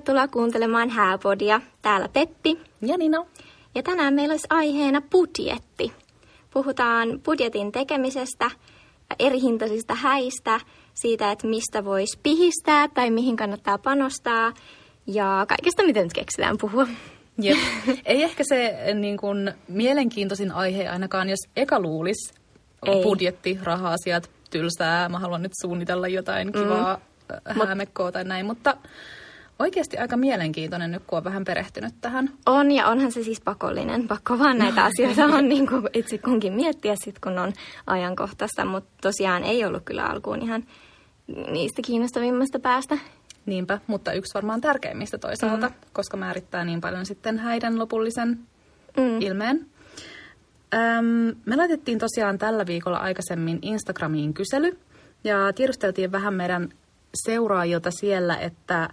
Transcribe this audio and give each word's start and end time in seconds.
Tervetuloa 0.00 0.28
kuuntelemaan 0.28 0.90
Hääpodia. 0.90 1.60
Täällä 1.82 2.08
Peppi. 2.08 2.58
Ja 2.82 2.96
Nino. 2.96 3.26
Ja 3.74 3.82
tänään 3.82 4.14
meillä 4.14 4.32
olisi 4.32 4.46
aiheena 4.50 5.00
budjetti. 5.00 5.92
Puhutaan 6.50 7.20
budjetin 7.24 7.72
tekemisestä, 7.72 8.50
eri 9.18 9.40
hintaisista 9.40 9.94
häistä, 9.94 10.60
siitä, 10.94 11.32
että 11.32 11.46
mistä 11.46 11.84
voisi 11.84 12.18
pihistää 12.22 12.88
tai 12.88 13.10
mihin 13.10 13.36
kannattaa 13.36 13.78
panostaa 13.78 14.52
ja 15.06 15.44
kaikesta, 15.48 15.82
miten 15.82 16.02
nyt 16.02 16.12
keksitään 16.12 16.56
puhua. 16.60 16.86
Jep. 17.38 17.58
Ei 18.04 18.22
ehkä 18.22 18.44
se 18.44 18.76
niin 18.94 19.16
kuin, 19.16 19.52
mielenkiintoisin 19.68 20.52
aihe 20.52 20.88
ainakaan, 20.88 21.28
jos 21.28 21.40
eka 21.56 21.80
luulisi 21.80 22.34
Ei. 22.86 23.02
budjetti, 23.02 23.58
raha-asiat, 23.62 24.30
tylsää, 24.50 25.08
mä 25.08 25.18
haluan 25.18 25.42
nyt 25.42 25.52
suunnitella 25.62 26.08
jotain 26.08 26.52
kivaa 26.52 26.96
mm. 26.96 27.66
häämekkoa 27.66 28.12
tai 28.12 28.24
näin, 28.24 28.46
mutta 28.46 28.76
oikeasti 29.60 29.98
aika 29.98 30.16
mielenkiintoinen 30.16 30.90
nyt, 30.90 31.02
kun 31.06 31.18
on 31.18 31.24
vähän 31.24 31.44
perehtynyt 31.44 31.94
tähän. 32.00 32.30
On 32.46 32.72
ja 32.72 32.86
onhan 32.86 33.12
se 33.12 33.22
siis 33.22 33.40
pakollinen. 33.40 34.08
Pakko 34.08 34.38
vaan 34.38 34.58
näitä 34.58 34.84
asioita 34.84 35.24
on 35.24 35.48
niin 35.48 35.66
kuin 35.66 35.82
itse 35.92 36.18
kunkin 36.18 36.52
miettiä 36.52 36.94
sit, 37.04 37.18
kun 37.18 37.38
on 37.38 37.52
ajankohtaista, 37.86 38.64
mutta 38.64 38.90
tosiaan 39.02 39.44
ei 39.44 39.64
ollut 39.64 39.82
kyllä 39.84 40.06
alkuun 40.06 40.42
ihan 40.42 40.64
niistä 41.50 41.82
kiinnostavimmasta 41.82 42.58
päästä. 42.58 42.98
Niinpä, 43.46 43.78
mutta 43.86 44.12
yksi 44.12 44.34
varmaan 44.34 44.60
tärkeimmistä 44.60 45.18
toisaalta, 45.18 45.68
mm. 45.68 45.74
koska 45.92 46.16
määrittää 46.16 46.64
niin 46.64 46.80
paljon 46.80 47.06
sitten 47.06 47.38
häiden 47.38 47.78
lopullisen 47.78 48.38
mm. 48.96 49.20
ilmeen. 49.20 49.66
Öm, 50.74 51.36
me 51.46 51.56
laitettiin 51.56 51.98
tosiaan 51.98 52.38
tällä 52.38 52.66
viikolla 52.66 52.98
aikaisemmin 52.98 53.58
Instagramiin 53.62 54.34
kysely 54.34 54.78
ja 55.24 55.52
tiedusteltiin 55.52 56.12
vähän 56.12 56.34
meidän 56.34 56.68
seuraajilta 57.14 57.90
siellä, 57.90 58.36
että 58.36 58.88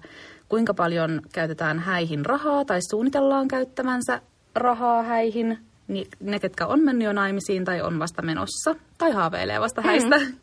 kuinka 0.49 0.73
paljon 0.73 1.21
käytetään 1.33 1.79
häihin 1.79 2.25
rahaa 2.25 2.65
tai 2.65 2.79
suunnitellaan 2.89 3.47
käyttämänsä 3.47 4.21
rahaa 4.55 5.03
häihin, 5.03 5.57
niin 5.87 6.07
ne, 6.19 6.39
ketkä 6.39 6.67
on 6.67 6.83
mennyt 6.83 7.05
jo 7.05 7.13
naimisiin 7.13 7.65
tai 7.65 7.81
on 7.81 7.99
vasta 7.99 8.21
menossa 8.21 8.75
tai 8.97 9.11
haaveilee 9.11 9.59
vasta 9.61 9.81
häistä. 9.81 10.17
Mm. 10.17 10.37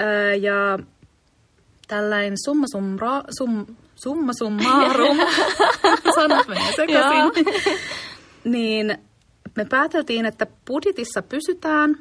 Öö, 0.00 0.34
ja 0.34 0.78
tällainen 1.88 2.38
summa, 2.44 2.66
sumra, 2.72 3.22
sum, 3.38 3.66
summa 3.94 4.32
summarum, 4.38 5.16
sanat 6.14 6.48
menee 6.48 6.72
sekaisin, 6.76 7.44
niin 8.44 8.98
me 9.56 9.64
pääteltiin, 9.64 10.26
että 10.26 10.46
budjetissa 10.66 11.22
pysytään, 11.22 11.96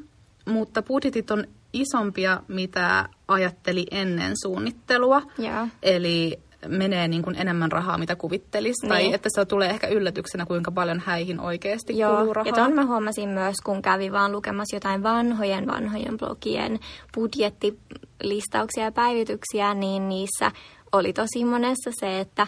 mutta 0.45 0.81
budjetit 0.81 1.31
on 1.31 1.47
isompia, 1.73 2.41
mitä 2.47 3.09
ajatteli 3.27 3.85
ennen 3.91 4.33
suunnittelua. 4.41 5.21
Joo. 5.37 5.67
Eli 5.83 6.39
menee 6.67 7.07
niin 7.07 7.21
kuin 7.21 7.35
enemmän 7.35 7.71
rahaa, 7.71 7.97
mitä 7.97 8.15
kuvittelisi. 8.15 8.81
Niin. 8.81 8.89
Tai 8.89 9.13
että 9.13 9.29
se 9.35 9.45
tulee 9.45 9.69
ehkä 9.69 9.87
yllätyksenä, 9.87 10.45
kuinka 10.45 10.71
paljon 10.71 10.99
häihin 10.99 11.39
oikeasti 11.39 11.97
Joo, 11.97 12.17
kuluu 12.17 12.33
rahaa. 12.33 12.49
ja 12.49 12.53
ton 12.55 12.73
mä 12.73 12.85
huomasin 12.85 13.29
myös, 13.29 13.55
kun 13.63 13.81
kävin 13.81 14.11
vaan 14.11 14.31
lukemassa 14.31 14.75
jotain 14.75 15.03
vanhojen 15.03 15.67
vanhojen 15.67 16.17
blogien 16.17 16.79
budjettilistauksia 17.15 18.83
ja 18.83 18.91
päivityksiä, 18.91 19.73
niin 19.73 20.09
niissä 20.09 20.51
oli 20.91 21.13
tosi 21.13 21.45
monessa 21.45 21.91
se, 21.99 22.19
että 22.19 22.47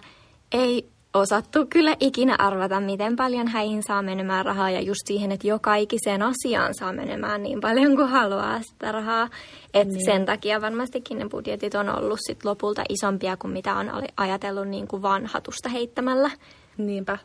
ei 0.52 0.95
osattu 1.16 1.66
kyllä 1.70 1.96
ikinä 2.00 2.36
arvata, 2.40 2.80
miten 2.80 3.16
paljon 3.16 3.48
häihin 3.48 3.84
saa 3.84 4.02
menemään 4.02 4.46
rahaa 4.46 4.70
ja 4.70 4.82
just 4.82 5.02
siihen, 5.08 5.32
että 5.32 5.48
joka 5.48 5.76
ikiseen 5.76 6.22
asiaan 6.22 6.74
saa 6.80 6.94
menemään 6.94 7.44
niin 7.44 7.62
paljon 7.62 7.96
kuin 7.96 8.10
haluaa 8.10 8.62
sitä 8.62 8.92
rahaa. 8.92 9.30
Et 9.74 9.88
niin. 9.88 10.06
Sen 10.06 10.26
takia 10.26 10.62
varmastikin 10.62 11.18
ne 11.18 11.30
budjetit 11.30 11.76
on 11.76 11.90
ollut 11.90 12.20
sit 12.28 12.46
lopulta 12.46 12.84
isompia 12.90 13.38
kuin 13.38 13.54
mitä 13.54 13.76
on 13.76 13.92
ajatellut 14.18 14.68
niin 14.68 14.88
kuin 14.88 15.02
vanhatusta 15.02 15.70
heittämällä. 15.70 16.32
Niinpä. 16.78 17.18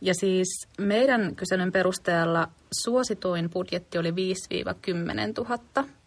Ja 0.00 0.14
siis 0.14 0.68
meidän 0.78 1.36
kyselyn 1.36 1.72
perusteella 1.72 2.48
suosituin 2.84 3.50
budjetti 3.50 3.98
oli 3.98 4.10
5-10 4.10 4.14
000 5.38 5.58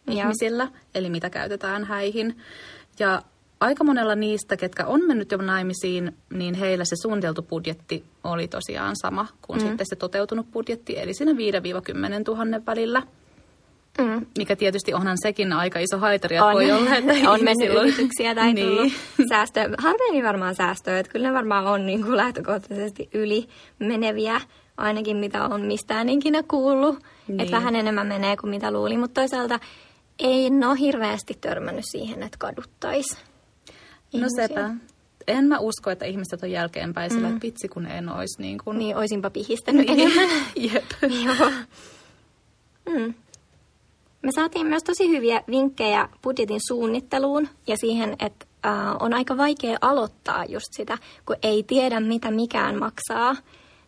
ihmisillä, 0.09 0.67
eli 0.95 1.09
mitä 1.09 1.29
käytetään 1.29 1.83
häihin. 1.83 2.37
Ja 2.99 3.21
aika 3.59 3.83
monella 3.83 4.15
niistä, 4.15 4.57
ketkä 4.57 4.85
on 4.85 5.07
mennyt 5.07 5.31
jo 5.31 5.37
naimisiin, 5.37 6.17
niin 6.33 6.55
heillä 6.55 6.85
se 6.85 6.95
suunniteltu 7.01 7.41
budjetti 7.41 8.03
oli 8.23 8.47
tosiaan 8.47 8.95
sama 9.01 9.27
kuin 9.41 9.61
mm. 9.61 9.67
sitten 9.67 9.85
se 9.89 9.95
toteutunut 9.95 10.51
budjetti, 10.51 10.99
eli 10.99 11.13
siinä 11.13 11.31
5-10 11.31 11.35
000 12.27 12.61
välillä. 12.65 13.03
Mm. 13.97 14.25
Mikä 14.37 14.55
tietysti 14.55 14.93
onhan 14.93 15.17
sekin 15.21 15.53
aika 15.53 15.79
iso 15.79 15.97
haitari, 15.97 16.35
että 16.35 16.45
on, 16.45 16.53
voi 16.53 16.71
olla, 16.71 16.95
että 16.95 17.13
on 17.31 17.43
mennyt 17.43 17.69
yrityksiä 17.69 18.35
tai 18.35 18.53
niin. 18.53 18.67
tullut 18.67 18.93
säästöä. 19.29 19.69
Harvemmin 19.77 20.23
varmaan 20.23 20.55
säästöä, 20.55 20.99
että 20.99 21.11
kyllä 21.11 21.27
ne 21.27 21.33
varmaan 21.33 21.67
on 21.67 21.85
niin 21.85 22.03
kuin 22.03 22.17
lähtökohtaisesti 22.17 23.09
yli 23.13 23.47
meneviä, 23.79 24.41
ainakin 24.77 25.17
mitä 25.17 25.43
on 25.43 25.61
mistään 25.61 26.09
ikinä 26.09 26.43
kuullut. 26.43 26.99
Niin. 27.27 27.39
Että 27.39 27.57
vähän 27.57 27.75
enemmän 27.75 28.07
menee 28.07 28.37
kuin 28.37 28.49
mitä 28.49 28.71
luuli, 28.71 28.97
mutta 28.97 29.21
toisaalta 29.21 29.59
ei 30.19 30.47
ole 30.69 30.79
hirveästi 30.79 31.37
törmännyt 31.41 31.85
siihen, 31.91 32.23
että 32.23 32.37
kaduttaisi. 32.37 33.28
No 34.13 34.27
sepä. 34.35 34.75
En 35.27 35.45
mä 35.45 35.59
usko, 35.59 35.89
että 35.89 36.05
ihmiset 36.05 36.43
on 36.43 36.51
jälkeenpäin 36.51 37.11
sillä, 37.11 37.27
mm. 37.27 37.33
että 37.35 37.45
vitsi 37.45 37.67
kun 37.67 37.85
en 37.85 38.09
olisi 38.09 38.41
niin 38.41 38.57
kuin... 38.63 38.77
Niin, 38.77 38.97
oisinpa 38.97 39.29
pihistänyt 39.29 39.89
enemmän. 39.89 40.29
Jep. 40.73 40.91
Joo. 41.25 41.51
Mm. 42.89 43.13
Me 44.21 44.31
saatiin 44.35 44.67
myös 44.67 44.83
tosi 44.83 45.09
hyviä 45.09 45.43
vinkkejä 45.49 46.09
budjetin 46.23 46.59
suunnitteluun 46.67 47.47
ja 47.67 47.77
siihen, 47.77 48.15
että 48.19 48.45
äh, 48.65 48.95
on 48.99 49.13
aika 49.13 49.37
vaikea 49.37 49.77
aloittaa 49.81 50.45
just 50.45 50.67
sitä, 50.71 50.97
kun 51.25 51.35
ei 51.43 51.63
tiedä, 51.63 51.99
mitä 51.99 52.31
mikään 52.31 52.79
maksaa, 52.79 53.35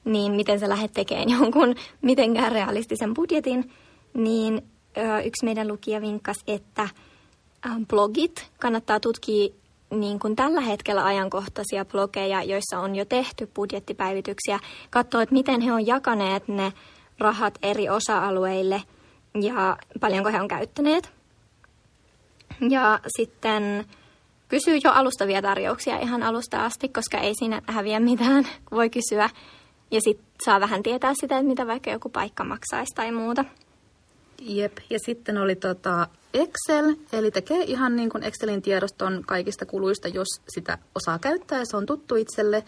niin 0.06 0.32
miten 0.32 0.60
sä 0.60 0.70
lähdet 0.70 0.92
tekemään 0.92 1.30
jonkun 1.40 1.76
mitenkään 2.02 2.52
realistisen 2.52 3.14
budjetin, 3.14 3.72
niin 4.14 4.62
äh, 4.98 5.26
yksi 5.26 5.46
meidän 5.46 5.68
lukija 5.68 6.02
vinkkasi, 6.02 6.42
että 6.48 6.82
äh, 6.82 7.78
blogit 7.88 8.52
kannattaa 8.60 9.00
tutkia 9.00 9.54
niin 9.92 10.20
kuin 10.20 10.36
tällä 10.36 10.62
hetkellä 10.62 11.06
ajankohtaisia 11.06 11.86
blogeja, 11.86 12.44
joissa 12.44 12.80
on 12.80 12.96
jo 12.96 13.06
tehty 13.06 13.48
budjettipäivityksiä, 13.56 14.60
katsoa, 14.90 15.22
että 15.22 15.36
miten 15.36 15.62
he 15.62 15.74
on 15.74 15.88
jakaneet 15.88 16.48
ne 16.48 16.74
rahat 17.20 17.60
eri 17.64 17.90
osa-alueille 17.90 18.84
ja 19.42 19.78
paljonko 20.00 20.30
he 20.30 20.42
on 20.42 20.48
käyttäneet. 20.48 21.12
Ja 22.70 23.00
sitten 23.18 23.86
kysyy 24.48 24.80
jo 24.84 24.92
alustavia 24.92 25.42
tarjouksia 25.42 26.00
ihan 26.00 26.24
alusta 26.24 26.66
asti, 26.66 26.90
koska 26.90 27.18
ei 27.18 27.34
siinä 27.36 27.62
häviä 27.68 28.00
mitään, 28.00 28.48
voi 28.72 28.90
kysyä. 28.90 29.30
Ja 29.92 30.02
sitten 30.02 30.26
saa 30.46 30.60
vähän 30.60 30.84
tietää 30.84 31.12
sitä, 31.22 31.38
että 31.38 31.48
mitä 31.48 31.68
vaikka 31.68 31.92
joku 31.92 32.10
paikka 32.10 32.44
maksaisi 32.44 32.96
tai 32.96 33.12
muuta. 33.12 33.46
Jep, 34.42 34.78
ja 34.90 35.00
sitten 35.06 35.38
oli 35.38 35.56
tota 35.56 36.08
Excel, 36.34 36.96
eli 37.14 37.32
tekee 37.32 37.64
ihan 37.64 37.96
niin 37.96 38.10
kuin 38.10 38.24
Excelin 38.24 38.62
tiedoston 38.62 39.24
kaikista 39.28 39.66
kuluista, 39.66 40.08
jos 40.08 40.28
sitä 40.50 40.78
osaa 40.96 41.20
käyttää 41.20 41.60
ja 41.60 41.66
se 41.66 41.78
on 41.78 41.86
tuttu 41.86 42.16
itselle. 42.16 42.64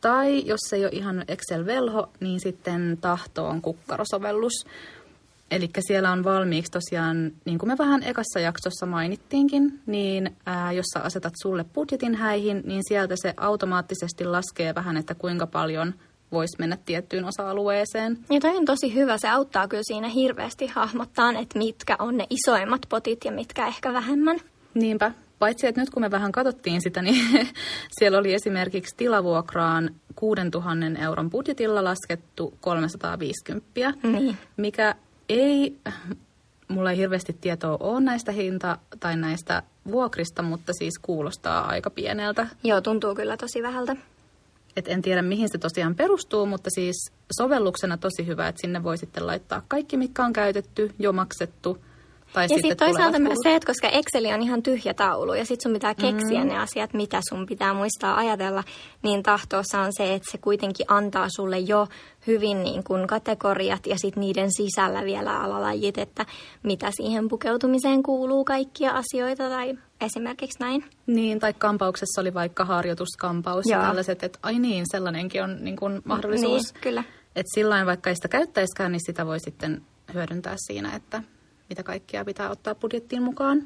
Tai 0.00 0.46
jos 0.46 0.60
se 0.68 0.76
ei 0.76 0.84
ole 0.84 0.92
ihan 0.92 1.24
Excel-velho, 1.28 2.08
niin 2.20 2.40
sitten 2.40 2.98
tahto 3.00 3.46
on 3.48 3.62
kukkarosovellus. 3.62 4.52
Eli 5.50 5.70
siellä 5.80 6.12
on 6.12 6.24
valmiiksi 6.24 6.70
tosiaan, 6.70 7.32
niin 7.44 7.58
kuin 7.58 7.68
me 7.68 7.78
vähän 7.78 8.02
ekassa 8.02 8.40
jaksossa 8.40 8.86
mainittiinkin, 8.86 9.80
niin 9.86 10.36
ää, 10.46 10.72
jos 10.72 10.86
sä 10.94 11.00
asetat 11.00 11.32
sulle 11.42 11.64
budjetin 11.64 12.14
häihin, 12.14 12.62
niin 12.64 12.82
sieltä 12.88 13.14
se 13.22 13.34
automaattisesti 13.36 14.24
laskee 14.24 14.74
vähän, 14.74 14.96
että 14.96 15.14
kuinka 15.14 15.46
paljon 15.46 15.94
voisi 16.32 16.56
mennä 16.58 16.78
tiettyyn 16.84 17.24
osa-alueeseen. 17.24 18.18
Ja 18.30 18.40
toi 18.40 18.56
on 18.56 18.64
tosi 18.64 18.94
hyvä. 18.94 19.18
Se 19.18 19.28
auttaa 19.28 19.68
kyllä 19.68 19.82
siinä 19.86 20.08
hirveästi 20.08 20.66
hahmottaa, 20.66 21.30
että 21.30 21.58
mitkä 21.58 21.96
on 21.98 22.16
ne 22.16 22.26
isoimmat 22.30 22.86
potit 22.88 23.24
ja 23.24 23.32
mitkä 23.32 23.66
ehkä 23.66 23.92
vähemmän. 23.92 24.40
Niinpä. 24.74 25.12
Paitsi, 25.38 25.66
että 25.66 25.80
nyt 25.80 25.90
kun 25.90 26.02
me 26.02 26.10
vähän 26.10 26.32
katsottiin 26.32 26.82
sitä, 26.82 27.02
niin 27.02 27.48
siellä 27.98 28.18
oli 28.18 28.34
esimerkiksi 28.34 28.96
tilavuokraan 28.96 29.94
6000 30.16 31.02
euron 31.02 31.30
budjetilla 31.30 31.84
laskettu 31.84 32.54
350, 32.60 33.92
niin. 34.02 34.36
mikä 34.56 34.94
ei, 35.28 35.76
mulla 36.68 36.90
ei 36.90 36.96
hirveästi 36.96 37.36
tietoa 37.40 37.76
ole 37.80 38.00
näistä 38.00 38.32
hinta- 38.32 38.78
tai 39.00 39.16
näistä 39.16 39.62
vuokrista, 39.90 40.42
mutta 40.42 40.72
siis 40.72 40.98
kuulostaa 41.02 41.66
aika 41.66 41.90
pieneltä. 41.90 42.46
Joo, 42.64 42.80
tuntuu 42.80 43.14
kyllä 43.14 43.36
tosi 43.36 43.62
vähältä. 43.62 43.96
Et 44.76 44.88
en 44.88 45.02
tiedä, 45.02 45.22
mihin 45.22 45.48
se 45.48 45.58
tosiaan 45.58 45.94
perustuu, 45.94 46.46
mutta 46.46 46.70
siis 46.70 47.12
sovelluksena 47.40 47.96
tosi 47.96 48.26
hyvä, 48.26 48.48
että 48.48 48.60
sinne 48.60 48.82
voi 48.82 48.98
sitten 48.98 49.26
laittaa 49.26 49.62
kaikki, 49.68 49.96
mitkä 49.96 50.24
on 50.24 50.32
käytetty, 50.32 50.94
jo 50.98 51.12
maksettu. 51.12 51.78
Tai 52.32 52.44
ja 52.44 52.48
sitten 52.48 52.62
sitten 52.62 52.76
toisaalta 52.76 53.18
myös 53.18 53.38
se, 53.42 53.54
että 53.54 53.66
koska 53.66 53.88
Exceli 53.88 54.32
on 54.32 54.42
ihan 54.42 54.62
tyhjä 54.62 54.94
taulu 54.94 55.34
ja 55.34 55.44
sitten 55.44 55.62
sun 55.62 55.72
pitää 55.72 55.94
keksiä 55.94 56.40
mm. 56.44 56.48
ne 56.48 56.58
asiat, 56.58 56.94
mitä 56.94 57.20
sun 57.28 57.46
pitää 57.46 57.74
muistaa 57.74 58.16
ajatella, 58.16 58.64
niin 59.02 59.22
tahtoossa 59.22 59.80
on 59.80 59.92
se, 59.96 60.14
että 60.14 60.30
se 60.30 60.38
kuitenkin 60.38 60.86
antaa 60.88 61.26
sulle 61.36 61.58
jo 61.58 61.86
hyvin 62.26 62.62
niin 62.62 62.84
kuin 62.84 63.06
kategoriat 63.06 63.86
ja 63.86 63.98
sitten 63.98 64.20
niiden 64.20 64.48
sisällä 64.52 65.04
vielä 65.04 65.40
alalajit, 65.40 65.98
että 65.98 66.26
mitä 66.62 66.90
siihen 66.90 67.28
pukeutumiseen 67.28 68.02
kuuluu 68.02 68.44
kaikkia 68.44 68.90
asioita 68.90 69.48
tai 69.48 69.78
esimerkiksi 70.00 70.60
näin. 70.60 70.84
Niin, 71.06 71.38
tai 71.38 71.52
kampauksessa 71.52 72.20
oli 72.20 72.34
vaikka 72.34 72.64
harjoituskampaus 72.64 73.66
Joo. 73.66 73.80
ja 73.80 73.86
tällaiset, 73.86 74.22
että 74.22 74.38
ai 74.42 74.58
niin, 74.58 74.84
sellainenkin 74.90 75.42
on 75.42 75.56
niin 75.60 75.76
kuin 75.76 76.02
mahdollisuus. 76.04 76.74
Niin, 76.74 76.82
kyllä. 76.82 77.04
Että 77.36 77.50
sillä 77.54 77.86
vaikka 77.86 78.10
ei 78.10 78.16
sitä 78.16 78.28
käyttäiskään, 78.28 78.92
niin 78.92 79.06
sitä 79.06 79.26
voi 79.26 79.40
sitten 79.40 79.82
hyödyntää 80.14 80.54
siinä, 80.56 80.96
että 80.96 81.22
mitä 81.70 81.82
kaikkia 81.82 82.24
pitää 82.24 82.50
ottaa 82.50 82.74
budjettiin 82.74 83.22
mukaan. 83.22 83.62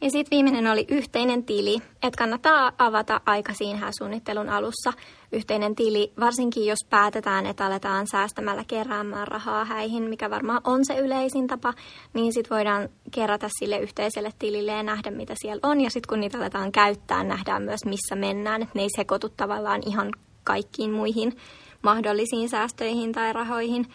Ja 0.00 0.10
sitten 0.10 0.36
viimeinen 0.36 0.66
oli 0.66 0.84
yhteinen 0.88 1.44
tili, 1.44 1.74
että 2.02 2.18
kannattaa 2.18 2.72
avata 2.78 3.20
aika 3.26 3.52
siinä 3.54 3.90
suunnittelun 3.98 4.48
alussa 4.48 4.92
yhteinen 5.32 5.74
tili, 5.74 6.12
varsinkin 6.20 6.66
jos 6.66 6.78
päätetään, 6.90 7.46
että 7.46 7.66
aletaan 7.66 8.06
säästämällä 8.06 8.64
keräämään 8.66 9.28
rahaa 9.28 9.64
häihin, 9.64 10.02
mikä 10.02 10.30
varmaan 10.30 10.60
on 10.64 10.80
se 10.84 10.98
yleisin 10.98 11.46
tapa, 11.46 11.74
niin 12.14 12.32
sitten 12.32 12.56
voidaan 12.56 12.88
kerätä 13.10 13.48
sille 13.58 13.78
yhteiselle 13.78 14.30
tilille 14.38 14.72
ja 14.72 14.82
nähdä, 14.82 15.10
mitä 15.10 15.34
siellä 15.36 15.60
on. 15.62 15.80
Ja 15.80 15.90
sitten 15.90 16.08
kun 16.08 16.20
niitä 16.20 16.38
aletaan 16.38 16.72
käyttää, 16.72 17.24
nähdään 17.24 17.62
myös, 17.62 17.80
missä 17.84 18.16
mennään, 18.16 18.62
että 18.62 18.72
ne 18.74 18.82
ei 18.82 18.88
sekoitu 18.96 19.28
tavallaan 19.28 19.80
ihan 19.86 20.12
kaikkiin 20.44 20.90
muihin 20.90 21.36
mahdollisiin 21.82 22.48
säästöihin 22.48 23.12
tai 23.12 23.32
rahoihin 23.32 23.86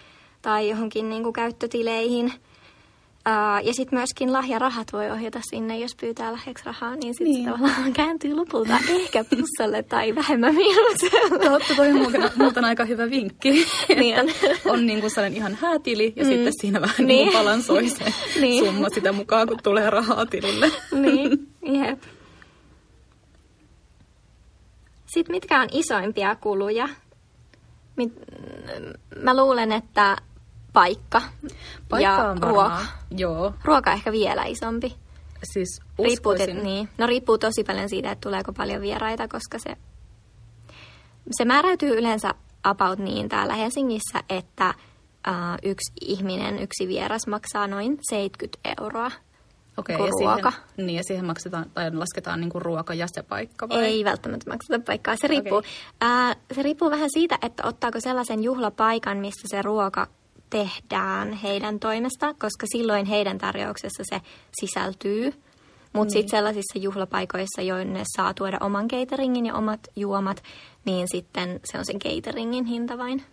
tai 0.41 0.69
johonkin 0.69 1.09
niin 1.09 1.23
kuin 1.23 1.33
käyttötileihin. 1.33 2.33
Ja 3.63 3.73
sitten 3.73 3.99
myöskin 3.99 4.33
lahjarahat 4.33 4.93
voi 4.93 5.11
ohjata 5.11 5.39
sinne, 5.49 5.77
jos 5.79 5.95
pyytää 6.01 6.31
lahjaksi 6.31 6.65
rahaa, 6.65 6.95
niin 6.95 7.13
sitten 7.13 7.27
Niin. 7.27 7.45
tavallaan 7.45 7.93
kääntyy 8.03 8.33
lopulta 8.33 8.79
ehkä 8.89 9.23
plussalle 9.23 9.83
tai 9.83 10.15
vähemmän 10.15 10.55
miinukselle. 10.55 11.39
Totta, 11.49 11.75
toi 11.75 11.87
on 11.87 11.95
muuten, 12.35 12.65
aika 12.65 12.85
hyvä 12.85 13.09
vinkki. 13.09 13.65
Niin 13.95 14.19
on. 14.19 14.27
on 14.65 14.85
niin 14.85 14.99
kuin 15.01 15.11
sellainen 15.11 15.37
ihan 15.37 15.57
häätili 15.61 16.13
ja 16.15 16.23
mm. 16.23 16.29
sitten 16.29 16.53
siinä 16.61 16.81
vähän 16.81 16.95
niin. 16.97 17.07
Niin. 17.07 17.33
balansoi 17.33 17.89
se 17.89 18.03
Niin. 18.03 18.13
niin. 18.41 18.65
summa 18.65 18.87
sitä 18.89 19.11
mukaan, 19.11 19.47
kun 19.47 19.57
tulee 19.63 19.89
rahaa 19.89 20.25
tilille. 20.25 20.71
niin, 20.91 21.47
jep. 21.61 22.03
Sitten 25.05 25.35
mitkä 25.35 25.61
on 25.61 25.67
isoimpia 25.71 26.35
kuluja? 26.35 26.89
Mit, 27.95 28.13
mä 29.21 29.37
luulen, 29.37 29.71
että 29.71 30.17
paikka, 30.73 31.21
Paikka 31.89 31.99
ja 31.99 32.29
on 32.29 32.43
ruoka. 32.43 32.85
Joo, 33.11 33.53
Ruoka 33.63 33.91
ehkä 33.93 34.11
vielä 34.11 34.43
isompi. 34.45 34.95
siis 35.53 35.81
Riippuu, 36.03 36.35
te- 36.35 36.53
niin. 36.53 36.89
No 36.97 37.07
riippuu 37.07 37.37
tosi 37.37 37.63
paljon 37.63 37.89
siitä, 37.89 38.11
että 38.11 38.21
tuleeko 38.21 38.53
paljon 38.53 38.81
vieraita, 38.81 39.27
koska 39.27 39.59
se, 39.59 39.77
se 41.31 41.45
määräytyy 41.45 41.97
yleensä 41.97 42.33
about 42.63 42.99
niin 42.99 43.29
täällä 43.29 43.53
Helsingissä, 43.53 44.23
että 44.29 44.73
uh, 45.27 45.57
yksi 45.63 45.91
ihminen, 46.01 46.59
yksi 46.59 46.87
vieras 46.87 47.27
maksaa 47.27 47.67
noin 47.67 47.97
70 48.09 48.59
euroa. 48.81 49.11
Okei, 49.77 49.95
ja 49.95 50.03
siihen, 50.17 50.33
ruoka. 50.35 50.53
niin, 50.77 50.89
ja 50.95 51.03
siihen 51.03 51.25
maksetaan, 51.25 51.65
tai 51.73 51.91
lasketaan 51.95 52.39
niin 52.41 52.49
kuin 52.49 52.61
ruoka 52.61 52.93
ja 52.93 53.07
se 53.07 53.23
paikka 53.23 53.69
vai? 53.69 53.83
Ei 53.83 54.03
välttämättä 54.03 54.49
makseta 54.49 54.79
paikkaa. 54.85 55.15
Se 55.15 55.27
riippuu, 55.27 55.57
Okei. 55.57 55.71
ää, 56.01 56.35
se 56.55 56.63
riippuu 56.63 56.89
vähän 56.91 57.09
siitä, 57.13 57.37
että 57.41 57.63
ottaako 57.67 57.99
sellaisen 57.99 58.43
juhlapaikan, 58.43 59.17
missä 59.17 59.47
se 59.47 59.61
ruoka 59.61 60.07
tehdään 60.53 61.33
heidän 61.33 61.79
toimesta, 61.79 62.27
koska 62.33 62.65
silloin 62.71 63.05
heidän 63.05 63.37
tarjouksessa 63.37 64.03
se 64.09 64.21
sisältyy. 64.61 65.25
Mutta 65.93 66.03
Niin. 66.03 66.09
sitten 66.11 66.37
sellaisissa 66.37 66.79
juhlapaikoissa, 66.79 67.61
joille 67.61 68.03
saa 68.15 68.33
tuoda 68.33 68.57
oman 68.61 68.87
cateringin 68.87 69.45
ja 69.45 69.55
omat 69.55 69.79
juomat, 69.95 70.43
niin 70.85 71.07
sitten 71.11 71.59
se 71.71 71.77
on 71.77 71.85
sen 71.85 71.99
cateringin 71.99 72.65
hinta 72.65 72.97
vain. 72.97 73.23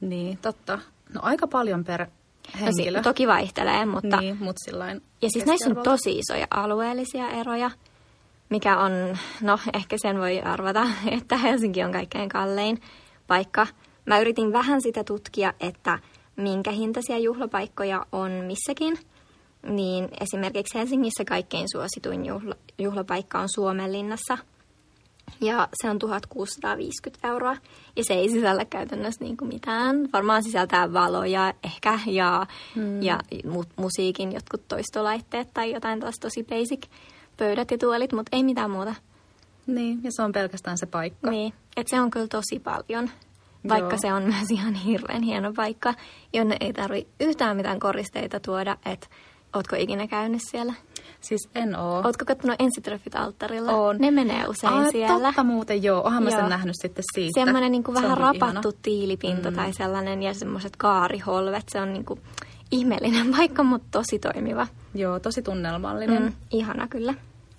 Niin, 0.00 0.38
totta. 0.42 0.78
No 1.14 1.20
aika 1.24 1.46
paljon 1.46 1.84
per 1.84 2.00
No, 2.06 2.60
henkilö. 2.60 2.98
si- 2.98 3.02
toki 3.04 3.26
vaihtelee, 3.28 3.86
mutta... 3.86 4.16
Niin, 4.20 4.36
mutta 4.40 4.60
sillain 4.64 5.02
Ja 5.22 5.28
siis 5.30 5.46
näissä 5.46 5.70
on 5.70 5.76
tosi 5.76 6.18
isoja 6.18 6.46
alueellisia 6.50 7.28
eroja, 7.30 7.70
mikä 8.50 8.78
on, 8.78 8.92
no 9.40 9.58
ehkä 9.74 9.96
sen 10.02 10.18
voi 10.18 10.40
arvata, 10.40 10.86
että 11.18 11.36
Helsinki 11.36 11.84
on 11.84 11.92
kaikkein 11.92 12.28
kallein 12.28 12.80
paikka. 13.26 13.66
Mä 14.06 14.18
yritin 14.20 14.52
vähän 14.52 14.82
sitä 14.82 15.04
tutkia, 15.04 15.54
että 15.60 15.98
minkä 16.36 16.70
hintaisia 16.70 17.18
juhlapaikkoja 17.18 18.06
on 18.12 18.30
missäkin. 18.30 18.98
Niin 19.68 20.08
esimerkiksi 20.20 20.78
Helsingissä 20.78 21.24
kaikkein 21.24 21.66
suosituin 21.72 22.26
juhla, 22.26 22.54
juhlapaikka 22.78 23.38
on 23.38 23.48
Suomenlinnassa. 23.54 24.38
Ja 25.40 25.68
se 25.82 25.90
on 25.90 25.98
1650 25.98 27.28
euroa. 27.28 27.56
Ja 27.96 28.04
se 28.04 28.14
ei 28.14 28.28
sisällä 28.28 28.64
käytännössä 28.64 29.24
niin 29.24 29.36
kuin 29.36 29.48
mitään. 29.48 30.08
Varmaan 30.12 30.42
sisältää 30.42 30.92
valoja 30.92 31.54
ehkä 31.64 31.98
ja, 32.06 32.46
hmm. 32.74 33.02
ja 33.02 33.20
mu- 33.46 33.72
musiikin 33.76 34.32
jotkut 34.32 34.68
toistolaitteet 34.68 35.48
tai 35.54 35.72
jotain 35.72 36.00
taas 36.00 36.14
tosi 36.20 36.44
basic 36.44 36.86
pöydät 37.36 37.70
ja 37.70 37.78
tuolit, 37.78 38.12
mutta 38.12 38.36
ei 38.36 38.42
mitään 38.42 38.70
muuta. 38.70 38.94
Niin, 39.66 40.00
ja 40.02 40.10
se 40.12 40.22
on 40.22 40.32
pelkästään 40.32 40.78
se 40.78 40.86
paikka. 40.86 41.30
Niin, 41.30 41.52
että 41.76 41.96
se 41.96 42.00
on 42.00 42.10
kyllä 42.10 42.26
tosi 42.26 42.58
paljon. 42.64 43.10
Vaikka 43.68 43.90
Joo. 43.90 43.98
se 44.00 44.12
on 44.12 44.22
myös 44.22 44.50
ihan 44.50 44.74
hirveän 44.74 45.22
hieno 45.22 45.52
paikka, 45.52 45.94
jonne 46.32 46.56
ei 46.60 46.72
tarvi 46.72 47.06
yhtään 47.20 47.56
mitään 47.56 47.80
koristeita 47.80 48.40
tuoda. 48.40 48.76
Että 48.86 49.06
ootko 49.56 49.76
ikinä 49.76 50.06
käynyt 50.06 50.40
siellä? 50.50 50.74
Siis 51.20 51.48
en 51.54 51.76
oo. 51.76 52.02
Ootko 52.04 52.24
katsonut 52.24 52.56
ensitreffit 52.58 53.14
alttarilla? 53.14 53.72
Oon. 53.72 53.96
Ne 53.98 54.10
menee 54.10 54.48
usein 54.48 54.72
Aa, 54.72 54.90
siellä. 54.90 55.26
Totta 55.26 55.44
muuten, 55.44 55.82
joo. 55.82 56.02
Oonhan 56.02 56.22
mä 56.22 56.30
sen 56.30 56.48
nähnyt 56.48 56.74
sitten 56.82 57.04
siitä. 57.14 57.40
Semmoinen 57.44 57.72
niin 57.72 57.82
Se 57.86 57.94
vähän 57.94 58.14
kyllä 58.14 58.26
rapattu 58.26 58.68
ihana. 58.68 58.78
tiilipinta 58.82 59.50
mm. 59.50 59.56
tai 59.56 59.72
sellainen 59.72 60.22
ja 60.22 60.34
semmoiset 60.34 60.76
kaariholvet. 60.76 61.64
Se 61.68 61.80
on 61.80 61.92
niin 61.92 62.04
kuin 62.04 62.20
ihmeellinen 62.70 63.30
paikka, 63.36 63.62
mutta 63.62 63.86
tosi 63.90 64.18
toimiva. 64.18 64.66
Joo, 64.94 65.18
tosi 65.20 65.42
tunnelmallinen. 65.42 66.22
Mm, 66.22 66.32
ihana 66.50 66.88
kyllä. 66.88 67.14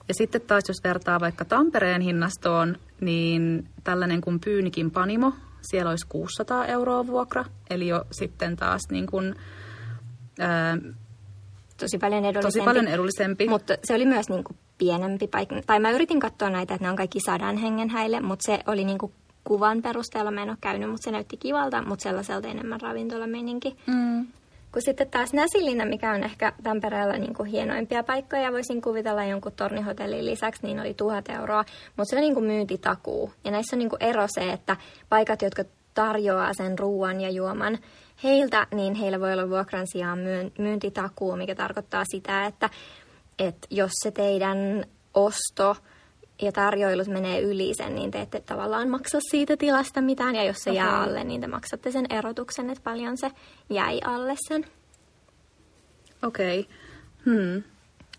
Ja 0.07 0.13
sitten 0.13 0.41
taas, 0.41 0.63
jos 0.67 0.77
vertaa 0.83 1.19
vaikka 1.19 1.45
Tampereen 1.45 2.01
hinnastoon, 2.01 2.77
niin 3.01 3.69
tällainen 3.83 4.21
kuin 4.21 4.39
Pyynikin 4.39 4.91
Panimo, 4.91 5.33
siellä 5.61 5.89
olisi 5.89 6.07
600 6.07 6.65
euroa 6.65 7.07
vuokra. 7.07 7.45
Eli 7.69 7.87
jo 7.87 8.05
sitten 8.11 8.55
taas 8.55 8.81
niin 8.91 9.05
kuin, 9.07 9.35
ää, 10.39 10.77
Tosi 11.77 11.97
paljon 11.97 12.25
edullisempi. 12.25 12.59
tosi 12.59 12.65
paljon 12.65 12.87
edullisempi. 12.87 13.47
Mutta 13.49 13.75
se 13.83 13.95
oli 13.95 14.05
myös 14.05 14.29
niin 14.29 14.43
kuin 14.43 14.57
pienempi 14.77 15.27
paikka. 15.27 15.55
Tai 15.65 15.79
mä 15.79 15.91
yritin 15.91 16.19
katsoa 16.19 16.49
näitä, 16.49 16.73
että 16.73 16.85
ne 16.85 16.89
on 16.89 16.95
kaikki 16.95 17.19
sadan 17.19 17.57
hengen 17.57 17.89
häille, 17.89 18.19
mutta 18.21 18.43
se 18.45 18.59
oli 18.67 18.85
niin 18.85 18.97
kuin 18.97 19.11
kuvan 19.43 19.81
perusteella. 19.81 20.31
Mä 20.31 20.43
en 20.43 20.49
ole 20.49 20.57
käynyt, 20.61 20.89
mutta 20.89 21.03
se 21.03 21.11
näytti 21.11 21.37
kivalta, 21.37 21.81
mutta 21.81 22.03
sellaiselta 22.03 22.47
enemmän 22.47 22.81
ravintolameininki. 22.81 23.75
Mm. 23.87 24.27
Kun 24.71 24.81
sitten 24.81 25.09
taas 25.09 25.33
Näsilinna, 25.33 25.85
mikä 25.85 26.11
on 26.11 26.23
ehkä 26.23 26.53
Tampereella 26.63 27.13
niin 27.13 27.33
kuin 27.33 27.49
hienoimpia 27.49 28.03
paikkoja, 28.03 28.51
voisin 28.51 28.81
kuvitella 28.81 29.23
jonkun 29.25 29.51
tornihotellin 29.51 30.25
lisäksi, 30.25 30.65
niin 30.65 30.79
oli 30.79 30.93
tuhat 30.93 31.29
euroa. 31.29 31.63
Mutta 31.97 32.09
se 32.09 32.15
on 32.15 32.21
niin 32.21 32.33
kuin 32.33 32.45
myyntitakuu. 32.45 33.33
Ja 33.43 33.51
näissä 33.51 33.75
on 33.75 33.79
niin 33.79 33.89
kuin 33.89 34.03
ero 34.03 34.27
se, 34.27 34.51
että 34.51 34.77
paikat, 35.09 35.41
jotka 35.41 35.63
tarjoaa 35.93 36.53
sen 36.53 36.79
ruoan 36.79 37.21
ja 37.21 37.29
juoman 37.29 37.77
heiltä, 38.23 38.67
niin 38.73 38.95
heillä 38.95 39.19
voi 39.19 39.33
olla 39.33 39.49
vuokran 39.49 39.87
sijaan 39.87 40.19
myyn- 40.19 40.51
myyntitakuu, 40.57 41.35
mikä 41.35 41.55
tarkoittaa 41.55 42.03
sitä, 42.11 42.45
että, 42.45 42.69
että 43.39 43.67
jos 43.69 43.91
se 44.03 44.11
teidän 44.11 44.85
osto 45.13 45.75
ja 46.41 46.51
tarjoilut 46.51 47.07
menee 47.07 47.41
yli 47.41 47.73
sen, 47.73 47.95
niin 47.95 48.11
te 48.11 48.21
ette 48.21 48.39
tavallaan 48.39 48.89
maksa 48.89 49.19
siitä 49.31 49.57
tilasta 49.57 50.01
mitään. 50.01 50.35
Ja 50.35 50.43
jos 50.43 50.57
se 50.57 50.69
okay. 50.69 50.83
jää 50.83 51.01
alle, 51.01 51.23
niin 51.23 51.41
te 51.41 51.47
maksatte 51.47 51.91
sen 51.91 52.05
erotuksen, 52.09 52.69
että 52.69 52.83
paljon 52.83 53.17
se 53.17 53.31
jäi 53.69 53.99
alle 54.03 54.35
sen. 54.47 54.65
Okei. 56.23 56.59
Okay. 56.59 56.73
Hmm. 57.25 57.63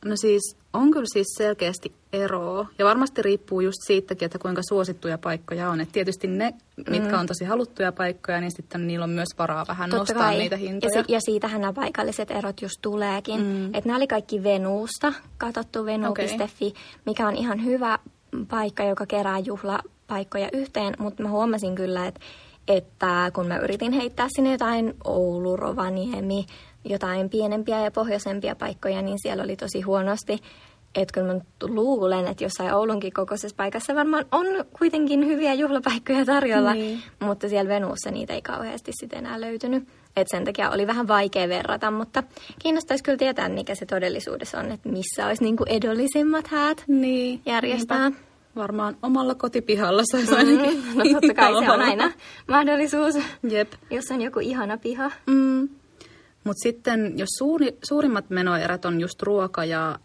No 0.04 0.16
siis 0.16 0.56
on 0.78 0.90
kyllä 0.90 1.06
siis 1.12 1.26
selkeästi 1.38 1.92
eroa. 2.12 2.66
Ja 2.78 2.84
varmasti 2.84 3.22
riippuu 3.22 3.60
just 3.60 3.78
siitäkin, 3.86 4.26
että 4.26 4.38
kuinka 4.38 4.60
suosittuja 4.68 5.18
paikkoja 5.18 5.70
on. 5.70 5.80
Et 5.80 5.92
tietysti 5.92 6.26
ne, 6.26 6.54
mitkä 6.90 7.18
on 7.18 7.26
tosi 7.26 7.44
haluttuja 7.44 7.92
paikkoja, 7.92 8.40
niin 8.40 8.52
sitten 8.56 8.86
niillä 8.86 9.04
on 9.04 9.10
myös 9.10 9.28
varaa 9.38 9.64
vähän 9.68 9.90
Totta 9.90 9.98
nostaa 10.00 10.22
kai. 10.28 10.38
niitä 10.38 10.56
hintoja. 10.56 10.90
Ja, 10.94 11.02
si- 11.02 11.12
ja 11.12 11.20
siitähän 11.20 11.60
nämä 11.60 11.72
paikalliset 11.72 12.30
erot 12.30 12.62
just 12.62 12.76
tuleekin. 12.82 13.40
Mm. 13.40 13.64
Että 13.66 13.82
nämä 13.84 13.96
oli 13.96 14.06
kaikki 14.06 14.42
Venuusta, 14.42 15.12
katsottu 15.38 15.84
venu.fi, 15.84 16.72
mikä 17.06 17.28
on 17.28 17.36
ihan 17.36 17.64
hyvä 17.64 17.98
paikka, 18.48 18.84
joka 18.84 19.06
kerää 19.06 19.38
juhlapaikkoja 19.38 20.48
yhteen. 20.52 20.94
Mutta 20.98 21.22
mä 21.22 21.28
huomasin 21.28 21.74
kyllä, 21.74 22.06
että, 22.06 22.20
että 22.68 23.30
kun 23.34 23.46
mä 23.46 23.58
yritin 23.58 23.92
heittää 23.92 24.26
sinne 24.36 24.52
jotain 24.52 24.94
Oulu, 25.04 25.56
Rovaniemi, 25.56 26.46
jotain 26.84 27.30
pienempiä 27.30 27.80
ja 27.80 27.90
pohjoisempia 27.90 28.56
paikkoja, 28.56 29.02
niin 29.02 29.18
siellä 29.22 29.42
oli 29.42 29.56
tosi 29.56 29.80
huonosti 29.80 30.38
että 30.94 31.20
kun 31.20 31.28
mä 31.28 31.40
luulen, 31.62 32.26
että 32.26 32.44
jossain 32.44 32.74
Oulunkin 32.74 33.12
kokoisessa 33.12 33.56
paikassa 33.56 33.94
varmaan 33.94 34.26
on 34.32 34.46
kuitenkin 34.78 35.26
hyviä 35.26 35.54
juhlapaikkoja 35.54 36.24
tarjolla, 36.24 36.74
niin. 36.74 37.02
mutta 37.20 37.48
siellä 37.48 37.68
Venuussa 37.68 38.10
niitä 38.10 38.34
ei 38.34 38.42
kauheasti 38.42 38.92
sitten 39.00 39.18
enää 39.18 39.40
löytynyt. 39.40 39.88
Et 40.16 40.26
sen 40.30 40.44
takia 40.44 40.70
oli 40.70 40.86
vähän 40.86 41.08
vaikea 41.08 41.48
verrata, 41.48 41.90
mutta 41.90 42.22
kiinnostaisi 42.62 43.04
kyllä 43.04 43.18
tietää, 43.18 43.48
mikä 43.48 43.74
se 43.74 43.86
todellisuudessa 43.86 44.58
on, 44.58 44.72
että 44.72 44.88
missä 44.88 45.26
olisi 45.26 45.44
niinku 45.44 45.64
edullisimmat 45.68 46.46
häät 46.46 46.84
niin. 46.86 47.40
järjestää. 47.46 48.08
Niinpä. 48.10 48.28
Varmaan 48.56 48.96
omalla 49.02 49.34
kotipihalla 49.34 50.02
saisi 50.10 50.34
ainakin. 50.34 50.84
Mm, 50.84 50.98
no 50.98 51.04
totta 51.12 51.34
kai 51.34 51.64
se 51.64 51.70
on 51.70 51.80
aina 51.90 52.12
mahdollisuus, 52.48 53.14
Jep. 53.50 53.72
jos 53.90 54.04
on 54.10 54.22
joku 54.22 54.40
ihana 54.40 54.78
piha. 54.78 55.10
Mm. 55.26 55.68
Mutta 56.48 56.62
sitten, 56.62 57.18
jos 57.18 57.28
suuri, 57.38 57.78
suurimmat 57.84 58.30
menoerät 58.30 58.84
on 58.84 59.00
just 59.00 59.22
ruoka 59.22 59.64
ja 59.64 59.98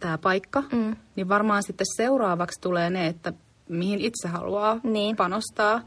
tämä 0.00 0.18
paikka, 0.18 0.62
mm. 0.72 0.96
niin 1.16 1.28
varmaan 1.28 1.62
sitten 1.62 1.86
seuraavaksi 1.96 2.60
tulee 2.60 2.90
ne, 2.90 3.06
että 3.06 3.32
mihin 3.68 4.00
itse 4.00 4.28
haluaa 4.28 4.80
niin. 4.82 5.16
panostaa. 5.16 5.80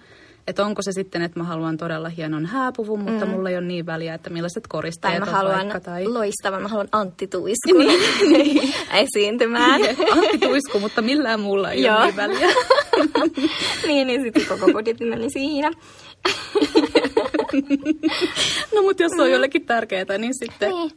Että 0.48 0.66
onko 0.66 0.82
se 0.82 0.92
sitten, 0.92 1.22
että 1.22 1.40
mä 1.40 1.44
haluan 1.44 1.78
todella 1.78 2.10
hienon 2.10 2.46
hääpuvun, 2.46 3.00
mutta 3.00 3.26
mm. 3.26 3.32
mulla 3.32 3.50
ei 3.50 3.58
ole 3.58 3.66
niin 3.66 3.86
väliä, 3.86 4.14
että 4.14 4.30
millaiset 4.30 4.68
koristeet 4.68 5.12
tai 5.12 5.20
mä 5.20 5.26
haluan 5.26 5.58
vaikka, 5.58 5.80
tai... 5.80 6.08
loistavan, 6.08 6.62
mä 6.62 6.68
haluan 6.68 6.90
Antti 6.92 7.28
Tuiskun 7.28 7.80
niin, 7.80 8.02
niin. 8.34 8.74
esiintymään. 8.94 9.82
Antti 10.12 10.38
Tuisku, 10.38 10.80
mutta 10.80 11.02
millään 11.02 11.40
mulla 11.40 11.72
ei 11.72 11.90
ole 11.90 12.06
niin 12.06 12.16
väliä. 12.16 12.48
niin, 13.88 14.08
niin 14.08 14.22
sitten 14.22 14.46
koko 14.46 14.72
budjetti 14.72 15.06
meni 15.06 15.30
siinä. 15.30 15.72
No 18.76 18.82
mutta 18.82 19.04
jos 19.04 19.12
on 19.20 19.32
jollekin 19.32 19.66
tärkeää, 19.66 20.18
niin 20.18 20.34
sitten... 20.36 20.70
Niin. 20.70 20.92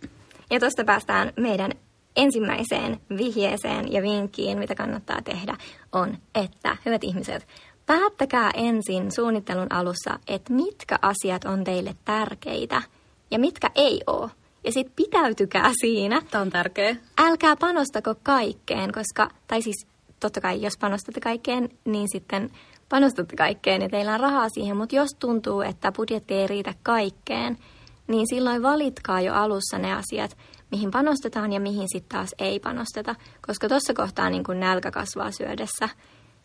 Ja 0.51 0.61
tuosta 0.61 0.85
päästään 0.85 1.33
meidän 1.37 1.73
ensimmäiseen 2.17 3.01
vihjeeseen 3.17 3.93
ja 3.93 4.03
vinkkiin, 4.03 4.59
mitä 4.59 4.75
kannattaa 4.75 5.23
tehdä, 5.23 5.57
on, 5.93 6.19
että 6.35 6.77
hyvät 6.87 7.05
ihmiset, 7.05 7.47
päättäkää 7.87 8.51
ensin 8.55 9.13
suunnittelun 9.13 9.73
alussa, 9.73 10.19
että 10.29 10.53
mitkä 10.53 10.99
asiat 11.03 11.45
on 11.45 11.65
teille 11.65 11.95
tärkeitä 12.05 12.83
ja 13.31 13.39
mitkä 13.39 13.71
ei 13.75 14.01
ole. 14.07 14.31
Ja 14.65 14.73
sitten 14.73 14.93
pitäytykää 14.97 15.73
siinä. 15.81 16.23
Tämä 16.31 16.43
on 16.43 16.51
tärkeä. 16.51 16.97
Älkää 17.19 17.57
panostako 17.57 18.15
kaikkeen, 18.23 18.93
koska, 18.93 19.31
tai 19.47 19.63
siis 19.63 19.87
totta 20.21 20.41
kai 20.41 20.63
jos 20.63 20.79
panostatte 20.81 21.21
kaikkeen, 21.21 21.69
niin 21.85 22.09
sitten 22.13 22.51
panostatte 22.89 23.37
kaikkeen 23.37 23.83
ja 23.83 23.89
teillä 23.89 24.15
on 24.15 24.21
rahaa 24.21 24.49
siihen, 24.49 24.77
mutta 24.77 24.97
jos 24.97 25.11
tuntuu, 25.19 25.61
että 25.61 25.93
budjetti 25.93 26.35
ei 26.35 26.47
riitä 26.47 26.75
kaikkeen, 26.83 27.59
niin 28.07 28.27
silloin 28.29 28.63
valitkaa 28.63 29.21
jo 29.21 29.35
alussa 29.35 29.79
ne 29.79 29.93
asiat, 29.95 30.37
mihin 30.71 30.91
panostetaan 30.91 31.53
ja 31.53 31.61
mihin 31.61 31.89
sitten 31.93 32.19
taas 32.19 32.35
ei 32.39 32.61
panosteta, 32.61 33.15
koska 33.47 33.69
tuossa 33.69 33.95
kohtaa 33.95 34.31
niin 34.31 34.45
kun 34.45 34.61
nälkä 34.61 34.91
kasvaa 34.91 35.31
syödessä 35.31 35.89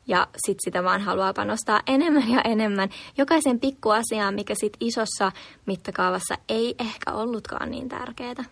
ja 0.08 0.28
sitten 0.48 0.64
sitä 0.64 0.84
vaan 0.84 1.02
haluaa 1.02 1.34
panostaa 1.34 1.82
enemmän 1.88 2.30
ja 2.30 2.42
enemmän 2.42 2.90
jokaisen 3.18 3.60
pikkuasiaan, 3.60 4.34
mikä 4.34 4.54
sitten 4.56 4.88
isossa 4.88 5.32
mittakaavassa 5.66 6.36
ei 6.50 6.76
ehkä 6.80 7.14
ollutkaan 7.14 7.72
niin 7.72 7.90
tärkeää. 7.90 8.44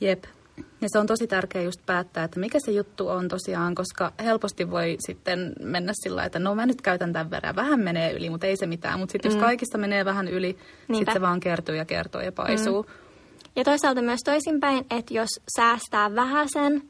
Jep, 0.00 0.24
ja 0.56 0.88
se 0.88 0.98
on 0.98 1.06
tosi 1.06 1.26
tärkeää 1.26 1.64
just 1.64 1.86
päättää, 1.86 2.24
että 2.24 2.40
mikä 2.40 2.58
se 2.64 2.72
juttu 2.72 3.08
on 3.08 3.28
tosiaan, 3.28 3.74
koska 3.74 4.12
helposti 4.24 4.70
voi 4.70 4.96
sitten 5.06 5.52
mennä 5.60 5.92
sillä 5.94 6.24
että 6.24 6.38
no 6.38 6.54
mä 6.54 6.66
nyt 6.66 6.82
käytän 6.82 7.12
tämän 7.12 7.30
verran, 7.30 7.56
vähän 7.56 7.80
menee 7.80 8.12
yli, 8.12 8.30
mutta 8.30 8.46
ei 8.46 8.56
se 8.56 8.66
mitään. 8.66 8.98
Mutta 8.98 9.12
sitten 9.12 9.32
mm. 9.32 9.36
jos 9.36 9.44
kaikista 9.44 9.78
menee 9.78 10.04
vähän 10.04 10.28
yli, 10.28 10.58
sitten 10.92 11.14
se 11.14 11.20
vaan 11.20 11.40
kertyy 11.40 11.76
ja 11.76 11.84
kertoo 11.84 12.20
ja 12.20 12.32
paisuu. 12.32 12.82
Mm. 12.82 12.88
Ja 13.56 13.64
toisaalta 13.64 14.02
myös 14.02 14.20
toisinpäin, 14.24 14.86
että 14.90 15.14
jos 15.14 15.28
säästää 15.56 16.14
vähäsen 16.14 16.82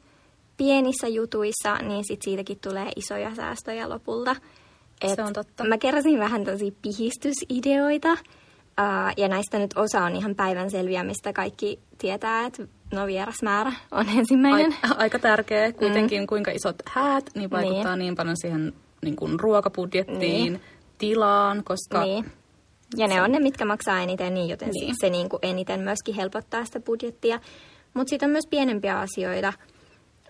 pienissä 0.57 1.07
jutuissa, 1.07 1.75
niin 1.75 2.03
sit 2.07 2.21
siitäkin 2.21 2.59
tulee 2.59 2.91
isoja 2.95 3.35
säästöjä 3.35 3.89
lopulta. 3.89 4.35
Et 5.01 5.15
se 5.15 5.23
on 5.23 5.33
totta. 5.33 5.63
Mä 5.63 5.77
keräsin 5.77 6.19
vähän 6.19 6.43
tosi 6.43 6.77
pihistysideoita. 6.81 8.11
Uh, 8.11 9.13
ja 9.17 9.27
näistä 9.27 9.59
nyt 9.59 9.73
osa 9.75 10.03
on 10.03 10.15
ihan 10.15 10.35
päivän 10.35 10.71
selviämistä. 10.71 11.33
Kaikki 11.33 11.79
tietää, 11.97 12.45
että 12.45 12.67
no 12.93 13.07
vierasmäärä 13.07 13.73
on 13.91 14.05
ensimmäinen. 14.17 14.75
Aika, 14.83 14.95
aika 14.97 15.19
tärkeä 15.19 15.71
kuitenkin, 15.71 16.21
mm. 16.21 16.27
kuinka 16.27 16.51
isot 16.51 16.75
häät, 16.85 17.29
niin 17.35 17.51
vaikuttaa 17.51 17.95
niin, 17.95 17.99
niin 17.99 18.15
paljon 18.15 18.37
siihen 18.37 18.73
niin 19.01 19.15
kuin 19.15 19.39
ruokabudjettiin, 19.39 20.19
niin. 20.19 20.61
tilaan, 20.97 21.63
koska... 21.63 22.03
Niin. 22.03 22.25
Ja 22.97 23.07
ne 23.07 23.21
on 23.21 23.31
ne, 23.31 23.39
mitkä 23.39 23.65
maksaa 23.65 23.99
eniten, 23.99 24.33
niin 24.33 24.49
joten 24.49 24.69
niin. 24.69 24.95
se 25.01 25.09
niin 25.09 25.29
kuin 25.29 25.39
eniten 25.41 25.79
myöskin 25.79 26.15
helpottaa 26.15 26.65
sitä 26.65 26.79
budjettia. 26.79 27.39
Mutta 27.93 28.09
sitten 28.09 28.27
on 28.27 28.31
myös 28.31 28.47
pienempiä 28.49 28.99
asioita. 28.99 29.53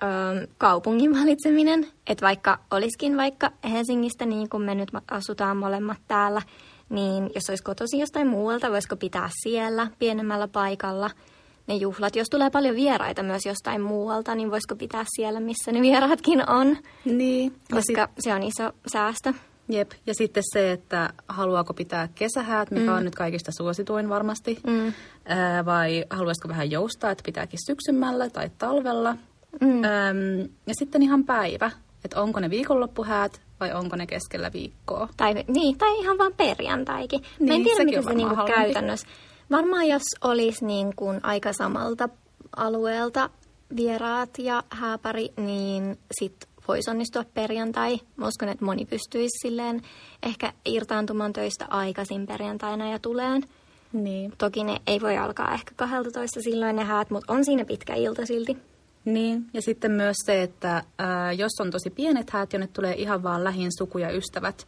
Öö, 0.04 0.48
kaupungin 0.58 1.20
valitseminen, 1.20 1.88
että 2.08 2.26
vaikka 2.26 2.60
olisikin 2.72 3.18
vaikka 3.18 3.52
Helsingistä, 3.72 4.26
niin 4.26 4.50
kuin 4.50 4.64
me 4.64 4.76
nyt 4.76 4.90
asutaan 5.12 5.58
molemmat 5.58 5.98
täällä, 6.08 6.42
niin 6.90 7.30
jos 7.36 7.50
olisi 7.50 7.64
kotoisin 7.64 8.00
jostain 8.00 8.28
muualta, 8.28 8.72
voisiko 8.72 8.96
pitää 8.96 9.30
siellä 9.44 9.88
pienemmällä 10.00 10.48
paikalla– 10.48 11.10
ne 11.68 11.76
juhlat. 11.76 12.16
Jos 12.16 12.28
tulee 12.30 12.50
paljon 12.50 12.76
vieraita 12.76 13.24
myös 13.24 13.46
jostain 13.46 13.82
muualta, 13.82 14.36
niin 14.36 14.52
voisiko 14.52 14.76
pitää 14.76 15.04
siellä, 15.16 15.40
missä 15.40 15.72
ne 15.72 15.82
vieraatkin 15.82 16.50
on? 16.50 16.78
Niin. 17.06 17.56
Koska 17.72 18.08
sit... 18.08 18.24
se 18.24 18.34
on 18.34 18.44
iso 18.44 18.72
säästö. 18.92 19.34
Jep, 19.70 19.92
ja 20.06 20.14
sitten 20.14 20.44
se, 20.54 20.72
että 20.72 21.14
haluaako 21.28 21.74
pitää 21.74 22.10
kesähäät, 22.16 22.72
mikä 22.72 22.92
mm. 22.92 22.98
on 22.98 23.04
nyt 23.04 23.16
kaikista 23.16 23.52
suosituin 23.58 24.10
varmasti, 24.10 24.60
mm. 24.68 24.94
Ää, 25.26 25.66
vai 25.66 26.06
haluaisiko 26.10 26.48
vähän 26.48 26.72
joustaa, 26.72 27.12
että 27.12 27.24
pitääkin 27.26 27.60
syksymällä 27.66 28.30
tai 28.30 28.50
talvella. 28.58 29.14
Mm. 29.62 29.84
Öm, 29.84 30.50
ja 30.68 30.74
sitten 30.80 31.04
ihan 31.04 31.24
päivä, 31.24 31.72
että 32.06 32.22
onko 32.22 32.40
ne 32.40 32.50
viikonloppuhäät 32.50 33.42
vai 33.60 33.74
onko 33.74 33.96
ne 33.96 34.08
keskellä 34.08 34.54
viikkoa. 34.54 35.10
Tai, 35.18 35.34
niin, 35.48 35.78
tai 35.78 36.00
ihan 36.00 36.18
vaan 36.18 36.34
perjantaikin. 36.38 37.22
Niin, 37.40 37.50
Mä 37.50 37.56
en 37.56 37.64
tiedä, 37.64 37.84
miten 37.84 38.04
se 38.04 38.14
niinku 38.14 38.36
käytännössä 38.46 39.08
Varmaan 39.54 39.88
jos 39.88 40.04
olisi 40.22 40.66
niin 40.66 40.96
kuin 40.96 41.20
aika 41.24 41.54
samalta 41.54 42.10
alueelta 42.56 43.30
vieraat 43.76 44.30
ja 44.40 44.64
hääpari, 44.70 45.30
niin 45.38 46.00
sitten 46.20 46.50
voisi 46.68 46.90
onnistua 46.90 47.24
perjantai. 47.34 48.00
Mä 48.16 48.28
uskon, 48.28 48.50
että 48.50 48.66
moni 48.66 48.86
pystyisi 48.86 49.38
silleen 49.42 49.82
ehkä 50.24 50.54
irtaantumaan 50.66 51.34
töistä 51.34 51.66
aikaisin 51.70 52.28
perjantaina 52.28 52.92
ja 52.92 53.00
tuleen. 53.00 53.44
Niin. 53.94 54.34
Toki 54.38 54.64
ne 54.64 54.82
ei 54.88 55.02
voi 55.02 55.18
alkaa 55.18 55.54
ehkä 55.54 55.72
12 55.76 56.42
silloin 56.42 56.76
ne 56.76 56.84
häät, 56.84 57.10
mutta 57.10 57.34
on 57.34 57.46
siinä 57.46 57.66
pitkä 57.66 57.96
ilta 57.96 58.26
silti. 58.26 58.58
Niin, 59.06 59.46
ja 59.54 59.62
sitten 59.62 59.92
myös 59.92 60.18
se, 60.26 60.42
että 60.42 60.84
ää, 60.98 61.32
jos 61.32 61.52
on 61.60 61.72
tosi 61.72 61.90
pienet 61.90 62.30
häät, 62.30 62.54
jonne 62.54 62.68
tulee 62.68 62.94
ihan 62.96 63.24
vaan 63.24 63.44
lähin 63.44 63.70
suku 63.78 63.98
ja 63.98 64.12
ystävät, 64.12 64.68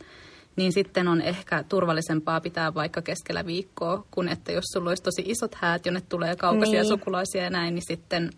niin 0.55 0.74
sitten 0.74 1.07
on 1.07 1.21
ehkä 1.21 1.63
turvallisempaa 1.69 2.41
pitää 2.41 2.74
vaikka 2.74 3.01
keskellä 3.01 3.45
viikkoa, 3.45 4.05
kun 4.12 4.29
että 4.29 4.51
jos 4.51 4.63
sulla 4.74 4.89
olisi 4.89 5.03
tosi 5.03 5.24
isot 5.25 5.55
häät, 5.55 5.85
jonne 5.85 6.01
tulee 6.01 6.35
kaukaisia 6.35 6.81
niin. 6.81 6.89
sukulaisia 6.89 7.43
ja 7.43 7.50
näin, 7.50 7.75
niin 7.75 7.85
sitten 7.88 8.29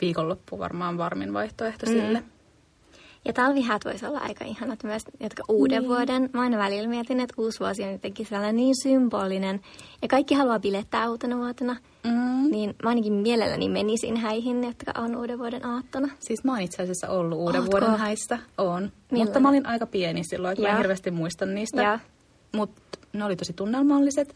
viikonloppu 0.00 0.58
varmaan 0.58 0.98
varmin 0.98 1.32
vaihtoehto 1.32 1.86
mm. 1.86 1.92
sille. 1.92 2.22
Ja 3.24 3.32
talvihäät 3.32 3.84
voisi 3.84 4.06
olla 4.06 4.18
aika 4.18 4.44
ihanat 4.44 4.84
myös, 4.84 5.02
jotka 5.20 5.42
uuden 5.48 5.78
niin. 5.78 5.88
vuoden. 5.88 6.30
Mä 6.32 6.40
aina 6.40 6.58
välillä 6.58 6.88
mietin, 6.88 7.20
että 7.20 7.34
uusi 7.38 7.60
vuosi 7.60 7.82
on 7.82 7.92
jotenkin 7.92 8.26
sellainen 8.26 8.56
niin 8.56 8.74
symbolinen. 8.82 9.60
Ja 10.02 10.08
kaikki 10.08 10.34
haluaa 10.34 10.58
bilettää 10.60 11.10
uutena 11.10 11.36
vuotena. 11.36 11.76
Mm. 12.04 12.50
Niin 12.50 12.74
mä 12.82 12.88
ainakin 12.88 13.12
mielelläni 13.12 13.68
menisin 13.68 14.16
häihin, 14.16 14.64
jotka 14.64 15.00
on 15.00 15.16
uuden 15.16 15.38
vuoden 15.38 15.66
aattona. 15.66 16.08
Siis 16.20 16.44
mä 16.44 16.52
oon 16.52 16.60
itse 16.60 16.82
asiassa 16.82 17.08
ollut 17.08 17.38
uuden 17.38 17.60
Ootko? 17.60 17.80
vuoden 17.80 17.98
häissä. 17.98 18.38
On. 18.58 18.92
Mutta 19.12 19.40
mä 19.40 19.48
olin 19.48 19.66
aika 19.66 19.86
pieni 19.86 20.24
silloin, 20.24 20.52
että 20.52 20.62
mä 20.62 20.68
en 20.68 20.76
hirveästi 20.78 21.10
muista 21.10 21.46
niistä. 21.46 21.98
Mutta 22.56 22.98
ne 23.12 23.24
oli 23.24 23.36
tosi 23.36 23.52
tunnelmalliset. 23.52 24.34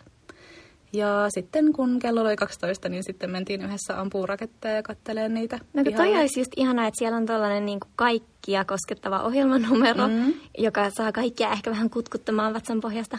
Ja 0.92 1.26
sitten 1.34 1.72
kun 1.72 1.98
kello 1.98 2.20
oli 2.20 2.36
12, 2.36 2.88
niin 2.88 3.04
sitten 3.04 3.30
mentiin 3.30 3.62
yhdessä 3.62 4.00
ampuu 4.00 4.26
raketteja 4.26 4.74
ja 4.74 4.82
kattelee 4.82 5.28
niitä. 5.28 5.58
No 5.74 5.84
kun 5.84 5.94
toi 5.94 6.16
olisi 6.16 6.40
just 6.40 6.52
ihanaa, 6.56 6.86
että 6.86 6.98
siellä 6.98 7.16
on 7.16 7.26
tällainen 7.26 7.66
niin 7.66 7.80
kuin 7.80 7.92
kaikkia 7.96 8.64
koskettava 8.64 9.22
ohjelmanumero, 9.22 10.08
mm. 10.08 10.34
joka 10.58 10.90
saa 10.90 11.12
kaikkia 11.12 11.52
ehkä 11.52 11.70
vähän 11.70 11.90
kutkuttamaan 11.90 12.54
vatsan 12.54 12.80
pohjasta. 12.80 13.18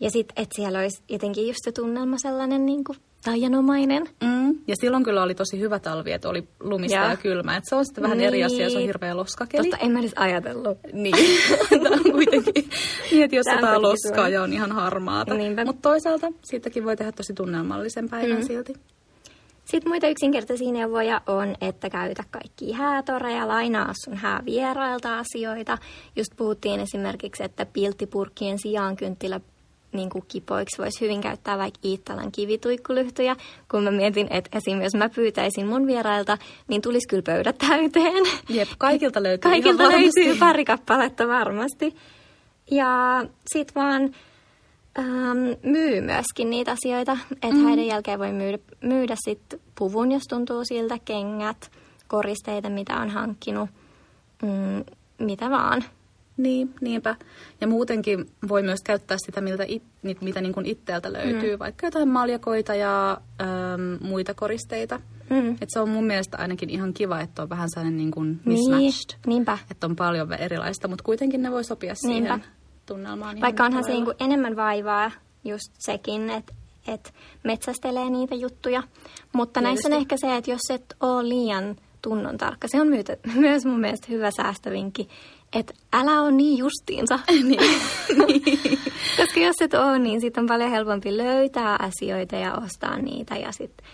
Ja 0.00 0.10
sitten, 0.10 0.42
että 0.42 0.56
siellä 0.56 0.78
olisi 0.78 1.02
jotenkin 1.08 1.46
just 1.46 1.60
se 1.64 1.72
tunnelma 1.72 2.16
sellainen 2.18 2.66
niin 2.66 2.84
kuin 2.84 2.98
taianomainen. 3.24 4.08
Mm. 4.24 4.58
Ja 4.68 4.76
silloin 4.76 5.04
kyllä 5.04 5.22
oli 5.22 5.34
tosi 5.34 5.60
hyvä 5.60 5.78
talvi, 5.78 6.12
että 6.12 6.28
oli 6.28 6.48
lumista 6.60 6.98
ja, 6.98 7.10
ja 7.10 7.16
kylmä. 7.16 7.56
Että 7.56 7.68
se 7.68 7.74
on 7.74 7.84
sitten 7.84 8.02
vähän 8.02 8.18
niin. 8.18 8.28
eri 8.28 8.44
asia, 8.44 8.70
se 8.70 8.76
on 8.76 8.78
niin. 8.78 8.86
hirveä 8.86 9.16
loskakeli. 9.16 9.70
Totta, 9.70 9.84
en 9.86 9.92
mä 9.92 10.00
edes 10.00 10.12
ajatellut. 10.16 10.78
Niin, 10.92 11.14
tämä 11.82 11.96
on 11.96 12.12
kuitenkin. 12.12 12.70
Mieti, 13.12 13.36
jos 13.36 13.44
sataa 13.54 13.82
loskaa 13.82 14.28
ja 14.28 14.42
on 14.42 14.52
ihan 14.52 14.72
harmaata. 14.72 15.34
Mutta 15.64 15.82
toisaalta 15.82 16.26
siitäkin 16.42 16.84
voi 16.84 16.96
tehdä 16.96 17.12
tosi 17.12 17.34
tunnelmallisen 17.34 18.08
päivän 18.08 18.38
mm. 18.38 18.46
silti. 18.46 18.72
Sitten 19.64 19.90
muita 19.90 20.08
yksinkertaisia 20.08 20.72
neuvoja 20.72 21.20
on, 21.26 21.54
että 21.60 21.90
käytä 21.90 22.24
kaikki 22.30 22.72
häätoreja, 22.72 23.48
lainaa 23.48 23.92
sun 24.04 24.16
häävierailta 24.16 25.18
asioita. 25.18 25.78
Just 26.16 26.32
puhuttiin 26.36 26.80
esimerkiksi, 26.80 27.44
että 27.44 27.66
pilttipurkkien 27.66 28.58
sijaan 28.58 28.96
kynttilä 28.96 29.40
niin 29.92 30.10
kuin 30.10 30.24
kipoiksi 30.28 30.82
voisi 30.82 31.00
hyvin 31.00 31.20
käyttää 31.20 31.58
vaikka 31.58 31.80
Iittalan 31.84 32.32
kivituikkulyhtyjä, 32.32 33.36
kun 33.70 33.84
mä 33.84 33.90
mietin, 33.90 34.26
että 34.30 34.58
esim. 34.58 34.82
jos 34.82 34.94
mä 34.94 35.08
pyytäisin 35.08 35.66
mun 35.66 35.86
vierailta, 35.86 36.38
niin 36.68 36.82
tulisi 36.82 37.08
kyllä 37.08 37.22
pöydät 37.22 37.58
täyteen. 37.58 38.24
Jep, 38.48 38.68
kaikilta 38.78 39.22
löytyy 39.22 39.50
Kaikilta 39.50 39.88
löytyy 39.88 40.36
pari 40.38 40.64
kappaletta 40.64 41.28
varmasti. 41.28 41.96
Ja 42.70 43.24
sit 43.46 43.74
vaan 43.74 44.14
ähm, 44.98 45.38
myy 45.62 46.00
myöskin 46.00 46.50
niitä 46.50 46.72
asioita, 46.72 47.18
että 47.32 47.56
mm. 47.56 47.64
häiden 47.64 47.86
jälkeen 47.86 48.18
voi 48.18 48.32
myydä, 48.32 48.58
myydä 48.80 49.14
sit 49.24 49.40
puvun, 49.78 50.12
jos 50.12 50.22
tuntuu 50.28 50.64
siltä, 50.64 50.98
kengät, 51.04 51.70
koristeita, 52.08 52.70
mitä 52.70 52.96
on 52.96 53.10
hankkinut, 53.10 53.70
mm, 54.42 54.84
mitä 55.18 55.50
vaan. 55.50 55.84
Niin, 56.42 56.74
niinpä. 56.80 57.16
Ja 57.60 57.66
muutenkin 57.66 58.26
voi 58.48 58.62
myös 58.62 58.80
käyttää 58.84 59.16
sitä, 59.26 59.40
miltä 59.40 59.64
it, 59.68 59.82
mitä 60.20 60.40
niin 60.40 60.52
kuin 60.52 60.66
itteeltä 60.66 61.12
löytyy, 61.12 61.56
mm. 61.56 61.58
vaikka 61.58 61.86
jotain 61.86 62.08
maljakoita 62.08 62.74
ja 62.74 63.20
äm, 63.40 64.08
muita 64.08 64.34
koristeita. 64.34 65.00
Mm. 65.30 65.56
Et 65.60 65.68
se 65.68 65.80
on 65.80 65.88
mun 65.88 66.04
mielestä 66.04 66.36
ainakin 66.36 66.70
ihan 66.70 66.94
kiva, 66.94 67.20
että 67.20 67.42
on 67.42 67.48
vähän 67.48 67.68
sellainen 67.70 67.96
niin 67.96 68.10
kuin 68.10 68.40
mismatched. 68.44 68.78
Niin, 68.78 69.20
niinpä. 69.26 69.58
Että 69.70 69.86
on 69.86 69.96
paljon 69.96 70.32
erilaista, 70.32 70.88
mutta 70.88 71.04
kuitenkin 71.04 71.42
ne 71.42 71.50
voi 71.50 71.64
sopia 71.64 71.94
niinpä. 72.02 72.34
siihen 72.34 72.44
tunnelmaan. 72.86 73.40
Vaikka 73.40 73.64
onhan 73.64 73.84
se 73.84 73.90
niin 73.90 74.04
kuin 74.04 74.16
enemmän 74.20 74.56
vaivaa 74.56 75.10
just 75.44 75.72
sekin, 75.78 76.30
että 76.30 76.54
et 76.88 77.14
metsästelee 77.44 78.10
niitä 78.10 78.34
juttuja. 78.34 78.82
Mutta 79.32 79.60
Tietysti. 79.60 79.74
näissä 79.74 79.88
on 79.88 80.00
ehkä 80.00 80.16
se, 80.16 80.36
että 80.36 80.50
jos 80.50 80.70
et 80.70 80.96
ole 81.00 81.28
liian 81.28 81.76
tunnon 82.02 82.38
tarkka, 82.38 82.68
se 82.68 82.80
on 82.80 82.88
myös 83.34 83.64
mun 83.64 83.80
mielestä 83.80 84.06
hyvä 84.10 84.30
säästövinkki, 84.36 85.08
että 85.52 85.74
älä 85.92 86.22
ole 86.22 86.32
niin 86.32 86.58
justiinsa. 86.58 87.18
niin. 87.48 87.60
Koska 89.16 89.40
jos 89.40 89.56
et 89.60 89.74
ole, 89.74 89.98
niin 89.98 90.20
sitten 90.20 90.42
on 90.42 90.48
paljon 90.48 90.70
helpompi 90.70 91.16
löytää 91.16 91.76
asioita 91.78 92.36
ja 92.36 92.54
ostaa 92.54 92.98
niitä 92.98 93.36
ja 93.36 93.52
sitten 93.52 93.86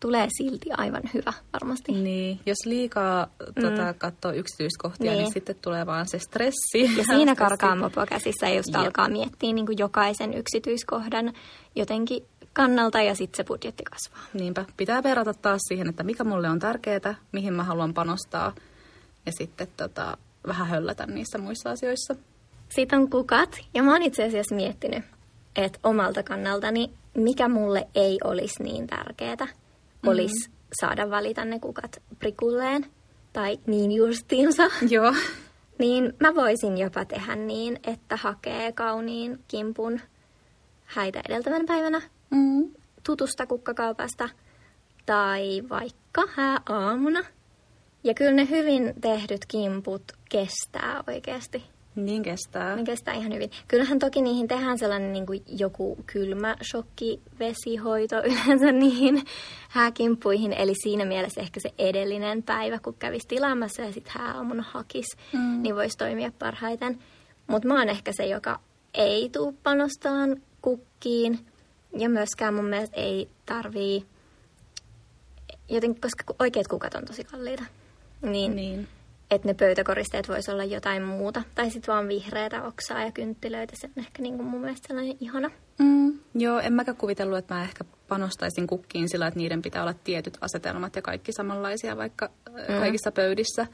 tulee 0.00 0.28
silti 0.38 0.70
aivan 0.76 1.02
hyvä 1.14 1.32
varmasti. 1.52 1.92
Niin, 1.92 2.40
jos 2.46 2.56
liikaa 2.64 3.26
tuota, 3.60 3.92
mm. 3.92 3.98
katsoo 3.98 4.32
yksityiskohtia, 4.32 5.10
niin. 5.10 5.22
niin 5.22 5.32
sitten 5.32 5.56
tulee 5.62 5.86
vaan 5.86 6.08
se 6.08 6.18
stressi. 6.18 6.96
Ja 6.96 7.04
siinä 7.04 7.34
karkaa 7.34 7.76
mopo 7.76 8.06
käsissä, 8.06 8.48
jos 8.48 8.66
alkaa 8.74 9.08
miettiä 9.08 9.52
niin 9.52 9.66
kuin 9.66 9.78
jokaisen 9.78 10.34
yksityiskohdan 10.34 11.32
jotenkin 11.74 12.22
kannalta 12.52 13.02
ja 13.02 13.14
sitten 13.14 13.36
se 13.36 13.44
budjetti 13.44 13.84
kasvaa. 13.84 14.26
Niinpä, 14.34 14.64
pitää 14.76 15.02
verrata 15.02 15.34
taas 15.34 15.60
siihen, 15.68 15.88
että 15.88 16.02
mikä 16.02 16.24
mulle 16.24 16.48
on 16.48 16.58
tärkeää, 16.58 17.14
mihin 17.32 17.54
mä 17.54 17.64
haluan 17.64 17.94
panostaa 17.94 18.54
ja 19.26 19.32
sitten 19.38 19.68
tota, 19.76 20.16
vähän 20.46 20.66
höllätä 20.66 21.06
niissä 21.06 21.38
muissa 21.38 21.70
asioissa. 21.70 22.14
Sitten 22.68 22.98
on 22.98 23.10
kukat, 23.10 23.58
ja 23.74 23.82
mä 23.82 23.92
oon 23.92 24.02
itse 24.02 24.24
asiassa 24.24 24.54
miettinyt, 24.54 25.04
että 25.56 25.78
omalta 25.82 26.22
kannaltani, 26.22 26.90
mikä 27.14 27.48
mulle 27.48 27.88
ei 27.94 28.18
olisi 28.24 28.62
niin 28.62 28.86
tärkeää, 28.86 29.36
mm-hmm. 29.36 30.08
olisi 30.08 30.50
saada 30.80 31.10
valita 31.10 31.44
ne 31.44 31.58
kukat 31.58 32.02
prikulleen, 32.18 32.86
tai 33.32 33.58
niin 33.66 33.92
justiinsa. 33.92 34.62
Joo. 34.90 35.14
Niin 35.78 36.12
mä 36.20 36.34
voisin 36.34 36.78
jopa 36.78 37.04
tehdä 37.04 37.36
niin, 37.36 37.78
että 37.86 38.16
hakee 38.16 38.72
kauniin 38.72 39.38
kimpun 39.48 40.00
häitä 40.84 41.20
edeltävänä 41.28 41.64
päivänä 41.68 42.02
mm. 42.30 42.70
tutusta 43.02 43.46
kukkakaupasta, 43.46 44.28
tai 45.06 45.62
vaikka 45.68 46.28
hää 46.36 46.60
aamuna– 46.68 47.24
ja 48.06 48.14
kyllä 48.14 48.32
ne 48.32 48.48
hyvin 48.50 48.94
tehdyt 49.00 49.46
kimput 49.48 50.02
kestää 50.28 51.04
oikeasti. 51.06 51.62
Niin 51.96 52.22
kestää. 52.22 52.76
Ne 52.76 52.84
kestää 52.84 53.14
ihan 53.14 53.34
hyvin. 53.34 53.50
Kyllähän 53.68 53.98
toki 53.98 54.22
niihin 54.22 54.48
tehdään 54.48 54.78
sellainen 54.78 55.12
niin 55.12 55.26
kuin 55.26 55.42
joku 55.58 55.98
kylmä 56.06 56.56
shokki, 56.70 57.20
vesihoito 57.38 58.16
yleensä 58.30 58.72
niihin 58.72 59.24
hääkimppuihin. 59.68 60.52
Eli 60.52 60.72
siinä 60.82 61.04
mielessä 61.04 61.40
ehkä 61.40 61.60
se 61.60 61.74
edellinen 61.78 62.42
päivä, 62.42 62.78
kun 62.78 62.94
kävisi 62.94 63.28
tilaamassa 63.28 63.82
ja 63.82 63.92
sitten 63.92 64.12
hääaamuna 64.16 64.64
hakis, 64.70 65.06
mm. 65.32 65.62
niin 65.62 65.74
voisi 65.74 65.98
toimia 65.98 66.32
parhaiten. 66.38 66.98
Mutta 67.46 67.68
mä 67.68 67.78
oon 67.78 67.88
ehkä 67.88 68.12
se, 68.16 68.26
joka 68.26 68.60
ei 68.94 69.28
tuu 69.28 69.58
panostaan 69.62 70.42
kukkiin. 70.62 71.38
Ja 71.98 72.08
myöskään 72.08 72.54
mun 72.54 72.64
mielestä 72.68 72.96
ei 72.96 73.28
tarvii, 73.46 74.06
joten, 75.68 76.00
koska 76.00 76.34
oikeat 76.38 76.68
kukat 76.68 76.94
on 76.94 77.04
tosi 77.04 77.24
kalliita. 77.24 77.64
Niin, 78.30 78.56
niin. 78.56 78.88
että 79.30 79.48
ne 79.48 79.54
pöytäkoristeet 79.54 80.28
voisi 80.28 80.50
olla 80.50 80.64
jotain 80.64 81.02
muuta. 81.02 81.42
Tai 81.54 81.70
sitten 81.70 81.92
vaan 81.94 82.08
vihreätä 82.08 82.62
oksaa 82.62 83.04
ja 83.04 83.12
kynttilöitä. 83.12 83.72
Se 83.76 83.86
on 83.86 84.04
ehkä 84.04 84.22
niin 84.22 84.36
kuin 84.36 84.46
mun 84.46 84.60
mielestä 84.60 84.88
sellainen 84.88 85.16
ihana. 85.20 85.50
Mm, 85.78 86.18
joo, 86.34 86.58
en 86.58 86.72
mäkään 86.72 86.96
kuvitellut, 86.96 87.38
että 87.38 87.54
mä 87.54 87.62
ehkä 87.62 87.84
panostaisin 88.08 88.66
kukkiin 88.66 89.08
sillä, 89.08 89.26
että 89.26 89.38
niiden 89.38 89.62
pitää 89.62 89.82
olla 89.82 89.94
tietyt 90.04 90.38
asetelmat 90.40 90.96
ja 90.96 91.02
kaikki 91.02 91.32
samanlaisia 91.32 91.96
vaikka 91.96 92.30
mm. 92.50 92.78
kaikissa 92.78 93.12
pöydissä. 93.12 93.66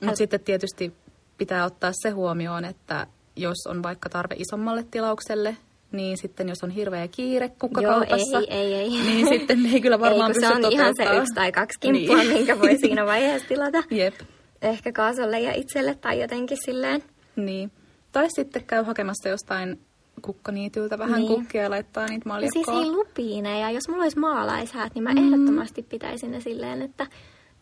Mutta 0.00 0.16
sitten 0.16 0.40
tietysti 0.40 0.92
pitää 1.38 1.64
ottaa 1.64 1.90
se 2.02 2.10
huomioon, 2.10 2.64
että 2.64 3.06
jos 3.36 3.66
on 3.68 3.82
vaikka 3.82 4.08
tarve 4.08 4.34
isommalle 4.38 4.84
tilaukselle, 4.90 5.56
niin 5.92 6.16
sitten 6.18 6.48
jos 6.48 6.62
on 6.62 6.70
hirveä 6.70 7.08
kiire 7.08 7.48
kukkakaupassa, 7.48 8.38
Joo, 8.38 8.46
ei, 8.50 8.74
ei, 8.74 8.74
ei. 8.74 8.88
niin 8.90 9.28
sitten 9.28 9.66
ei 9.66 9.80
kyllä 9.80 10.00
varmaan 10.00 10.30
ei, 10.30 10.34
pysty 10.34 10.48
se 10.48 10.66
on 10.66 10.72
ihan 10.72 10.94
se 10.96 11.02
yksi 11.02 11.34
tai 11.34 11.52
kaksi 11.52 11.80
kimppua, 11.80 12.16
niin. 12.16 12.32
minkä 12.32 12.60
voi 12.60 12.78
siinä 12.80 13.06
vaiheessa 13.06 13.48
tilata. 13.48 13.82
Jep. 13.90 14.14
Ehkä 14.62 14.92
kaasolle 14.92 15.40
ja 15.40 15.52
itselle 15.54 15.94
tai 15.94 16.20
jotenkin 16.20 16.58
silleen. 16.64 17.02
Niin. 17.36 17.70
Tai 18.12 18.26
sitten 18.30 18.64
käy 18.64 18.84
hakemassa 18.84 19.28
jostain 19.28 19.80
kukkaniityltä 20.22 20.98
vähän 20.98 21.20
niin. 21.20 21.28
kukkia 21.28 21.62
ja 21.62 21.70
laittaa 21.70 22.06
niitä 22.06 22.28
maljakkoa. 22.28 22.64
Siis 22.64 22.78
ei 22.78 22.90
lupiineja. 22.90 23.70
Jos 23.70 23.88
mulla 23.88 24.02
olisi 24.02 24.18
maalaishäät, 24.18 24.94
niin 24.94 25.02
mä 25.02 25.12
mm. 25.12 25.18
ehdottomasti 25.18 25.82
pitäisin 25.82 26.30
ne 26.30 26.40
silleen, 26.40 26.82
että 26.82 27.06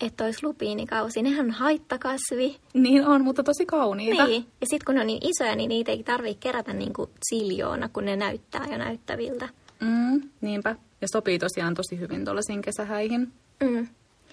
että 0.00 0.24
olisi 0.24 0.46
lupiinikausi. 0.46 1.22
Nehän 1.22 1.46
on 1.46 1.50
haittakasvi. 1.50 2.56
Niin 2.74 3.06
on, 3.06 3.24
mutta 3.24 3.42
tosi 3.42 3.66
kauniita. 3.66 4.26
Niin. 4.26 4.46
Ja 4.60 4.66
sitten 4.70 4.84
kun 4.86 4.94
ne 4.94 5.00
on 5.00 5.06
niin 5.06 5.28
isoja, 5.28 5.56
niin 5.56 5.68
niitä 5.68 5.92
ei 5.92 6.02
tarvitse 6.02 6.38
kerätä 6.40 6.72
niin 6.72 6.92
kuin 6.92 7.10
siljoona, 7.30 7.88
kun 7.88 8.04
ne 8.04 8.16
näyttää 8.16 8.66
jo 8.70 8.78
näyttäviltä. 8.78 9.48
Mm, 9.80 10.22
niinpä. 10.40 10.76
Ja 11.00 11.06
sopii 11.12 11.38
tosiaan 11.38 11.74
tosi 11.74 11.98
hyvin 12.00 12.24
tuollaisiin 12.24 12.62
kesähäihin. 12.62 13.32
Mm. 13.62 13.88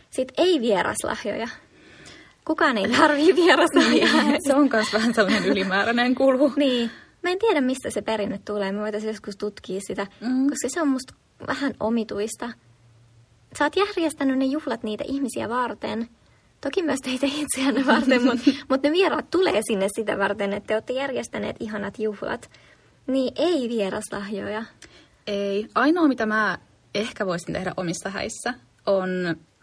Sitten 0.09 0.45
ei 0.45 0.61
vieraslahjoja. 0.61 1.47
Kukaan 2.45 2.77
ei 2.77 2.87
tarvii 2.97 3.35
vieraslahjoja. 3.35 4.23
niin, 4.23 4.41
se 4.47 4.53
on 4.53 4.69
myös 4.73 4.93
vähän 4.93 5.13
sellainen 5.13 5.45
ylimääräinen 5.45 6.15
kulu. 6.15 6.53
niin. 6.55 6.91
Mä 7.23 7.29
en 7.29 7.39
tiedä, 7.39 7.61
mistä 7.61 7.89
se 7.89 8.01
perinne 8.01 8.39
tulee. 8.45 8.71
Me 8.71 8.81
voitaisiin 8.81 9.11
joskus 9.11 9.37
tutkia 9.37 9.79
sitä, 9.87 10.07
mm. 10.21 10.49
koska 10.49 10.67
se 10.67 10.81
on 10.81 10.87
musta 10.87 11.13
vähän 11.47 11.73
omituista– 11.79 12.49
sä 13.57 13.63
oot 13.63 13.75
järjestänyt 13.75 14.37
ne 14.37 14.45
juhlat 14.45 14.83
niitä 14.83 15.03
ihmisiä 15.07 15.49
varten. 15.49 16.07
Toki 16.61 16.83
myös 16.83 16.99
teitä 17.03 17.27
itseänne 17.35 17.85
varten, 17.85 18.25
mutta 18.25 18.51
mut 18.69 18.83
ne 18.83 18.91
vieraat 18.91 19.29
tulee 19.29 19.61
sinne 19.67 19.87
sitä 19.95 20.17
varten, 20.17 20.53
että 20.53 20.67
te 20.67 20.73
olette 20.73 20.93
järjestäneet 20.93 21.55
ihanat 21.59 21.99
juhlat. 21.99 22.49
Niin 23.07 23.33
ei 23.35 23.69
vieraslahjoja. 23.69 24.63
Ei. 25.27 25.67
Ainoa, 25.75 26.07
mitä 26.07 26.25
mä 26.25 26.57
ehkä 26.95 27.25
voisin 27.25 27.53
tehdä 27.53 27.73
omissa 27.77 28.09
häissä, 28.09 28.53
on, 28.85 29.09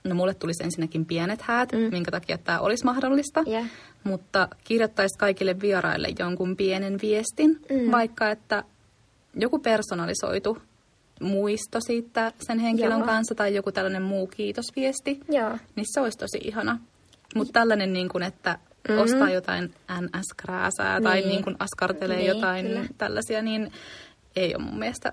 no 0.04 0.14
mulle 0.14 0.34
tulisi 0.34 0.64
ensinnäkin 0.64 1.06
pienet 1.06 1.42
häät, 1.42 1.72
mm. 1.72 1.78
minkä 1.78 2.10
takia 2.10 2.38
tämä 2.38 2.60
olisi 2.60 2.84
mahdollista. 2.84 3.44
Yeah. 3.46 3.66
Mutta 4.04 4.48
kirjoittaisi 4.64 5.18
kaikille 5.18 5.60
vieraille 5.60 6.08
jonkun 6.18 6.56
pienen 6.56 6.98
viestin, 7.02 7.60
mm. 7.70 7.90
vaikka 7.90 8.30
että 8.30 8.64
joku 9.34 9.58
personalisoitu 9.58 10.58
muisto 11.20 11.80
siitä 11.80 12.32
sen 12.40 12.58
henkilön 12.58 12.98
Joo. 12.98 13.06
kanssa 13.06 13.34
tai 13.34 13.54
joku 13.54 13.72
tällainen 13.72 14.02
muu 14.02 14.26
kiitosviesti, 14.26 15.20
Joo. 15.28 15.58
niin 15.76 15.86
se 15.94 16.00
olisi 16.00 16.18
tosi 16.18 16.38
ihana. 16.44 16.78
Mutta 17.34 17.52
tällainen, 17.52 17.92
niin 17.92 18.08
kuin, 18.08 18.22
että 18.22 18.58
mm-hmm. 18.88 19.02
ostaa 19.02 19.30
jotain 19.30 19.74
NS-krääsää 20.00 20.98
niin. 20.98 21.04
tai 21.04 21.20
niin 21.20 21.44
kuin 21.44 21.56
askartelee 21.58 22.16
niin, 22.16 22.28
jotain 22.28 22.66
kyllä. 22.66 22.84
tällaisia, 22.98 23.42
niin 23.42 23.72
ei 24.36 24.54
ole 24.54 24.64
mun 24.64 24.78
mielestä 24.78 25.12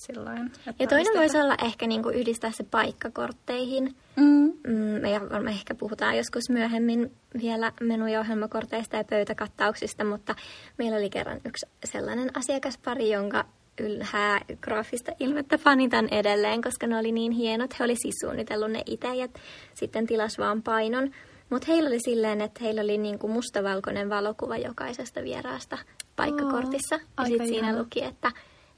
sillain. 0.00 0.52
Ja 0.78 0.86
toinen 0.86 1.12
voisi 1.16 1.38
olla 1.38 1.54
ehkä 1.64 1.86
niin 1.86 2.02
yhdistää 2.14 2.50
se 2.52 2.64
paikkakortteihin. 2.64 3.96
Mm. 4.16 4.52
Mm, 4.66 5.42
me 5.42 5.50
ehkä 5.50 5.74
puhutaan 5.74 6.16
joskus 6.16 6.50
myöhemmin 6.50 7.12
vielä 7.42 7.72
menu- 7.80 8.06
ja 8.06 8.20
ohjelmakorteista 8.20 8.96
ja 8.96 9.04
pöytäkattauksista, 9.04 10.04
mutta 10.04 10.34
meillä 10.78 10.98
oli 10.98 11.10
kerran 11.10 11.40
yksi 11.44 11.66
sellainen 11.84 12.30
asiakaspari, 12.36 13.10
jonka 13.10 13.44
ylhää 13.80 14.40
graafista 14.60 15.12
ilmettä 15.20 15.58
fanitan 15.58 16.08
edelleen, 16.10 16.62
koska 16.62 16.86
ne 16.86 16.98
oli 16.98 17.12
niin 17.12 17.32
hienot. 17.32 17.78
He 17.78 17.84
oli 17.84 17.96
siis 18.02 18.14
suunnitellut 18.20 18.70
ne 18.70 18.82
itse 18.86 19.14
ja 19.14 19.28
sitten 19.74 20.06
tilas 20.06 20.38
vaan 20.38 20.62
painon. 20.62 21.10
Mutta 21.50 21.66
heillä 21.72 21.88
oli 21.88 21.98
silleen, 22.04 22.40
että 22.40 22.60
heillä 22.64 22.80
oli 22.82 22.98
niinku 22.98 23.28
mustavalkoinen 23.28 24.10
valokuva 24.10 24.56
jokaisesta 24.56 25.22
vieraasta 25.22 25.78
paikkakortissa. 26.16 26.94
Oh, 26.94 27.00
ja 27.18 27.24
sitten 27.26 27.48
siinä 27.48 27.78
luki, 27.78 28.04
että 28.04 28.32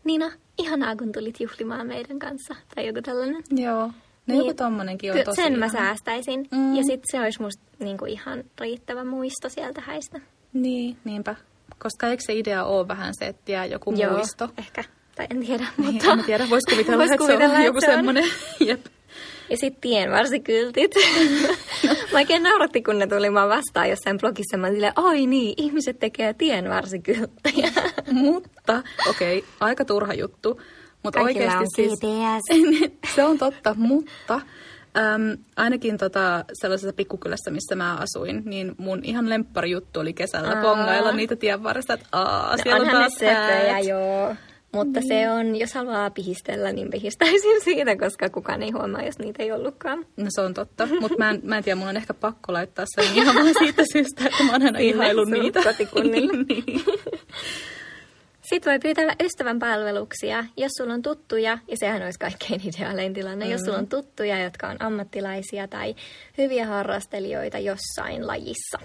Nina, 0.04 0.30
ihanaa 0.58 0.96
kun 0.96 1.12
tulit 1.12 1.40
juhlimaan 1.40 1.86
meidän 1.86 2.18
kanssa. 2.18 2.54
Tai 2.74 2.86
joku 2.86 3.02
tällainen. 3.02 3.42
Joo. 3.50 3.86
No 3.86 3.92
niin, 4.26 4.38
joku 4.38 4.54
tommonenkin 4.54 5.12
on 5.12 5.18
tosi 5.24 5.36
Sen 5.36 5.52
ihana. 5.52 5.66
mä 5.66 5.72
säästäisin. 5.72 6.48
Mm. 6.50 6.76
Ja 6.76 6.82
sitten 6.82 7.04
se 7.10 7.20
olisi 7.20 7.42
musta 7.42 7.62
niinku 7.78 8.04
ihan 8.04 8.44
riittävä 8.60 9.04
muisto 9.04 9.48
sieltä 9.48 9.80
häistä. 9.80 10.20
Niin, 10.52 10.96
niinpä 11.04 11.34
Koska 11.82 12.06
eikö 12.08 12.22
se 12.26 12.32
idea 12.34 12.64
ole 12.64 12.88
vähän 12.88 13.14
se, 13.18 13.26
että 13.26 13.52
jää 13.52 13.64
joku 13.66 13.94
Joo, 13.96 14.12
muisto? 14.12 14.48
ehkä. 14.58 14.84
Tai 15.16 15.26
en 15.30 15.40
tiedä, 15.46 15.66
Niin, 15.76 15.94
mutta... 15.94 16.12
en 16.12 16.24
tiedä, 16.24 16.46
vois 16.50 16.62
kuvitella, 16.70 16.98
vois 16.98 17.10
että 17.10 17.18
kuvitella, 17.18 17.40
se 17.48 17.50
on 17.50 17.56
että 17.56 17.66
joku 17.66 17.80
se 17.80 17.88
on. 17.88 17.94
semmoinen. 17.94 18.24
Jep. 18.68 18.86
Ja 19.50 19.56
sitten 19.56 19.80
tienvarsikyltit. 19.80 20.94
mä 22.12 22.18
oikein 22.18 22.42
nauratti, 22.42 22.82
kun 22.82 22.98
ne 22.98 23.06
tuli 23.06 23.30
mä 23.30 23.48
vastaan 23.48 23.90
jossain 23.90 24.18
blogissa. 24.18 24.56
Mä 24.56 24.70
silleen, 24.70 24.92
ai 24.96 25.26
niin, 25.26 25.54
ihmiset 25.56 25.98
tekee 25.98 26.34
tienvarsikylttejä. 26.34 27.72
Mutta, 28.12 28.82
okei, 29.08 29.38
okay, 29.38 29.50
aika 29.60 29.84
turha 29.84 30.14
juttu. 30.14 30.60
Mutta 31.02 31.20
oikeasti 31.20 31.58
on 31.58 31.66
siis... 31.76 32.00
Se 33.14 33.24
on 33.24 33.38
totta, 33.38 33.74
mutta 33.78 34.40
äm, 34.96 35.36
ainakin 35.56 35.98
tota, 35.98 36.44
sellaisessa 36.52 36.92
pikkukylässä, 36.96 37.50
missä 37.50 37.74
mä 37.74 37.96
asuin, 37.96 38.42
niin 38.44 38.74
mun 38.78 39.00
ihan 39.02 39.28
lempparijuttu 39.30 40.00
oli 40.00 40.12
kesällä 40.12 40.48
Aa. 40.56 40.62
pongailla 40.62 41.12
niitä 41.12 41.36
tienvarresta, 41.36 41.94
että 41.94 42.06
aa, 42.12 42.50
No, 42.50 42.62
siellä 42.62 42.80
on 42.80 42.86
ne 42.86 42.92
taas 42.92 43.12
söpöjä, 43.12 43.72
häät. 43.72 43.84
joo. 43.86 44.34
Mutta 44.72 45.00
mm. 45.00 45.06
se 45.08 45.30
on, 45.30 45.56
jos 45.56 45.74
haluaa 45.74 46.10
pihistellä, 46.10 46.72
niin 46.72 46.90
pihistäisin 46.90 47.60
siitä, 47.64 47.96
koska 47.96 48.30
kukaan 48.30 48.62
ei 48.62 48.70
huomaa, 48.70 49.02
jos 49.02 49.18
niitä 49.18 49.42
ei 49.42 49.52
ollutkaan. 49.52 50.06
No 50.16 50.26
se 50.28 50.40
on 50.40 50.54
totta, 50.54 50.88
mutta 51.00 51.18
mä 51.18 51.30
en, 51.30 51.40
mä 51.44 51.56
en 51.58 51.64
tiedä, 51.64 51.76
mun 51.78 51.88
on 51.88 51.96
ehkä 51.96 52.14
pakko 52.14 52.52
laittaa 52.52 52.84
sen 52.94 53.04
ihan 53.14 53.34
vaan 53.34 53.54
siitä 53.58 53.82
syystä, 53.92 54.24
että 54.24 54.44
mä 54.44 54.52
oon 54.52 54.62
aina 54.62 54.78
ihaillut 54.78 55.28
sun 55.28 55.38
niitä. 55.40 55.60
kotikunnille. 55.62 56.32
niin. 56.48 56.84
Sitten 58.52 58.70
voi 58.70 58.78
pyytää 58.78 59.16
ystävän 59.24 59.58
palveluksia, 59.58 60.44
jos 60.56 60.70
sulla 60.78 60.94
on 60.94 61.02
tuttuja, 61.02 61.58
ja 61.68 61.76
sehän 61.76 62.02
olisi 62.02 62.18
kaikkein 62.18 62.60
ideaalein 62.68 63.14
tilanne, 63.14 63.44
mm. 63.44 63.50
jos 63.50 63.60
sulla 63.60 63.78
on 63.78 63.86
tuttuja, 63.86 64.42
jotka 64.42 64.68
on 64.68 64.76
ammattilaisia 64.82 65.68
tai 65.68 65.94
hyviä 66.38 66.66
harrastelijoita 66.66 67.58
jossain 67.58 68.26
lajissa, 68.26 68.78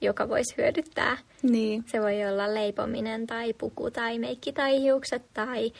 joka 0.00 0.28
voisi 0.28 0.54
hyödyttää. 0.58 1.18
niin. 1.42 1.84
Se 1.86 2.00
voi 2.00 2.26
olla 2.26 2.54
leipominen 2.54 3.26
tai 3.26 3.52
puku 3.52 3.90
tai 3.90 4.18
meikki 4.18 4.52
tai 4.52 4.80
hiukset 4.80 5.22
tai 5.34 5.72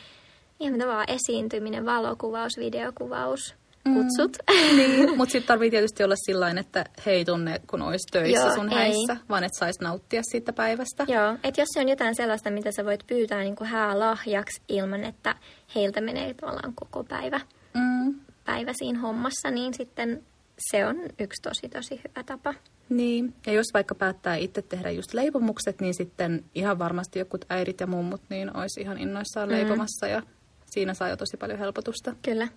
ihan 0.59 0.73
mitä 0.73 0.87
vaan 0.87 1.07
esiintyminen, 1.07 1.85
valokuvaus, 1.85 2.57
videokuvaus, 2.57 3.55
kutsut. 3.83 4.37
Niin, 4.75 5.09
mutta 5.17 5.31
sitten 5.31 5.47
tarvii 5.47 5.69
tietysti 5.71 6.03
olla 6.03 6.15
sillä 6.25 6.49
että 6.59 6.85
he 7.05 7.11
ei 7.11 7.25
tunne, 7.25 7.61
kun 7.67 7.81
olisi 7.81 8.07
töissä 8.11 8.45
Joo, 8.45 8.55
sun 8.55 8.69
ei. 8.69 8.75
häissä, 8.77 9.17
vaan 9.29 9.43
että 9.43 9.59
sais 9.59 9.79
nauttia 9.81 10.21
siitä 10.23 10.53
päivästä. 10.53 11.05
Joo, 11.07 11.33
että 11.43 11.61
jos 11.61 11.67
se 11.73 11.79
on 11.79 11.89
jotain 11.89 12.15
sellaista, 12.15 12.51
mitä 12.51 12.71
sä 12.71 12.85
voit 12.85 13.07
pyytää 13.07 13.41
niin 13.41 13.55
kuin 13.55 13.67
häälahjaksi 13.69 14.61
ilman, 14.67 15.03
että 15.03 15.35
heiltä 15.75 16.01
menee 16.01 16.33
tavallaan 16.33 16.73
koko 16.75 17.03
päivä, 17.03 17.39
Mm, 17.73 18.15
päivä 18.45 18.71
siinä 18.73 18.99
hommassa, 18.99 19.51
niin 19.51 19.73
sitten 19.73 20.23
se 20.71 20.85
on 20.85 20.95
yksi 21.19 21.41
tosi 21.41 21.69
tosi 21.69 21.95
hyvä 22.07 22.23
tapa. 22.25 22.53
niin, 22.89 23.33
ja 23.45 23.53
jos 23.53 23.65
vaikka 23.73 23.95
päättää 23.95 24.35
itse 24.35 24.61
tehdä 24.61 24.91
just 24.91 25.13
leipomukset, 25.13 25.81
niin 25.81 25.93
sitten 25.93 26.43
ihan 26.55 26.79
varmasti 26.79 27.19
jokut 27.19 27.45
äidit 27.49 27.79
ja 27.79 27.87
mummut 27.87 28.21
niin 28.29 28.57
olisi 28.57 28.81
ihan 28.81 28.97
innoissaan 28.97 29.49
Mm. 29.49 29.55
leipomassa 29.55 30.07
ja 30.07 30.21
siinä 30.65 30.93
saa 30.93 31.09
jo 31.09 31.17
tosi 31.17 31.37
paljon 31.37 31.59
helpotusta. 31.59 32.15
Kyllä. 32.21 32.47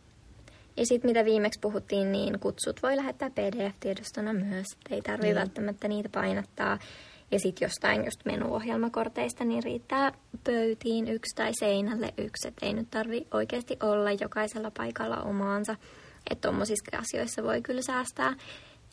Ja 0.76 0.86
sitten 0.86 1.10
mitä 1.10 1.24
viimeksi 1.24 1.60
puhuttiin, 1.60 2.12
niin 2.12 2.40
kutsut 2.40 2.82
voi 2.82 2.96
lähettää 2.96 3.30
PDF-tiedostona 3.30 4.32
myös. 4.32 4.66
Ei 4.90 5.02
tarvitse 5.02 5.26
Niin. 5.26 5.36
välttämättä 5.36 5.88
niitä 5.88 6.08
painattaa. 6.08 6.78
Ja 7.30 7.38
sitten 7.40 7.66
jostain 7.66 8.04
just 8.04 8.24
menuohjelmakorteista, 8.24 9.44
niin 9.44 9.62
riittää 9.62 10.12
pöytiin 10.44 11.08
yksi 11.08 11.36
tai 11.36 11.50
seinälle 11.58 12.14
yksi. 12.18 12.48
Et 12.48 12.54
ei 12.62 12.72
nyt 12.72 12.90
tarvi 12.90 13.26
oikeasti 13.32 13.76
olla 13.82 14.12
jokaisella 14.12 14.70
paikalla 14.76 15.16
omaansa. 15.16 15.76
Että 16.30 16.48
tuommoisissa 16.48 16.98
asioissa 16.98 17.42
voi 17.42 17.62
kyllä 17.62 17.82
säästää. 17.82 18.34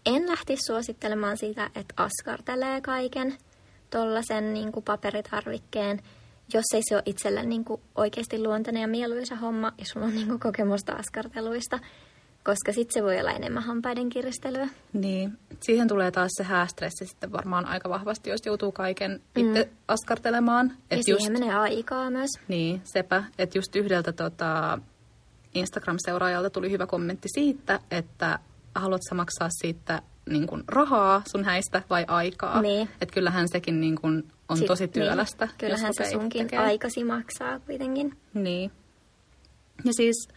En 0.05 0.27
lähtisi 0.27 0.65
suosittelemaan 0.65 1.37
sitä, 1.37 1.69
että 1.75 1.93
askartelee 1.97 2.81
kaiken 2.81 3.37
tuollaisen 3.89 4.53
niin 4.53 4.71
paperitarvikkeen, 4.85 6.01
jos 6.53 6.65
ei 6.73 6.81
se 6.89 6.95
ole 6.95 7.03
itselle 7.05 7.43
niin 7.43 7.65
kuin 7.65 7.81
oikeasti 7.95 8.43
luontainen 8.43 8.81
ja 8.81 8.87
mieluisa 8.87 9.35
homma 9.35 9.71
ja 9.77 9.85
sulla 9.85 10.05
on 10.05 10.15
niin 10.15 10.27
kuin 10.27 10.39
kokemusta 10.39 10.93
askarteluista, 10.93 11.79
koska 12.43 12.73
sitten 12.73 12.93
se 12.93 13.03
voi 13.03 13.19
olla 13.19 13.31
enemmän 13.31 13.63
hampaiden 13.63 14.09
kiristelyä. 14.09 14.67
Niin, 14.93 15.37
siihen 15.59 15.87
tulee 15.87 16.11
taas 16.11 16.31
se 16.37 16.43
häästressi 16.43 17.05
sitten 17.05 17.31
varmaan 17.31 17.65
aika 17.65 17.89
vahvasti, 17.89 18.29
jos 18.29 18.45
joutuu 18.45 18.71
kaiken 18.71 19.21
itse 19.35 19.69
askartelemaan. 19.87 20.65
Mm. 20.65 20.73
Ja 20.91 20.97
Et 20.97 21.03
siihen 21.05 21.33
menee 21.33 21.55
aikaa 21.55 22.09
myös. 22.09 22.29
Niin, 22.47 22.81
sepä. 22.83 23.23
Että 23.37 23.57
just 23.57 23.75
yhdeltä 23.75 24.11
tota, 24.11 24.79
Instagram-seuraajalta 25.55 26.49
tuli 26.49 26.71
hyvä 26.71 26.87
kommentti 26.87 27.27
siitä, 27.33 27.79
että 27.91 28.39
haluatko 28.75 29.15
maksaa 29.15 29.49
siitä 29.61 30.01
niin 30.29 30.47
kun, 30.47 30.63
rahaa 30.67 31.21
sun 31.31 31.43
häistä 31.43 31.81
vai 31.89 32.05
aikaa. 32.07 32.61
Niin. 32.61 32.89
Että 33.01 33.13
kyllähän 33.13 33.47
sekin 33.51 33.81
niin 33.81 33.95
kun, 34.01 34.23
on 34.51 34.57
Sit- 34.57 34.67
tosi 34.67 34.87
työlästä. 34.87 35.45
Niin. 35.45 35.55
Kyllähän 35.57 35.93
se 35.93 36.09
sunkin 36.11 36.45
tekemään. 36.47 36.67
aikasi 36.67 37.03
maksaa 37.03 37.59
kuitenkin. 37.59 38.17
Niin. 38.33 38.71
Ja 39.85 39.93
siis 39.93 40.27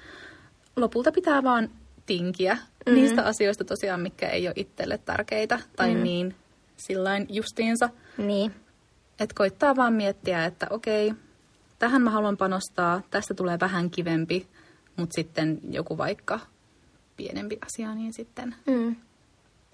lopulta 0.77 1.13
pitää 1.13 1.43
vaan 1.43 1.71
tinkiä 2.07 2.55
mm-hmm. 2.55 2.95
niistä 2.95 3.23
asioista 3.23 3.65
tosiaan, 3.65 4.01
mikä 4.01 4.29
ei 4.29 4.47
ole 4.49 4.55
itselle 4.57 4.99
tärkeitä 4.99 5.59
tai 5.77 5.95
mm. 5.95 6.03
niin 6.03 6.35
sillain 6.77 7.27
justiinsa. 7.31 7.89
Niin. 8.19 8.55
Että 9.21 9.35
koittaa 9.35 9.77
vaan 9.77 9.93
miettiä, 9.93 10.45
että 10.45 10.67
okei, 10.71 11.13
tähän 11.79 12.03
mä 12.03 12.11
haluan 12.11 12.37
panostaa, 12.37 13.03
tästä 13.11 13.35
tulee 13.35 13.61
vähän 13.61 13.91
kivempi, 13.91 14.47
mutta 14.97 15.15
sitten 15.15 15.61
joku 15.71 15.99
vaikka 15.99 16.41
pienempi 17.17 17.59
asia, 17.67 17.95
niin 17.95 18.13
sitten 18.13 18.55
Mm. 18.67 18.97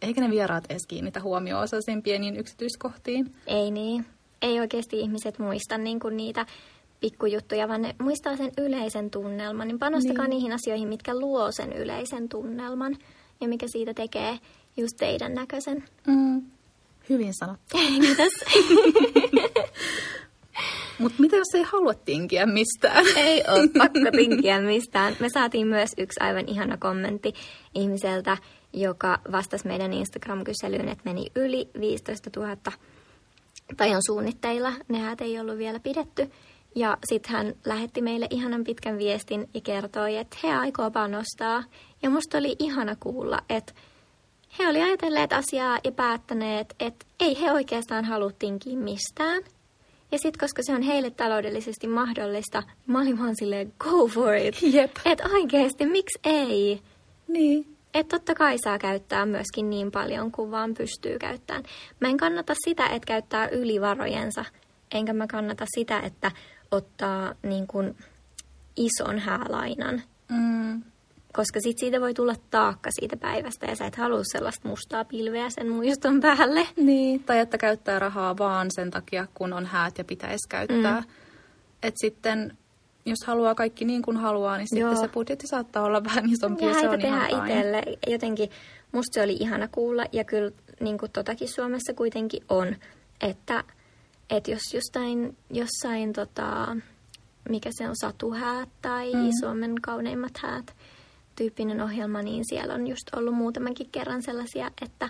eikä 0.02 0.20
ne 0.20 0.30
vieraat 0.30 0.64
edes 0.68 0.86
kiinnitä 0.88 1.20
huomioon 1.20 1.68
sellaisiin 1.68 2.02
pieniin 2.02 2.36
yksityiskohtiin. 2.36 3.34
Ei 3.46 3.70
niin. 3.70 4.06
Ei 4.42 4.60
oikeasti 4.60 5.00
ihmiset 5.00 5.38
muista 5.38 5.78
niin 5.78 6.00
kuin 6.00 6.16
niitä 6.16 6.46
pikkujuttuja, 7.00 7.68
vaan 7.68 7.82
ne 7.82 7.94
muistaa 7.98 8.36
sen 8.36 8.52
yleisen 8.58 9.10
tunnelman. 9.10 9.68
Niin 9.68 9.78
panostakaa 9.78 10.24
niin. 10.26 10.30
niihin 10.30 10.52
asioihin, 10.52 10.88
mitkä 10.88 11.18
luo 11.18 11.52
sen 11.52 11.72
yleisen 11.72 12.28
tunnelman 12.28 12.96
ja 13.40 13.48
mikä 13.48 13.66
siitä 13.68 13.94
tekee 13.94 14.38
just 14.76 14.96
teidän 14.98 15.34
näköisen. 15.34 15.84
Mm. 16.06 16.42
Hyvin 17.08 17.34
sanottu. 17.34 17.76
Mitäs? 18.08 18.32
Mutta 20.98 21.20
mitä 21.20 21.36
jos 21.36 21.54
ei 21.54 21.62
halua 21.62 21.94
tinkiä 21.94 22.46
mistään? 22.46 23.04
Ei 23.16 23.44
ole 23.48 23.68
pakko 23.78 24.10
tinkiä 24.16 24.60
mistään. 24.60 25.16
Me 25.20 25.28
saatiin 25.34 25.66
myös 25.66 25.90
yksi 25.98 26.20
aivan 26.20 26.48
ihana 26.48 26.76
kommentti 26.76 27.32
ihmiseltä, 27.74 28.36
joka 28.72 29.18
vastasi 29.32 29.66
meidän 29.66 29.92
Instagram-kyselyyn, 29.92 30.88
että 30.88 31.04
meni 31.04 31.26
yli 31.34 31.68
15 31.80 32.30
000 32.36 32.56
tai 33.76 33.94
on 33.94 34.02
suunnitteilla. 34.06 34.72
Ne 34.88 34.98
häät 34.98 35.20
ei 35.20 35.40
ollut 35.40 35.58
vielä 35.58 35.80
pidetty. 35.80 36.30
Ja 36.74 36.98
sitten 37.04 37.32
hän 37.32 37.54
lähetti 37.64 38.02
meille 38.02 38.26
ihanan 38.30 38.64
pitkän 38.64 38.98
viestin 38.98 39.48
ja 39.54 39.60
kertoi, 39.60 40.16
että 40.16 40.36
he 40.42 40.54
aikoo 40.54 40.90
panostaa. 40.90 41.64
Ja 42.02 42.10
musta 42.10 42.38
oli 42.38 42.56
ihana 42.58 42.96
kuulla, 43.00 43.38
että 43.48 43.72
he 44.58 44.68
oli 44.68 44.82
ajatelleet 44.82 45.32
asiaa 45.32 45.78
ja 45.84 45.92
päättäneet, 45.92 46.74
että 46.80 47.06
ei 47.20 47.40
he 47.40 47.52
oikeastaan 47.52 48.04
halua 48.04 48.30
tinkiä 48.38 48.76
mistään. 48.76 49.42
Ja 50.12 50.18
sitten 50.18 50.40
koska 50.40 50.62
se 50.62 50.74
on 50.74 50.82
heille 50.82 51.10
taloudellisesti 51.10 51.86
mahdollista, 51.86 52.62
mä 52.86 53.00
olin 53.00 53.18
vaan 53.18 53.36
silleen, 53.36 53.72
go 53.78 54.06
for 54.06 54.34
it. 54.34 54.62
Jep. 54.62 54.90
Että 55.04 55.28
oikeasti, 55.32 55.86
miksi 55.86 56.18
ei? 56.24 56.82
Niin. 57.28 57.76
Että 57.94 58.18
totta 58.18 58.34
kai 58.34 58.56
saa 58.64 58.78
käyttää 58.78 59.26
myöskin 59.26 59.70
niin 59.70 59.90
paljon 59.90 60.32
kuin 60.32 60.50
vaan 60.50 60.74
pystyy 60.74 61.18
käyttämään. 61.18 61.64
Mä 62.00 62.08
en 62.08 62.16
kannata 62.16 62.54
sitä, 62.64 62.86
että 62.86 63.06
käyttää 63.06 63.48
yli 63.48 63.80
varojensa, 63.80 64.44
enkä 64.94 65.12
mä 65.12 65.26
kannata 65.26 65.64
sitä, 65.74 66.00
että 66.00 66.30
ottaa 66.70 67.34
niin 67.42 67.66
kuin 67.66 67.96
ison 68.76 69.18
häälainan, 69.18 70.02
Mm. 70.28 70.82
koska 71.32 71.60
sit 71.60 71.78
siitä 71.78 72.00
voi 72.00 72.14
tulla 72.14 72.34
taakka 72.50 72.90
siitä 73.00 73.16
päivästä 73.16 73.66
ja 73.66 73.76
sä 73.76 73.86
et 73.86 73.96
halua 73.96 74.22
sellaista 74.32 74.68
mustaa 74.68 75.04
pilveä 75.04 75.50
sen 75.50 75.68
muiston 75.68 76.20
päälle. 76.20 76.68
Niin, 76.76 77.24
tai 77.24 77.38
että 77.38 77.58
käyttää 77.58 77.98
rahaa 77.98 78.38
vaan 78.38 78.68
sen 78.74 78.90
takia, 78.90 79.26
kun 79.34 79.52
on 79.52 79.66
häät 79.66 79.98
ja 79.98 80.04
pitäisi 80.04 80.48
käyttää. 80.48 81.00
Mm. 81.00 81.06
Et 81.82 81.94
sitten, 81.96 82.56
jos 83.06 83.18
haluaa 83.26 83.54
kaikki 83.54 83.84
niin 83.84 84.02
kuin 84.02 84.16
haluaa, 84.16 84.58
niin 84.58 84.66
Joo. 84.72 84.90
sitten 84.90 85.08
se 85.08 85.12
budjetti 85.12 85.46
saattaa 85.46 85.84
olla 85.84 86.04
vähän 86.14 86.32
isompi 86.32 86.64
ja, 86.64 86.74
se 86.74 86.88
on 86.88 87.00
ihan 87.00 87.26
fine. 87.26 87.38
itselle. 87.38 87.82
Jotenkin 88.06 88.50
musta 88.92 89.14
se 89.14 89.22
oli 89.22 89.36
ihana 89.40 89.68
kuulla 89.68 90.04
ja 90.12 90.24
kyllä 90.24 90.50
niin 90.80 90.98
kuin 90.98 91.12
totakin 91.12 91.48
Suomessa 91.48 91.94
kuitenkin 91.94 92.44
on, 92.48 92.76
että, 93.20 93.64
että 94.30 94.50
jos 94.50 94.62
jostain, 94.74 95.36
jossain 95.50 96.12
tota, 96.12 96.76
mikä 97.48 97.70
se 97.72 97.88
on, 97.88 97.94
satuhäät 98.00 98.68
tai 98.82 99.14
mm. 99.14 99.30
Suomen 99.40 99.74
kauneimmat 99.82 100.38
häät 100.42 100.76
tyyppinen 101.36 101.80
ohjelma, 101.80 102.22
niin 102.22 102.44
siellä 102.48 102.74
on 102.74 102.86
just 102.86 103.14
ollut 103.16 103.34
muutamankin 103.34 103.90
kerran 103.92 104.22
sellaisia, 104.22 104.70
että 104.82 105.08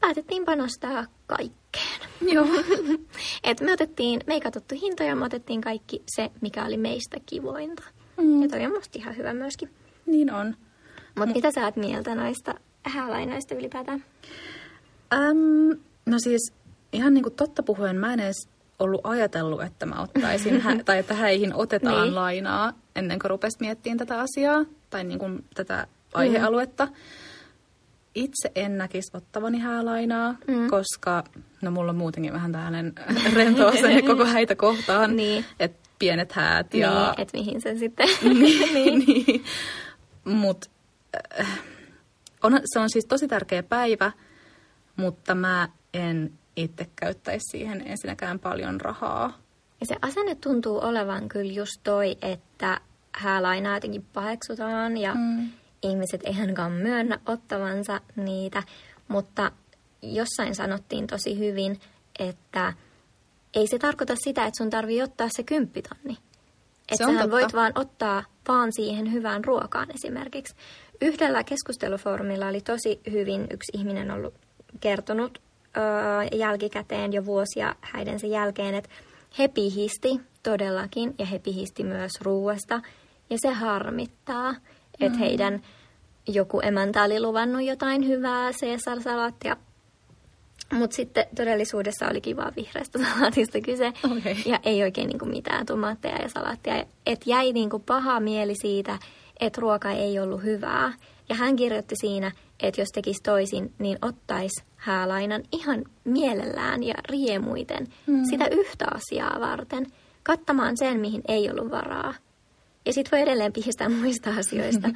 päätettiin 0.00 0.44
panostaa 0.44 1.06
kaikkeen. 1.74 2.34
Joo. 2.34 2.46
Et 3.44 3.60
me 3.60 3.72
otettiin, 3.72 4.20
me 4.26 4.34
ei 4.34 4.40
katsottu 4.40 4.74
hintoja, 4.82 5.16
me 5.16 5.24
otettiin 5.24 5.60
kaikki 5.60 6.02
se, 6.16 6.30
mikä 6.40 6.64
oli 6.64 6.76
meistä 6.76 7.16
kivointa. 7.26 7.82
Mm. 8.16 8.42
Ja 8.42 8.48
toi 8.48 8.66
on 8.66 8.72
musta 8.72 8.98
ihan 8.98 9.16
hyvä 9.16 9.34
myöskin. 9.34 9.70
niin 10.06 10.32
on. 10.32 10.56
Mutta 11.18 11.34
mitä 11.34 11.50
sä 11.50 11.64
oot 11.64 11.76
mieltä 11.76 12.14
noista 12.14 12.54
häälainoista 12.82 13.54
ylipäätään? 13.54 14.04
Äm, 15.12 15.78
no 16.06 16.18
siis 16.18 16.52
ihan 16.92 17.14
niin 17.14 17.22
kuin 17.22 17.34
totta 17.34 17.62
puhuen, 17.62 17.96
mä 17.96 18.12
en 18.12 18.20
edes 18.20 18.48
ollut 18.78 19.00
ajatellut, 19.04 19.62
että 19.62 19.86
mä 19.86 20.02
ottaisin, 20.02 20.60
hä- 20.60 20.76
tai 20.84 20.98
että 20.98 21.14
häihin 21.14 21.54
otetaan 21.54 22.02
Niin. 22.02 22.14
lainaa 22.14 22.72
ennen 22.96 23.18
kuin 23.18 23.30
rupesi 23.30 23.56
miettimään 23.60 23.98
tätä 23.98 24.20
asiaa 24.20 24.64
tai 24.90 25.04
niin 25.04 25.18
kuin 25.18 25.44
tätä 25.54 25.86
aihealuetta. 26.14 26.88
Itse 28.14 28.52
en 28.54 28.78
näkisi 28.78 29.16
ottavani 29.16 29.58
häälainaa, 29.58 30.36
mm. 30.46 30.70
koska 30.70 31.24
no 31.62 31.70
mulla 31.70 31.90
on 31.90 31.96
muutenkin 31.96 32.32
vähän 32.32 32.52
tällainen 32.52 32.92
rento 33.34 33.72
koko 34.06 34.24
häitä 34.24 34.54
kohtaan. 34.54 35.16
Niin. 35.16 35.44
Että 35.60 35.88
pienet 35.98 36.32
häät 36.32 36.74
ja... 36.74 36.90
Niin, 36.90 37.20
että 37.20 37.38
mihin 37.38 37.60
se 37.60 37.76
sitten... 37.76 38.08
niin. 38.40 38.98
niin. 38.98 39.44
Mut 40.24 40.70
äh, 41.40 41.60
on, 42.42 42.60
se 42.64 42.78
on 42.78 42.90
siis 42.90 43.06
tosi 43.06 43.28
tärkeä 43.28 43.62
päivä, 43.62 44.12
mutta 44.96 45.34
mä 45.34 45.68
en 45.94 46.32
itse 46.56 46.86
käyttäisi 46.96 47.50
siihen 47.50 47.82
ensinnäkään 47.86 48.38
paljon 48.38 48.80
rahaa. 48.80 49.38
Ja 49.80 49.86
se 49.86 49.96
asenne 50.02 50.34
tuntuu 50.34 50.78
olevan 50.78 51.28
kyllä 51.28 51.52
just 51.52 51.80
toi, 51.82 52.16
että 52.22 52.80
häälainaa 53.12 53.76
jotenkin 53.76 54.06
paheksutaan 54.12 54.96
ja 54.96 55.14
mm. 55.14 55.50
Ihmiset 55.88 56.20
ei 56.24 56.34
ainakaan 56.40 56.72
myönnä 56.72 57.18
ottavansa 57.26 58.00
niitä. 58.16 58.62
Mutta 59.08 59.52
jossain 60.02 60.54
sanottiin 60.54 61.06
tosi 61.06 61.38
hyvin, 61.38 61.80
että 62.18 62.72
ei 63.54 63.66
se 63.66 63.78
tarkoita 63.78 64.14
sitä, 64.24 64.46
että 64.46 64.58
sun 64.58 64.70
tarvii 64.70 65.02
ottaa 65.02 65.28
se 65.36 65.42
kymppitonni. 65.42 66.18
Että 66.92 66.96
sähän 66.98 67.16
totta. 67.16 67.30
voit 67.30 67.54
vaan 67.54 67.72
ottaa 67.74 68.24
vaan 68.48 68.72
siihen 68.72 69.12
hyvään 69.12 69.44
ruokaan 69.44 69.88
esimerkiksi. 69.94 70.54
Yhdellä 71.00 71.44
keskustelufoorumilla 71.44 72.48
oli 72.48 72.60
tosi 72.60 73.00
hyvin 73.10 73.46
yksi 73.50 73.72
ihminen 73.78 74.10
ollut 74.10 74.34
kertonut 74.80 75.38
öö, 75.76 76.38
jälkikäteen 76.38 77.12
jo 77.12 77.24
vuosia 77.24 77.74
häidensä 77.80 78.26
jälkeen, 78.26 78.74
että 78.74 78.90
he 79.38 79.48
pihisti 79.48 80.20
todellakin 80.42 81.14
ja 81.18 81.26
he 81.26 81.38
pihisti 81.38 81.84
myös 81.84 82.12
ruuasta. 82.20 82.80
Ja 83.30 83.36
se 83.38 83.52
harmittaa, 83.52 84.54
että 85.00 85.18
heidän 85.18 85.62
joku 86.28 86.60
emäntä 86.60 87.02
oli 87.02 87.20
luvannut 87.20 87.62
jotain 87.62 88.08
hyvää 88.08 88.50
Caesar-salaattia. 88.50 89.56
Mutta 90.72 90.96
sitten 90.96 91.26
todellisuudessa 91.36 92.08
olikin 92.10 92.36
vaan 92.36 92.52
vihreästä 92.56 92.98
salaatista 93.04 93.60
kyse. 93.60 93.92
Okei. 94.16 94.36
Ja 94.46 94.60
ei 94.62 94.82
oikein 94.82 95.08
niinku 95.08 95.24
mitään 95.24 95.66
tomaatteja 95.66 96.22
ja 96.22 96.28
salaattia. 96.28 96.84
Et 97.06 97.26
jäi 97.26 97.52
niinku 97.52 97.78
paha 97.78 98.20
mieli 98.20 98.54
siitä, 98.54 98.98
että 99.40 99.60
ruoka 99.60 99.90
ei 99.90 100.18
ollut 100.18 100.42
hyvää. 100.42 100.92
Ja 101.28 101.34
hän 101.34 101.56
kirjoitti 101.56 101.94
siinä, 102.00 102.32
että 102.60 102.80
jos 102.80 102.88
tekisi 102.94 103.22
toisin, 103.22 103.72
niin 103.78 103.98
ottaisi 104.02 104.64
häälainan 104.76 105.42
ihan 105.52 105.84
mielellään 106.04 106.82
ja 106.82 106.94
riemuiten 107.10 107.88
mm. 108.06 108.24
sitä 108.30 108.46
yhtä 108.46 108.86
asiaa 108.94 109.40
varten. 109.40 109.86
Kattamaan 110.22 110.76
sen, 110.76 111.00
mihin 111.00 111.22
ei 111.28 111.50
ollut 111.50 111.70
varaa. 111.70 112.14
Ja 112.86 112.92
sitten 112.92 113.10
voi 113.18 113.22
edelleen 113.22 113.52
pihistää 113.52 113.88
muista 114.00 114.30
asioista. 114.30 114.88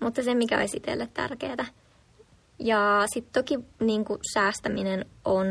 Mutta 0.00 0.22
se, 0.22 0.34
mikä 0.34 0.58
olisi 0.58 0.76
itselle 0.76 1.08
tärkeää. 1.14 1.66
Ja 2.58 3.04
sitten 3.14 3.32
toki 3.42 3.58
niin 3.80 4.04
kuin 4.04 4.20
säästäminen 4.34 5.04
on 5.24 5.46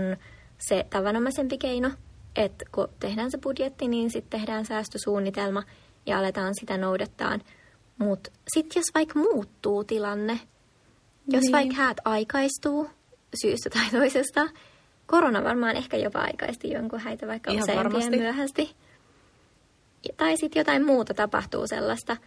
se 0.57 0.85
tavanomaisempi 0.89 1.57
keino, 1.57 1.89
että 2.35 2.65
kun 2.71 2.87
tehdään 2.99 3.31
se 3.31 3.37
budjetti, 3.37 3.87
niin 3.87 4.11
sitten 4.11 4.39
tehdään 4.39 4.65
säästösuunnitelma 4.65 5.63
ja 6.05 6.19
aletaan 6.19 6.53
sitä 6.59 6.77
noudattaa. 6.77 7.39
Mutta 7.97 8.31
sitten 8.53 8.79
jos 8.79 8.85
vaikka 8.95 9.19
muuttuu 9.19 9.83
tilanne, 9.83 10.39
jos 11.27 11.41
Niin. 11.41 11.51
vaikka 11.51 11.75
häät 11.75 11.97
aikaistuu 12.05 12.89
syystä 13.41 13.69
tai 13.69 13.89
toisesta, 13.91 14.47
korona 15.05 15.43
varmaan 15.43 15.75
ehkä 15.75 15.97
jopa 15.97 16.19
aikaisti 16.19 16.71
jonkun 16.71 16.99
häitä 16.99 17.27
vaikka 17.27 17.51
Ihan 17.51 17.63
useampien 17.63 17.93
varmasti. 17.93 18.17
myöhästi. 18.17 18.75
Tai 20.17 20.37
sitten 20.37 20.59
jotain 20.59 20.85
muuta 20.85 21.13
tapahtuu 21.13 21.67
sellaista, 21.67 22.17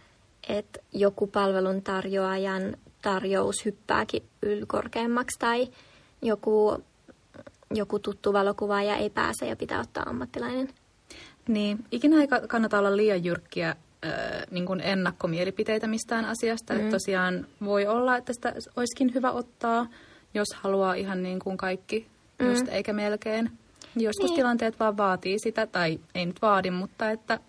että 0.49 0.79
joku 0.93 1.27
palveluntarjoajan 1.27 2.77
tarjous 3.01 3.65
hyppääkin 3.65 4.23
ylkorkeammaksi 4.41 5.39
tai 5.39 5.67
joku, 6.21 6.83
joku 7.73 7.99
tuttu 7.99 8.33
valokuvaaja 8.33 8.95
ei 8.95 9.09
pääse 9.09 9.45
ja 9.47 9.55
pitää 9.55 9.79
ottaa 9.79 10.03
ammattilainen. 10.09 10.69
Niin, 11.47 11.85
ikinä 11.91 12.21
ei 12.21 12.27
ka- 12.27 12.47
kannata 12.47 12.79
olla 12.79 12.97
liian 12.97 13.23
jyrkkiä 13.23 13.69
äh, 13.69 14.11
niin 14.51 14.65
kuin 14.65 14.81
ennakkomielipiteitä 14.81 15.87
mistään 15.87 16.25
asiasta. 16.25 16.73
Mm. 16.73 16.79
Että 16.79 16.91
tosiaan 16.91 17.47
voi 17.65 17.87
olla, 17.87 18.17
että 18.17 18.33
sitä 18.33 18.53
olisikin 18.75 19.13
hyvä 19.13 19.31
ottaa, 19.31 19.87
jos 20.33 20.47
haluaa 20.55 20.93
ihan 20.93 21.23
niin 21.23 21.39
kuin 21.39 21.57
kaikki, 21.57 22.07
mm. 22.39 22.49
just 22.49 22.67
eikä 22.69 22.93
melkein. 22.93 23.51
Joskus 23.95 24.29
Niin. 24.29 24.35
tilanteet 24.35 24.79
vaan 24.79 24.97
vaatii 24.97 25.39
sitä, 25.39 25.67
tai 25.67 25.99
ei 26.15 26.25
nyt 26.25 26.41
vaadi, 26.41 26.71
mutta 26.71 27.09
että 27.09 27.39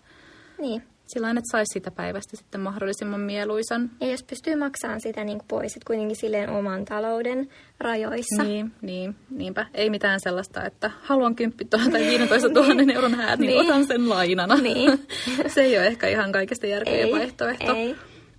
Niin. 0.63 0.83
sillä 1.07 1.29
että 1.29 1.41
saisi 1.51 1.73
sitä 1.73 1.91
päivästä 1.91 2.37
sitten 2.37 2.61
mahdollisimman 2.61 3.19
mieluisan. 3.19 3.91
Ja 4.01 4.07
jos 4.11 4.23
pystyy 4.23 4.55
maksamaan 4.55 5.01
sitä 5.01 5.23
niin 5.23 5.37
kuin 5.37 5.47
pois, 5.47 5.75
että 5.75 5.87
kuitenkin 5.87 6.17
silleen 6.17 6.49
oman 6.49 6.85
talouden 6.85 7.49
rajoissa. 7.79 8.43
Niin, 8.43 8.71
niin, 8.81 9.15
niinpä. 9.29 9.65
Ei 9.73 9.89
mitään 9.89 10.19
sellaista, 10.23 10.65
että 10.65 10.91
haluan 11.01 11.35
10 11.35 11.67
000 11.77 11.91
tai 11.91 12.05
15 12.05 12.49
000 12.49 12.93
euron 12.93 13.15
häät, 13.15 13.39
niin, 13.39 13.47
Niin. 13.57 13.61
otan 13.69 13.87
sen 13.87 14.09
lainana. 14.09 14.55
Niin. 14.55 15.05
Se 15.53 15.61
ei 15.61 15.77
ole 15.77 15.87
ehkä 15.87 16.07
ihan 16.07 16.31
kaikista 16.31 16.67
järkevin 16.67 16.99
Ei, 16.99 17.11
vaihtoehto. 17.11 17.73
ei. 17.75 17.95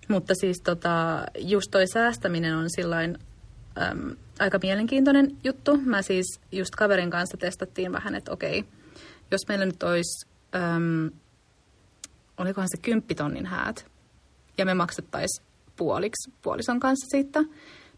Mutta 0.08 0.34
siis 0.34 0.60
tota, 0.64 1.24
just 1.38 1.70
toi 1.70 1.86
säästäminen 1.86 2.56
on 2.56 2.70
sillain 2.70 3.18
äm, 3.82 4.16
aika 4.38 4.58
mielenkiintoinen 4.62 5.36
juttu. 5.44 5.76
Mä 5.84 6.02
siis 6.02 6.40
just 6.52 6.74
kaverin 6.76 7.10
kanssa 7.10 7.36
testattiin 7.36 7.92
vähän, 7.92 8.14
että 8.14 8.32
okei, 8.32 8.64
jos 9.30 9.40
meillä 9.48 9.64
nyt 9.66 9.82
olisi, 9.82 10.26
äm, 10.54 11.10
olikohan 12.38 12.68
se 12.68 12.82
kymppitonnin 12.82 13.46
häät, 13.46 13.86
ja 14.58 14.64
me 14.64 14.74
maksettaisiin 14.74 15.46
puoliksi 15.76 16.32
puolison 16.42 16.80
kanssa 16.80 17.06
siitä, 17.10 17.40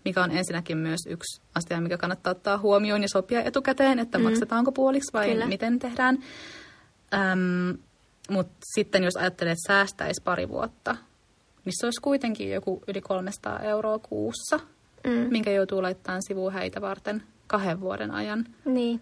mikä 0.04 0.22
on 0.22 0.30
ensinnäkin 0.30 0.78
myös 0.78 1.00
yksi 1.08 1.42
asia, 1.54 1.80
mikä 1.80 1.96
kannattaa 1.98 2.30
ottaa 2.30 2.58
huomioon 2.58 3.02
ja 3.02 3.08
sopia 3.08 3.42
etukäteen, 3.42 3.98
että 3.98 4.18
mm. 4.18 4.24
maksetaanko 4.24 4.72
puoliksi 4.72 5.12
vai 5.12 5.30
Kyllä. 5.30 5.46
miten 5.46 5.78
tehdään. 5.78 6.18
Äm, 7.14 7.78
Mutta 8.30 8.56
sitten 8.74 9.04
jos 9.04 9.16
ajattelee, 9.16 9.52
että 9.52 9.72
säästäisi 9.72 10.22
pari 10.24 10.48
vuotta, 10.48 10.96
niin 11.64 11.72
se 11.76 11.86
olisi 11.86 12.00
kuitenkin 12.00 12.50
joku 12.50 12.82
yli 12.88 13.00
300 13.00 13.58
euroa 13.60 13.98
kuussa, 13.98 14.60
Mm. 15.06 15.12
minkä 15.30 15.50
joutuu 15.50 15.82
laittamaan 15.82 16.22
sivuhäitä 16.22 16.80
varten 16.80 17.22
kahden 17.46 17.80
vuoden 17.80 18.10
ajan 18.10 18.46
Niin. 18.64 19.00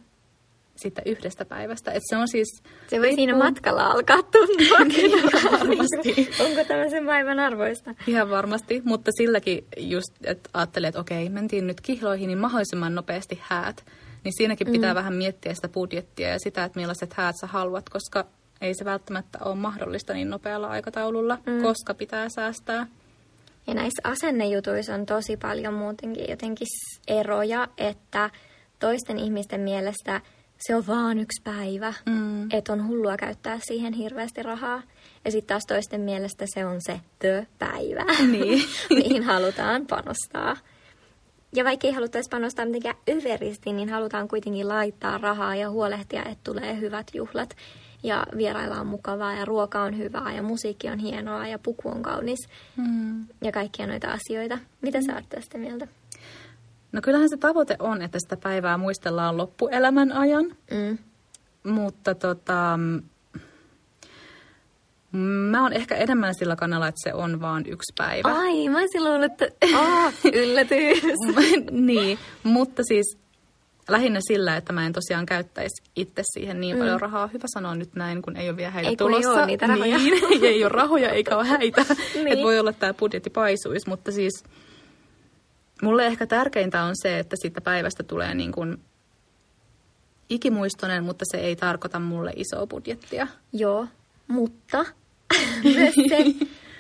Sitten 0.77 1.05
yhdestä 1.07 1.45
päivästä. 1.45 1.93
Et 1.93 2.03
se 2.11 2.17
on 2.17 2.29
siis... 2.29 2.63
Se 2.87 3.01
voi 3.01 3.15
siinä 3.15 3.37
matkalla 3.37 3.87
alkaa 3.87 4.23
tuntua. 4.23 4.79
Ihan 5.05 5.53
varmasti. 5.53 6.31
Onko 6.41 6.65
tämä 6.69 6.89
sen 6.89 7.07
päivän 7.07 7.41
arvoista? 7.41 7.95
Ihan 8.07 8.31
varmasti, 8.31 8.83
mutta 8.85 9.11
silläkin 9.17 9.67
just, 9.77 10.13
että 10.25 10.51
ajattelee, 10.55 10.89
että 10.89 11.01
okei, 11.01 11.29
mentiin 11.29 11.67
nyt 11.67 11.81
kihloihin, 11.81 12.27
niin 12.27 12.39
mahdollisimman 12.39 12.95
nopeasti 12.95 13.39
häät. 13.43 13.85
Niin 14.25 14.33
siinäkin 14.37 14.73
pitää 14.73 14.93
mm. 14.93 14.97
vähän 14.97 15.15
miettiä 15.15 15.55
sitä 15.55 15.69
budjettia 15.69 16.29
ja 16.29 16.39
sitä, 16.39 16.65
että 16.65 16.81
millaiset 16.81 17.13
häät 17.13 17.37
sä 17.41 17.47
haluat, 17.47 17.89
koska 17.89 18.27
ei 18.61 18.75
se 18.75 18.85
välttämättä 18.85 19.39
ole 19.45 19.55
mahdollista 19.55 20.13
niin 20.13 20.31
nopealla 20.31 20.69
aikataululla, 20.69 21.39
mm. 21.47 21.63
koska 21.63 21.95
pitää 21.95 22.29
säästää. 22.29 22.87
Ja 23.67 23.75
näissä 23.75 24.03
asennejutuissa 24.05 24.95
on 24.95 25.07
tosi 25.07 25.37
paljon 25.37 25.75
muutenkin 25.75 26.31
jotenkin 26.31 26.67
eroja, 27.09 27.69
että 27.79 28.31
toisten 28.79 29.19
ihmisten 29.19 29.61
mielestä 29.61 30.21
se 30.67 30.77
on 30.77 30.87
vaan 30.87 31.19
yksi 31.19 31.43
päivä, 31.45 31.95
Mm. 32.07 32.49
että 32.53 32.73
on 32.73 32.87
hullua 32.89 33.17
käyttää 33.17 33.59
siihen 33.63 33.93
hirveästi 33.93 34.43
rahaa. 34.43 34.83
Ja 35.25 35.31
sitten 35.31 35.49
taas 35.49 35.67
toisten 35.69 36.01
mielestä 36.01 36.45
se 36.55 36.67
on 36.67 36.77
se 36.81 37.01
the-päivä, 37.19 38.05
Niin. 38.33 38.63
mihin 38.91 39.23
halutaan 39.23 39.87
panostaa. 39.87 40.57
Ja 41.55 41.65
vaikka 41.65 41.87
ei 41.87 41.93
haluttaisi 41.93 42.29
panostaa 42.31 42.67
mitenkään 42.67 42.97
överisti, 43.11 43.73
niin 43.73 43.89
halutaan 43.89 44.29
kuitenkin 44.29 44.69
laittaa 44.69 45.19
rahaa 45.19 45.55
ja 45.57 45.71
huolehtia, 45.71 46.25
että 46.25 46.45
tulee 46.45 46.81
hyvät 46.81 47.07
juhlat. 47.15 47.57
Ja 48.03 48.27
vierailla 48.37 48.81
on 48.81 48.87
mukavaa 48.87 49.35
ja 49.35 49.45
ruoka 49.45 49.83
on 49.83 49.99
hyvää 49.99 50.33
ja 50.35 50.43
musiikki 50.43 50.89
on 50.91 50.99
hienoa 50.99 51.47
ja 51.47 51.59
puku 51.59 51.89
on 51.89 52.03
kaunis. 52.03 52.39
Mm. 52.77 53.27
Ja 53.45 53.53
kaikkia 53.53 53.87
noita 53.87 54.09
asioita. 54.13 54.59
Mitä 54.81 55.03
sä 55.03 55.15
oot 55.15 55.29
tästä 55.29 55.59
mieltä? 55.59 55.89
No 56.95 57.01
kyllähän 57.03 57.29
se 57.29 57.37
tavoite 57.37 57.77
on, 57.79 58.03
että 58.03 58.19
sitä 58.21 58.37
päivää 58.37 58.79
muistellaan 58.79 59.37
loppuelämän 59.37 60.13
ajan, 60.13 60.57
Mm. 60.71 60.99
mutta 61.73 62.15
tota, 62.15 62.79
mä 65.51 65.63
oon 65.63 65.73
ehkä 65.73 65.95
enemmän 65.97 66.35
sillä 66.35 66.57
kannalla, 66.57 66.89
että 66.89 67.11
se 67.11 67.15
on 67.15 67.41
vaan 67.41 67.65
yksi 67.67 67.93
päivä. 67.99 68.29
Ai, 68.39 68.69
mä 68.69 68.79
olisin 68.79 69.05
luullut, 69.05 69.25
että 69.33 69.49
oh, 69.81 70.13
yllätys. 70.33 70.99
niin, 71.71 72.19
mutta 72.43 72.83
siis 72.89 73.19
lähinnä 73.89 74.21
sillä, 74.29 74.57
että 74.57 74.73
mä 74.73 74.87
en 74.87 74.93
tosiaan 74.93 75.27
käyttäisi 75.27 75.83
itse 75.97 76.23
siihen 76.35 76.61
niin 76.61 76.79
paljon 76.79 77.01
rahaa. 77.01 77.27
Hyvä 77.27 77.45
sanoa 77.55 77.75
nyt 77.75 77.95
näin, 77.95 78.23
kun 78.23 78.37
ei 78.37 78.49
ole 78.49 78.57
vielä 78.57 78.71
häitä 78.71 78.89
Mm. 78.89 78.91
Ei, 78.91 78.97
kun 78.97 79.15
ei 79.15 79.21
tulossa. 79.23 79.39
ole 79.41 79.47
niitä 79.47 79.67
rahoja. 79.67 79.99
Niin, 79.99 80.45
ei 80.55 80.65
ole 80.65 80.69
rahoja 80.73 81.11
eikä 81.11 81.37
ole 81.37 81.45
häitä. 81.47 81.87
Niin. 82.15 82.29
Että 82.29 82.45
voi 82.45 82.59
olla, 82.59 82.71
että 82.71 82.81
tämä 82.81 82.95
budjetti 82.95 83.31
paisuisi, 83.31 83.89
mutta 83.89 84.13
siis 84.13 84.45
mulle 85.83 86.07
ehkä 86.07 86.27
tärkeintä 86.27 86.83
on 86.83 86.95
se, 87.03 87.19
että 87.19 87.37
siitä 87.43 87.61
päivästä 87.61 88.03
tulee 88.03 88.35
niin 88.35 88.53
kuin 88.53 88.79
ikimuistoinen, 90.31 91.05
mutta 91.05 91.25
se 91.31 91.37
ei 91.37 91.57
tarkoita 91.57 91.99
mulle 91.99 92.33
isoa 92.37 92.67
budjettia. 92.67 93.27
Joo, 93.53 93.87
mutta 94.29 94.85
myös 95.77 95.95
se, 96.09 96.25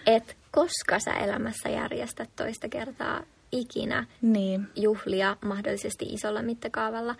että 0.06 0.34
koska 0.50 0.98
sä 1.00 1.12
elämässä 1.12 1.68
järjestät 1.68 2.30
toista 2.36 2.68
kertaa 2.68 3.20
ikinä 3.52 4.06
Niin. 4.22 4.66
juhlia 4.76 5.36
mahdollisesti 5.44 6.04
isolla 6.04 6.42
mittakaavalla, 6.42 7.14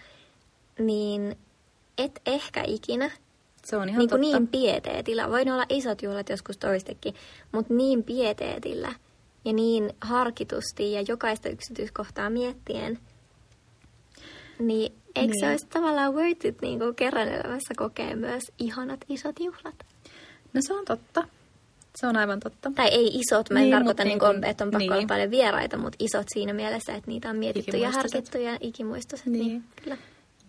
niin 0.79 1.37
et 1.99 2.21
ehkä 2.27 2.63
ikinä 2.67 3.11
Se 3.65 3.77
on 3.77 3.89
ihan 3.89 3.99
niin, 3.99 4.09
totta. 4.11 4.21
niin 4.21 4.49
pieteetillä. 4.49 5.31
Voi 5.31 5.45
ne 5.45 5.53
olla 5.53 5.67
isot 5.69 6.03
juhlat 6.03 6.29
joskus 6.29 6.59
toistekin, 6.59 7.15
mutta 7.53 7.75
niin 7.75 8.05
pieteetillä 8.05 8.93
ja 9.45 9.53
niin 9.53 9.93
harkitusti 10.01 10.93
ja 10.93 11.05
jokaista 11.09 11.49
yksityiskohtaa 11.49 12.31
miettien, 12.31 12.99
niin 14.59 14.93
eikö 15.15 15.33
niin. 15.33 15.41
se 15.41 15.51
olisi 15.51 15.67
tavallaan 15.67 16.15
worth 16.15 16.47
it 16.47 16.63
niin 16.63 16.79
kuin 16.79 16.95
kerran 16.95 17.29
elämässä 17.29 17.75
kokea 17.77 18.17
myös 18.17 18.43
ihanat 18.59 19.01
isot 19.09 19.41
juhlat? 19.41 19.75
No 20.55 20.61
se 20.61 20.75
on 20.75 20.85
totta. 20.85 21.29
Se 21.97 22.07
on 22.07 22.17
aivan 22.17 22.41
totta. 22.41 22.73
Tai 22.75 22.89
ei 22.89 23.11
isot, 23.15 23.51
mä 23.51 23.59
en 23.59 23.63
Niin, 23.63 23.75
tarkoita, 23.75 24.05
niin 24.05 24.09
niin 24.09 24.19
kuin, 24.19 24.45
että 24.45 24.65
on 24.65 24.71
pakko 24.71 24.79
niin. 24.79 24.93
olla 24.93 25.07
paljon 25.07 25.31
vieraita, 25.31 25.77
mutta 25.77 25.97
isot 25.99 26.27
siinä 26.35 26.53
mielessä, 26.53 26.95
että 26.95 27.11
niitä 27.11 27.31
on 27.31 27.37
mietitty 27.37 27.77
ja 27.77 27.91
harkittu 27.91 28.39
ja 28.39 28.59
ikimuistoiset. 28.61 29.27
Niin. 29.27 29.47
niin 29.47 29.65
kyllä. 29.83 29.97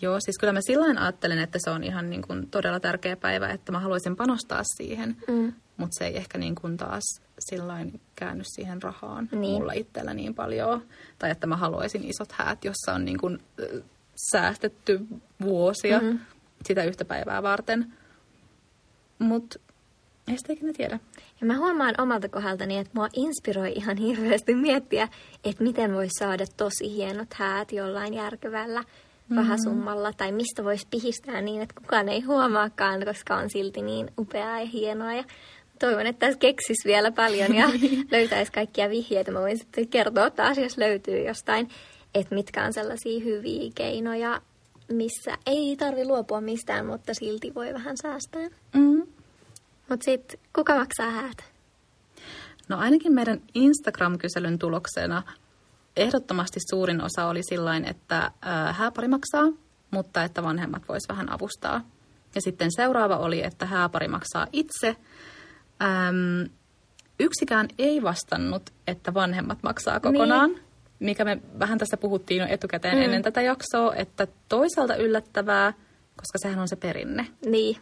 Joo, 0.01 0.19
siis 0.19 0.38
kyllä 0.39 0.53
mä 0.53 0.60
silloin 0.62 0.97
ajattelen, 0.97 1.39
että 1.39 1.60
se 1.62 1.69
on 1.69 1.84
ihan 1.84 2.10
niin 2.10 2.21
kuin 2.21 2.49
todella 2.49 2.79
tärkeä 2.79 3.15
päivä, 3.17 3.49
että 3.49 3.71
mä 3.71 3.79
haluaisin 3.79 4.15
panostaa 4.15 4.62
siihen, 4.77 5.17
Mm. 5.27 5.53
mutta 5.77 5.95
se 5.99 6.05
ei 6.05 6.17
ehkä 6.17 6.38
niin 6.38 6.55
kuin 6.55 6.77
taas 6.77 7.03
sillain 7.39 8.01
käänny 8.15 8.43
siihen 8.55 8.81
rahaan 8.81 9.29
Niin. 9.31 9.41
mulla 9.53 9.73
itsellä 9.73 10.13
niin 10.13 10.36
paljon. 10.36 10.81
Tai 11.19 11.31
että 11.31 11.47
mä 11.47 11.58
haluaisin 11.58 12.03
isot 12.03 12.31
häät, 12.31 12.65
jossa 12.65 12.93
on 12.93 13.05
niin 13.05 13.17
kuin, 13.17 13.39
äh, 13.60 13.84
säästetty 14.31 14.99
vuosia 15.41 15.99
Mhm. 16.01 16.15
sitä 16.65 16.84
yhtä 16.84 17.05
päivää 17.05 17.43
varten. 17.43 17.93
Mutta 19.19 19.60
ei 20.27 20.38
sitä 20.38 20.53
ikinä 20.53 20.73
tiedä. 20.73 20.99
Ja 21.41 21.47
mä 21.47 21.58
huomaan 21.58 21.95
omalta 21.97 22.29
kohdaltani, 22.29 22.77
että 22.77 22.91
mua 22.93 23.08
inspiroi 23.13 23.71
ihan 23.75 23.97
hirveästi 23.97 24.55
miettiä, 24.55 25.08
että 25.43 25.63
miten 25.63 25.93
voisi 25.93 26.19
saada 26.19 26.45
tosi 26.58 26.95
hienot 26.95 27.34
häät 27.34 27.71
jollain 27.71 28.13
järkevällä 28.13 28.84
rahasummalla, 29.36 30.14
tai 30.14 30.32
mistä 30.32 30.64
voisi 30.64 30.88
pihistää 30.92 31.42
niin, 31.42 31.62
että 31.62 31.76
kukaan 31.82 32.10
ei 32.10 32.22
huomaakaan, 32.22 33.06
koska 33.06 33.36
on 33.36 33.50
silti 33.50 33.82
niin 33.82 34.12
upeaa 34.20 34.60
ja 34.60 34.66
hienoa. 34.66 35.14
Ja 35.14 35.24
toivon, 35.80 36.08
että 36.08 36.26
tässä 36.26 36.40
keksis 36.40 36.86
vielä 36.86 37.12
paljon 37.12 37.56
ja 37.56 37.70
löytäisi 38.12 38.52
kaikkia 38.52 38.90
vihjeitä. 38.90 39.32
Mä 39.32 39.40
voin 39.40 39.58
sitten 39.58 39.88
kertoa 39.88 40.30
taas, 40.30 40.58
jos 40.58 40.78
löytyy 40.78 41.28
jostain, 41.28 41.70
että 42.16 42.36
mitkä 42.36 42.66
on 42.66 42.74
sellaisia 42.74 43.24
hyviä 43.24 43.72
keinoja, 43.76 44.42
missä 44.92 45.38
ei 45.46 45.76
tarvi 45.80 46.06
luopua 46.06 46.42
mistään, 46.42 46.86
mutta 46.86 47.14
silti 47.14 47.56
voi 47.56 47.74
vähän 47.74 47.98
säästää. 48.02 48.48
Mm. 48.74 49.04
Mutta 49.90 50.04
sitten, 50.04 50.40
kuka 50.56 50.76
maksaa 50.76 51.12
häät? 51.12 51.38
No 52.70 52.78
ainakin 52.78 53.14
meidän 53.14 53.42
Instagram-kyselyn 53.54 54.60
tuloksena 54.60 55.24
ehdottomasti 55.95 56.60
suurin 56.69 57.01
osa 57.01 57.25
oli 57.25 57.41
sillain, 57.43 57.86
että 57.86 58.31
ää, 58.41 58.73
hääpari 58.73 59.08
maksaa, 59.08 59.47
mutta 59.91 60.23
että 60.23 60.43
vanhemmat 60.43 60.88
vois 60.89 61.03
vähän 61.10 61.31
avustaa. 61.31 61.81
Ja 62.36 62.41
sitten 62.41 62.69
seuraava 62.75 63.17
oli, 63.17 63.43
että 63.43 63.65
hääpari 63.65 64.08
maksaa 64.08 64.47
itse. 64.53 64.95
Äm, 65.81 66.49
yksikään 67.19 67.67
ei 67.77 68.03
vastannut, 68.03 68.69
että 68.88 69.13
vanhemmat 69.13 69.63
maksaa 69.63 69.99
kokonaan, 69.99 70.49
niin. 70.49 70.63
mikä 70.99 71.25
me 71.25 71.41
vähän 71.60 71.77
tässä 71.77 71.97
puhuttiin 71.97 72.39
jo 72.39 72.47
etukäteen 72.49 72.97
Mm. 72.97 73.01
ennen 73.03 73.23
tätä 73.23 73.41
jaksoa, 73.41 73.95
että 73.95 74.27
toisaalta 74.49 74.95
yllättävää, 74.95 75.73
koska 76.15 76.38
sehän 76.38 76.60
on 76.60 76.67
se 76.67 76.75
perinne. 76.75 77.27
Niin, 77.45 77.77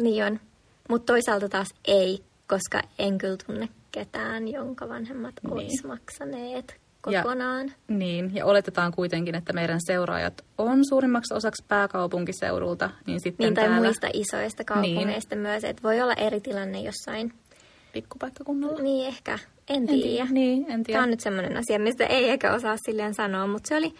niin 0.00 0.24
on. 0.24 0.40
Mutta 0.88 1.12
toisaalta 1.12 1.48
taas 1.48 1.68
ei, 1.84 2.24
koska 2.48 2.82
en 2.98 3.18
kyllä 3.18 3.36
tunne 3.46 3.68
ketään, 3.92 4.48
jonka 4.48 4.88
vanhemmat 4.88 5.34
niin. 5.42 5.54
Niin. 5.56 5.66
olisi 5.66 5.86
maksaneet 5.86 6.80
Ja- 7.12 7.22
kokonaan. 7.22 7.72
Niin, 7.88 8.34
ja 8.34 8.46
oletetaan 8.46 8.92
kuitenkin, 8.92 9.34
että 9.34 9.52
meidän 9.52 9.78
seuraajat 9.86 10.44
on 10.58 10.84
suurimmaksi 10.88 11.34
osaksi 11.34 11.64
pääkaupunkiseudulta, 11.68 12.90
niin 13.06 13.20
sitten 13.20 13.44
Niin, 13.44 13.54
tai 13.54 13.64
täällä 13.64 13.82
muista 13.84 14.08
isoista 14.12 14.64
kaupungeista 14.64 15.34
niin. 15.34 15.42
myös, 15.42 15.64
että 15.64 15.82
voi 15.82 16.00
olla 16.00 16.14
eri 16.14 16.40
tilanne 16.40 16.80
jossain. 16.80 17.32
pikkupaikkakunnalla. 17.92 18.82
Niin 18.82 19.06
ehkä, 19.06 19.38
en 19.68 19.76
En 19.76 19.86
tiedä. 19.86 20.02
tiedä. 20.02 20.26
Niin, 20.30 20.66
en 20.70 20.82
tiedä. 20.84 20.96
Tämä 20.98 21.02
on 21.04 21.10
nyt 21.10 21.20
semmoinen 21.20 21.56
asia, 21.56 21.78
mistä 21.78 22.06
ei 22.06 22.28
ehkä 22.28 22.54
osaa 22.54 22.76
silleen 22.86 23.14
sanoa, 23.14 23.46
mutta 23.46 23.68
se 23.68 23.76
oli 23.76 23.94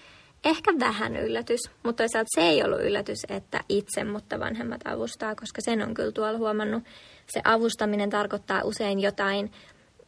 ehkä 0.44 0.72
vähän 0.80 1.16
yllätys. 1.16 1.60
Mutta 1.82 2.02
toisaalta 2.02 2.28
se 2.34 2.40
ei 2.40 2.62
ollut 2.64 2.80
yllätys, 2.80 3.18
että 3.28 3.60
itse, 3.68 4.04
mutta 4.04 4.40
vanhemmat 4.40 4.80
avustaa, 4.84 5.34
koska 5.34 5.60
sen 5.60 5.82
on 5.82 5.94
kyllä 5.94 6.12
tuolla 6.12 6.38
huomannut. 6.38 6.82
Se 7.26 7.40
avustaminen 7.44 8.10
tarkoittaa 8.10 8.62
usein 8.64 9.00
jotain 9.00 9.50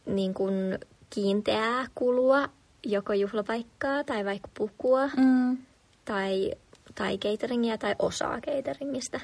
niin 0.05 0.33
kuin 0.33 0.79
kiinteää 1.09 1.85
kulua, 1.95 2.49
joko 2.85 3.13
juhlapaikkaa 3.13 4.03
tai 4.03 4.25
vaikka 4.25 4.49
pukua 4.57 5.07
Mm, 5.17 5.57
tai, 6.05 6.51
tai 6.95 7.17
cateringia 7.17 7.77
tai 7.77 7.95
osaa 7.99 8.39
cateringista 8.41 9.19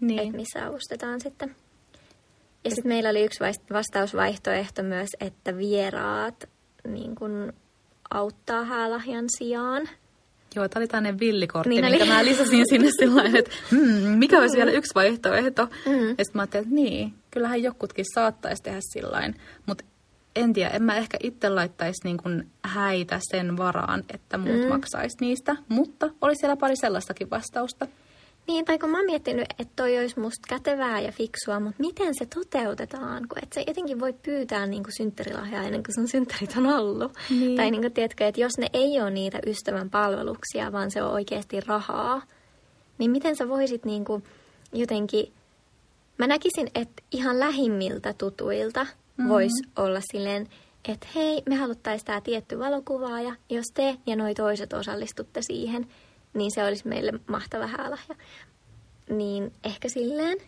niin. 0.00 0.18
että 0.20 0.36
missä 0.36 0.66
avustetaan 0.66 1.20
sitten. 1.20 1.56
Ja 2.64 2.70
sitten 2.70 2.88
meillä 2.88 3.10
oli 3.10 3.24
yksi 3.24 3.40
vastausvaihtoehto 3.72 4.82
myös, 4.82 5.08
että 5.20 5.56
vieraat 5.56 6.48
niin 6.88 7.14
kun 7.14 7.52
auttaa 8.10 8.64
häälahjan 8.64 9.24
sijaan. 9.38 9.88
Joo, 10.56 10.68
tämä 10.68 10.80
oli 10.80 10.88
tämmöinen 10.88 11.20
villikortti, 11.20 11.68
Niin 11.68 11.82
niin 11.82 11.94
oli. 11.94 11.98
minkä 11.98 12.14
mä 12.14 12.24
lisäsin 12.24 12.68
sinne 12.68 12.88
sillä 13.00 13.38
että 13.38 13.50
hmm, 13.70 14.18
mikä 14.18 14.38
olisi 14.38 14.56
vielä 14.56 14.70
yksi 14.70 14.94
vaihtoehto. 14.94 15.66
Mm. 15.86 15.92
Ja 15.92 16.08
sitten 16.08 16.24
mä 16.34 16.42
ajattelin, 16.42 16.64
että 16.64 16.74
niin, 16.74 17.14
kyllähän 17.30 17.62
jokutkin 17.62 18.04
saattaisi 18.14 18.62
tehdä 18.62 18.78
sillä 18.80 19.32
Mutta 19.66 19.84
en 20.36 20.52
tiedä, 20.52 20.70
en 20.70 20.82
mä 20.82 20.96
ehkä 20.96 21.16
itse 21.22 21.48
laittaisi 21.48 22.00
niin 22.04 22.16
kuin 22.16 22.50
häitä 22.64 23.20
sen 23.30 23.56
varaan, 23.56 24.04
että 24.14 24.38
muut 24.38 24.60
Mm. 24.60 24.68
maksaisi 24.68 25.16
niistä. 25.20 25.56
Mutta 25.68 26.10
oli 26.20 26.36
siellä 26.36 26.56
pari 26.56 26.76
sellaistakin 26.76 27.30
vastausta. 27.30 27.86
Niin, 28.46 28.64
tai 28.64 28.78
kun 28.78 28.90
mä 28.90 28.96
oon 28.96 29.06
miettinyt, 29.06 29.46
että 29.58 29.72
toi 29.76 29.98
olisi 29.98 30.20
musta 30.20 30.46
kätevää 30.48 31.00
ja 31.00 31.12
fiksua, 31.12 31.60
mutta 31.60 31.80
miten 31.80 32.14
se 32.14 32.26
toteutetaan? 32.26 33.28
Kun 33.28 33.38
et 33.42 33.52
sä 33.52 33.60
jotenkin 33.66 34.00
voi 34.00 34.12
pyytää 34.12 34.66
niin 34.66 34.82
kuin 34.82 34.96
synttärilahjaa 34.96 35.62
ennen 35.62 35.82
kuin 35.82 35.94
sun 35.94 36.08
synttärit 36.08 36.56
on 36.56 36.66
ollut. 36.66 37.12
Niin. 37.30 37.56
Tai 37.56 37.70
niin 37.70 37.80
kuin, 37.80 37.92
tiedätkö, 37.92 38.26
että 38.26 38.40
jos 38.40 38.52
ne 38.58 38.66
ei 38.72 39.00
ole 39.00 39.10
niitä 39.10 39.38
ystävän 39.46 39.90
palveluksia, 39.90 40.72
vaan 40.72 40.90
se 40.90 41.02
on 41.02 41.12
oikeasti 41.12 41.60
rahaa, 41.60 42.22
niin 42.98 43.10
miten 43.10 43.36
sä 43.36 43.48
voisit 43.48 43.84
niin 43.84 44.04
kuin 44.04 44.24
jotenkin... 44.72 45.32
Mä 46.18 46.26
näkisin, 46.26 46.68
että 46.74 47.02
ihan 47.12 47.40
lähimmiltä 47.40 48.12
tutuilta 48.12 48.86
mm-hmm. 49.20 49.32
voisi 49.32 49.62
olla 49.76 50.00
silleen, 50.12 50.46
että 50.88 51.06
hei, 51.14 51.42
me 51.48 51.54
haluttaisiin 51.54 52.06
tämä 52.06 52.20
tietty 52.20 52.58
valokuvaaja. 52.58 53.36
Jos 53.50 53.66
te 53.74 53.96
ja 54.06 54.16
noi 54.16 54.34
toiset 54.34 54.72
osallistutte 54.72 55.42
siihen, 55.42 55.86
niin 56.34 56.50
se 56.54 56.64
olisi 56.64 56.88
meille 56.88 57.12
mahtava 57.26 57.66
häälahja. 57.66 58.14
Niin 59.10 59.52
ehkä 59.64 59.88
silleen. 59.88 60.38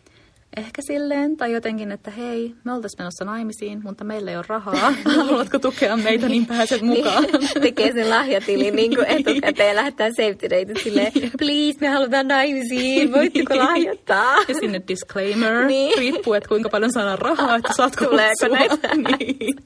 Ehkä 0.56 0.82
silleen, 0.82 1.36
tai 1.36 1.52
jotenkin, 1.52 1.92
että 1.92 2.10
hei, 2.10 2.54
me 2.64 2.72
oltaisiin 2.72 3.00
menossa 3.02 3.24
naimisiin, 3.24 3.80
mutta 3.84 4.04
meillä 4.04 4.30
ei 4.30 4.36
ole 4.36 4.44
rahaa. 4.48 4.92
Haluatko 5.16 5.58
tukea 5.58 5.96
meitä, 5.96 6.28
niin 6.28 6.46
pääset 6.46 6.82
mukaan. 6.82 7.22
Niin, 7.22 7.48
tekee 7.62 7.92
sen 7.92 8.10
lahjatilin 8.10 8.76
niin 8.76 8.94
kuin 8.94 9.06
etukäteen 9.06 9.68
ja 9.68 9.74
lähettää 9.76 10.08
safety 10.10 10.50
date 10.50 10.80
silleen, 10.82 11.12
please, 11.38 11.78
me 11.80 11.88
halutaan 11.88 12.28
naimisiin, 12.28 13.12
voitteko 13.12 13.58
lahjoittaa? 13.58 14.36
Ja 14.48 14.54
sinne 14.60 14.82
disclaimer, 14.88 15.64
Niin. 15.64 15.98
riippuu, 15.98 16.34
että 16.34 16.48
kuinka 16.48 16.68
paljon 16.68 16.92
saadaan 16.92 17.18
rahaa, 17.18 17.56
että 17.56 17.72
saatko 17.76 18.04
Tuleeko 18.04 18.48
näitä? 18.48 18.88
Niin. 18.94 19.56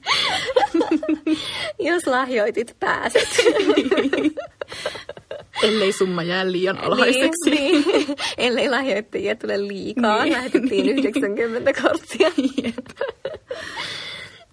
Jos 1.79 2.07
lahjoitit, 2.07 2.75
pääset. 2.79 3.27
Ellei 5.63 5.91
summa 5.91 6.23
jää 6.23 6.51
liian 6.51 6.77
alhaiseksi. 6.77 7.49
Niin, 7.49 7.83
niin. 7.87 8.07
Ellei 8.37 8.69
lahjoittajia 8.69 9.35
tule 9.35 9.67
liikaa. 9.67 10.23
Niin. 10.23 10.33
Lähetettiin 10.33 10.89
90 10.89 11.73
korttia. 11.81 12.31
Jep. 12.63 12.87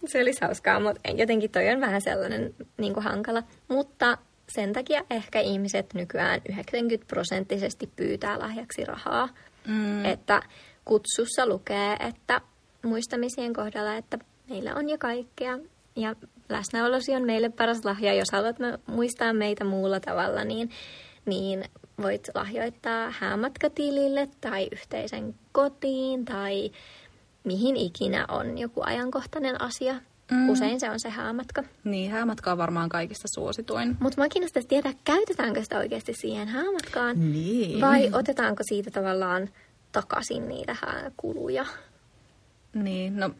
Se 0.07 0.21
olisi 0.23 0.39
hauskaa, 0.43 0.81
mutta 0.81 1.11
jotenkin 1.17 1.51
toi 1.51 1.69
on 1.69 1.81
vähän 1.81 2.01
sellainen 2.01 2.55
niin 2.77 2.95
kuin 2.95 3.05
hankala. 3.05 3.43
Mutta 3.69 4.19
sen 4.49 4.73
takia 4.73 5.05
ehkä 5.11 5.41
ihmiset 5.41 5.95
nykyään 5.95 6.41
90 6.49 7.07
prosenttisesti 7.09 7.91
pyytää 7.97 8.39
lahjaksi 8.39 8.85
rahaa. 8.85 9.29
Mm. 9.67 10.05
Että 10.05 10.43
kutsussa 10.85 11.47
lukee, 11.47 11.97
että 12.09 12.41
muistamisien 12.85 13.53
kohdalla, 13.53 13.97
että 13.97 14.19
meillä 14.49 14.75
on 14.75 14.89
jo 14.89 14.99
kaikkea. 14.99 15.59
Ja 15.97 16.15
läsnäolosi 16.49 17.15
on 17.15 17.27
meille 17.27 17.49
paras 17.49 17.85
lahja. 17.85 18.15
Jos 18.15 18.29
haluat 18.33 18.57
muistaa 18.87 19.33
meitä 19.33 19.65
muulla 19.65 20.01
tavalla, 20.01 20.45
niin, 20.45 20.71
niin 21.27 21.65
voit 22.03 22.29
lahjoittaa 22.35 23.11
häämatkatilille 23.11 24.29
tai 24.41 24.69
yhteisen 24.73 25.35
kotiin 25.53 26.25
tai 26.25 26.71
mihin 27.45 27.77
ikinä 27.77 28.27
on 28.29 28.59
joku 28.59 28.83
ajankohtainen 28.85 29.61
asia. 29.61 29.95
Mm. 30.31 30.49
Usein 30.49 30.81
se 30.81 30.91
on 30.91 31.01
se 31.01 31.09
häämatka. 31.09 31.63
Niin, 31.85 32.11
häämatka 32.11 32.53
on 32.53 32.59
varmaan 32.59 32.89
kaikista 32.89 33.29
suosituin. 33.35 33.97
Mutta 34.01 34.21
mä 34.21 34.29
kiinnostaisi 34.29 34.69
tietää, 34.69 34.93
käytetäänkö 35.05 35.63
sitä 35.63 35.79
oikeasti 35.79 36.15
siihen 36.15 36.49
häämatkaan? 36.49 37.33
Niin. 37.33 37.81
Vai 37.81 38.11
otetaanko 38.13 38.63
siitä 38.69 38.91
tavallaan 38.91 39.49
takaisin 39.93 40.49
niitä 40.49 40.77
hääkuluja? 40.83 41.67
Niin, 42.75 43.17
no 43.17 43.31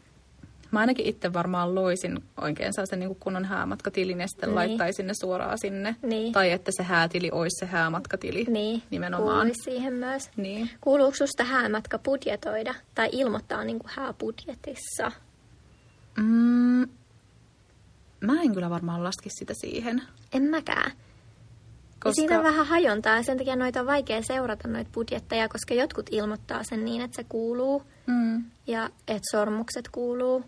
Mä 0.71 0.79
ainakin 0.79 1.05
itse 1.05 1.33
varmaan 1.33 1.75
loisin 1.75 2.23
oikein 2.41 2.73
sellaisen 2.73 2.99
niin 2.99 3.15
kunnon 3.15 3.45
häämatkatilin 3.45 4.19
ja 4.19 4.27
sitten 4.27 4.49
niin. 4.49 4.55
laittaisin 4.55 5.07
ne 5.07 5.13
suoraan 5.13 5.57
sinne. 5.57 5.95
Niin. 6.01 6.33
Tai 6.33 6.51
että 6.51 6.71
se 6.77 6.83
häätili 6.83 7.31
olisi 7.31 7.59
se 7.59 7.65
häämatkatili 7.65 8.45
niin. 8.49 8.83
nimenomaan. 8.89 9.37
Kuuluisi 9.37 9.63
siihen 9.63 9.93
myös. 9.93 10.29
Niin. 10.37 10.69
Kuuluuko 10.81 11.15
susta 11.15 11.43
häämatka 11.43 11.99
budjetoida 11.99 12.75
tai 12.95 13.09
ilmoittaa 13.11 13.63
niin 13.63 13.79
kuin 13.79 13.91
hääbudjetissa? 13.95 15.11
Mm, 16.17 16.89
mä 18.21 18.41
en 18.41 18.53
kyllä 18.53 18.69
varmaan 18.69 19.03
laski 19.03 19.29
sitä 19.29 19.53
siihen. 19.61 20.01
En 20.33 20.43
mäkään. 20.43 20.91
Koska... 22.05 22.09
Ja 22.09 22.13
siitä 22.13 22.37
on 22.37 22.43
vähän 22.43 22.65
hajontaa 22.65 23.15
ja 23.15 23.23
sen 23.23 23.37
takia 23.37 23.55
noita 23.55 23.79
on 23.79 23.85
vaikea 23.85 24.21
seurata 24.21 24.67
noita 24.67 24.89
budjetteja, 24.93 25.49
koska 25.49 25.73
jotkut 25.73 26.05
ilmoittaa 26.11 26.63
sen 26.63 26.85
niin, 26.85 27.01
että 27.01 27.15
se 27.15 27.23
kuuluu 27.29 27.83
mm. 28.07 28.43
ja 28.67 28.89
että 29.07 29.27
sormukset 29.31 29.89
kuuluu 29.91 30.43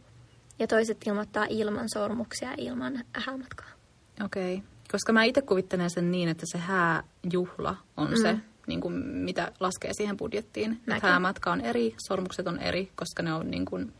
ja 0.59 0.67
toiset 0.67 0.97
ilmoittaa 1.07 1.45
ilman 1.49 1.89
sormuksia 1.93 2.53
ilman 2.57 3.03
häämatkaa. 3.13 3.69
Okei, 4.25 4.53
okay. 4.55 4.67
koska 4.91 5.13
mä 5.13 5.23
itse 5.23 5.41
kuvittelen 5.41 5.89
sen 5.89 6.11
niin, 6.11 6.29
että 6.29 6.45
se 6.51 6.57
hääjuhla 6.57 7.77
on 7.97 8.09
mm. 8.09 8.21
se, 8.21 8.37
niin 8.67 8.81
kuin, 8.81 8.93
mitä 9.05 9.51
laskee 9.59 9.91
siihen 9.93 10.17
budjettiin. 10.17 10.81
Häämatka 11.01 11.51
on 11.51 11.61
eri, 11.61 11.95
sormukset 12.07 12.47
on 12.47 12.59
eri, 12.59 12.91
koska 12.95 13.23
ne 13.23 13.33
on 13.33 13.51
niin 13.51 13.65
kuin... 13.65 13.93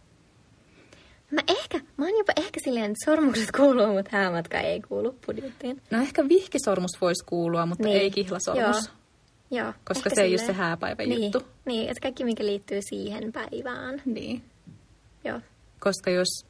Mä 1.32 1.42
ehkä, 1.48 1.80
mä 1.98 2.06
oon 2.06 2.18
jopa 2.18 2.34
ehkä 2.38 2.60
silleen, 2.64 2.86
että 2.86 3.06
sormukset 3.06 3.52
kuuluu, 3.52 3.94
mutta 3.94 4.10
häämatka 4.12 4.60
ei 4.60 4.82
kuulu 4.82 5.16
budjettiin. 5.26 5.82
No 5.92 6.02
ehkä 6.02 6.28
vihkisormus 6.30 6.92
voisi 7.02 7.26
kuulua, 7.26 7.66
mutta 7.66 7.84
niin. 7.84 8.02
ei 8.02 8.12
kihlasormus. 8.12 8.86
Joo. 8.86 8.98
Joo, 9.52 9.74
koska 9.86 10.10
se 10.10 10.16
silleen. 10.16 10.26
ei 10.26 10.32
ole 10.32 10.46
se 10.46 10.54
hääpäivän 10.54 11.10
niin. 11.10 11.24
juttu. 11.24 11.48
Niin, 11.66 11.90
että 11.90 12.02
kaikki 12.02 12.24
mikä 12.24 12.46
liittyy 12.46 12.80
siihen 12.90 13.32
päivään. 13.32 14.02
Niin. 14.06 14.44
Joo. 15.24 15.42
Koska 15.80 16.10
jos 16.10 16.46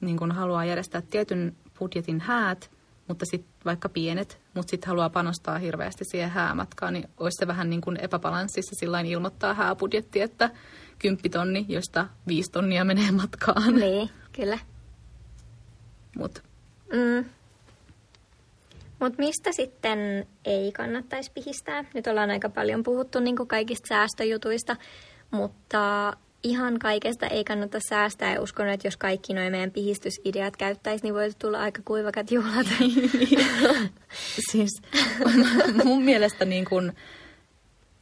niin 0.00 0.16
kun 0.16 0.32
haluaa 0.32 0.64
järjestää 0.64 1.02
tietyn 1.10 1.56
budjetin 1.78 2.20
häät, 2.20 2.70
mutta 3.08 3.26
sitten 3.26 3.52
vaikka 3.64 3.88
pienet, 3.88 4.40
mutta 4.54 4.70
sitten 4.70 4.88
haluaa 4.88 5.10
panostaa 5.10 5.58
hirveästi 5.58 6.04
siihen 6.04 6.30
häämatkaan, 6.30 6.92
niin 6.92 7.08
olisi 7.18 7.36
se 7.38 7.46
vähän 7.46 7.70
niin 7.70 7.80
kuin 7.80 7.96
epäbalanssissa 8.00 8.76
sillä 8.80 9.00
ilmoittaa 9.00 9.54
hääbudjetti, 9.54 10.20
että 10.20 10.50
kymppitonni, 10.98 11.66
josta 11.68 12.06
viisi 12.28 12.52
tonnia 12.52 12.84
menee 12.84 13.10
matkaan. 13.10 13.74
Niin, 13.74 14.10
kyllä. 14.32 14.58
Mut. 16.16 16.42
Mm. 16.92 17.24
Mut 19.00 19.18
mistä 19.18 19.52
sitten 19.52 20.26
ei 20.44 20.72
kannattaisi 20.72 21.32
pihistää? 21.32 21.84
Nyt 21.94 22.06
ollaan 22.06 22.30
aika 22.30 22.48
paljon 22.48 22.82
puhuttu 22.82 23.20
niin 23.20 23.36
kaikista 23.48 23.88
säästöjutuista, 23.88 24.76
mutta 25.30 26.12
ihan 26.42 26.78
kaikesta 26.78 27.26
ei 27.26 27.44
kannata 27.44 27.78
säästää 27.88 28.34
ja 28.34 28.40
uskon, 28.40 28.68
että 28.68 28.86
jos 28.86 28.96
kaikki 28.96 29.34
noin 29.34 29.52
meidän 29.52 29.70
pihistysideat 29.70 30.56
käyttäisi, 30.56 31.04
niin 31.04 31.14
voisi 31.14 31.38
tulla 31.38 31.60
aika 31.60 31.82
kuivakat 31.84 32.30
juhlat. 32.30 32.66
siis 34.50 34.82
mun 35.84 36.02
mielestä 36.02 36.44
niin 36.44 36.64
kun 36.64 36.92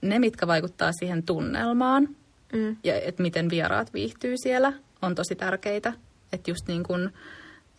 ne, 0.00 0.18
mitkä 0.18 0.46
vaikuttaa 0.46 0.92
siihen 0.92 1.22
tunnelmaan 1.22 2.08
mm. 2.52 2.76
ja 2.84 3.00
että 3.00 3.22
miten 3.22 3.50
vieraat 3.50 3.94
viihtyy 3.94 4.34
siellä, 4.42 4.72
on 5.02 5.14
tosi 5.14 5.34
tärkeitä. 5.34 5.92
Että 6.32 6.50
just 6.50 6.68
niin 6.68 6.82
kun, 6.82 7.12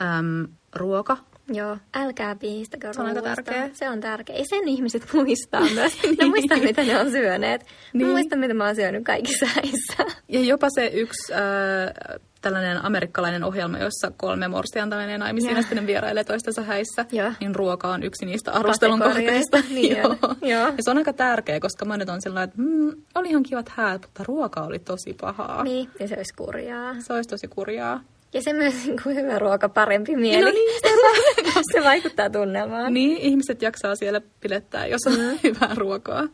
äm, 0.01 0.47
ruoka 0.75 1.17
Joo, 1.49 1.77
älkää 1.93 2.35
piistäkö 2.35 2.93
Se 2.93 3.01
on 3.01 3.07
aika 3.07 3.21
tärkeä. 3.21 3.69
Se 3.73 3.89
on 3.89 3.99
tärkeä. 3.99 4.35
Ja 4.35 4.45
sen 4.49 4.67
ihmiset 4.67 5.13
muistaa 5.13 5.61
myös. 5.75 6.03
Ne 6.03 6.09
niin. 6.09 6.27
muistaa, 6.29 6.57
mitä 6.57 6.83
ne 6.83 6.99
on 6.99 7.11
syöneet. 7.11 7.65
Niin. 7.93 8.07
Mä 8.07 8.13
muistan, 8.13 8.39
mitä 8.39 8.53
mä 8.53 8.65
oon 8.65 8.75
syönyt 8.75 9.03
kaikissa 9.03 9.45
häissä. 9.45 10.17
Ja 10.27 10.39
jopa 10.39 10.67
se 10.75 10.87
yksi 10.87 11.33
äh, 11.33 12.19
tällainen 12.41 12.85
amerikkalainen 12.85 13.43
ohjelma, 13.43 13.77
jossa 13.77 14.11
kolme 14.17 14.47
morsianta 14.47 14.95
menee 14.95 15.17
naimisiin 15.17 15.55
ja 15.55 15.61
sitten 15.61 15.87
vierailee 15.87 16.23
toistensa 16.23 16.61
häissä, 16.61 17.05
ja. 17.11 17.33
niin 17.39 17.55
ruoka 17.55 17.87
on 17.87 18.03
yksi 18.03 18.25
niistä 18.25 18.51
arvostelun 18.51 18.99
kohteista. 18.99 19.57
Niin 19.69 19.97
Joo. 19.97 20.15
Joo. 20.41 20.67
Ja 20.67 20.73
se 20.79 20.91
on 20.91 20.97
aika 20.97 21.13
tärkeä, 21.13 21.59
koska 21.59 21.85
monet 21.85 22.09
on 22.09 22.21
sillä 22.21 22.43
että 22.43 22.55
mm, 22.61 22.91
oli 23.15 23.29
ihan 23.29 23.43
kivat 23.43 23.69
häät, 23.69 24.01
mutta 24.01 24.23
ruoka 24.27 24.61
oli 24.61 24.79
tosi 24.79 25.13
pahaa. 25.21 25.63
Niin, 25.63 25.89
ja 25.99 26.07
se 26.07 26.15
olisi 26.17 26.33
kurjaa. 26.33 26.95
Se 26.99 27.13
olisi 27.13 27.29
tosi 27.29 27.47
kurjaa. 27.47 28.03
Ja 28.33 28.41
se 28.41 28.53
myös 28.53 28.73
niin 28.85 29.03
kuin 29.03 29.15
hyvä 29.15 29.39
ruoka, 29.39 29.69
parempi 29.69 30.15
mieli. 30.15 30.45
No 30.45 30.51
niin, 30.51 30.81
se, 30.81 31.61
se 31.73 31.83
vaikuttaa 31.83 32.29
tunnelmaan. 32.29 32.93
Niin, 32.93 33.17
ihmiset 33.17 33.61
jaksaa 33.61 33.95
siellä 33.95 34.21
pilettää, 34.39 34.87
jos 34.87 35.01
on 35.07 35.13
mm. 35.13 35.39
hyvää 35.43 35.75
ruokaa. 35.75 36.27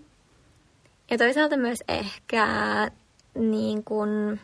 Ja 1.12 1.18
toisaalta 1.18 1.58
myös 1.58 1.78
ehkä 1.88 2.48
niin 3.36 3.84
kuin, 3.84 4.40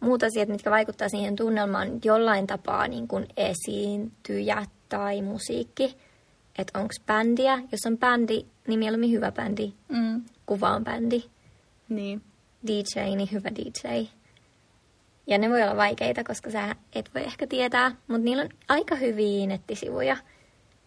muut 0.00 0.22
asiat, 0.22 0.48
mitkä 0.48 0.70
vaikuttaa 0.70 1.08
siihen 1.08 1.36
tunnelmaan 1.36 1.88
jollain 2.04 2.46
tapaa 2.46 2.88
niin 2.88 3.08
kuin 3.08 3.26
esiintyjä 3.36 4.66
tai 4.88 5.22
musiikki. 5.22 5.96
Että 6.58 6.78
onko 6.78 6.94
bändiä. 7.06 7.62
Jos 7.72 7.80
on 7.86 7.98
bändi, 7.98 8.46
niin 8.68 8.78
mieluummin 8.78 9.10
hyvä 9.10 9.32
bändi. 9.32 9.72
Mm. 9.88 10.22
Kuva 10.46 10.70
on 10.70 10.84
bändi. 10.84 11.24
Niin. 11.88 12.22
DJ, 12.66 13.00
niin 13.00 13.28
hyvä 13.32 13.50
DJ. 13.50 14.06
Ja 15.26 15.38
ne 15.38 15.50
voi 15.50 15.62
olla 15.62 15.76
vaikeita, 15.76 16.24
koska 16.24 16.50
sä 16.50 16.76
et 16.94 17.10
voi 17.14 17.22
ehkä 17.22 17.46
tietää, 17.46 17.90
mutta 18.08 18.24
niillä 18.24 18.42
on 18.42 18.48
aika 18.68 18.94
hyviä 18.94 19.46
nettisivuja 19.46 20.16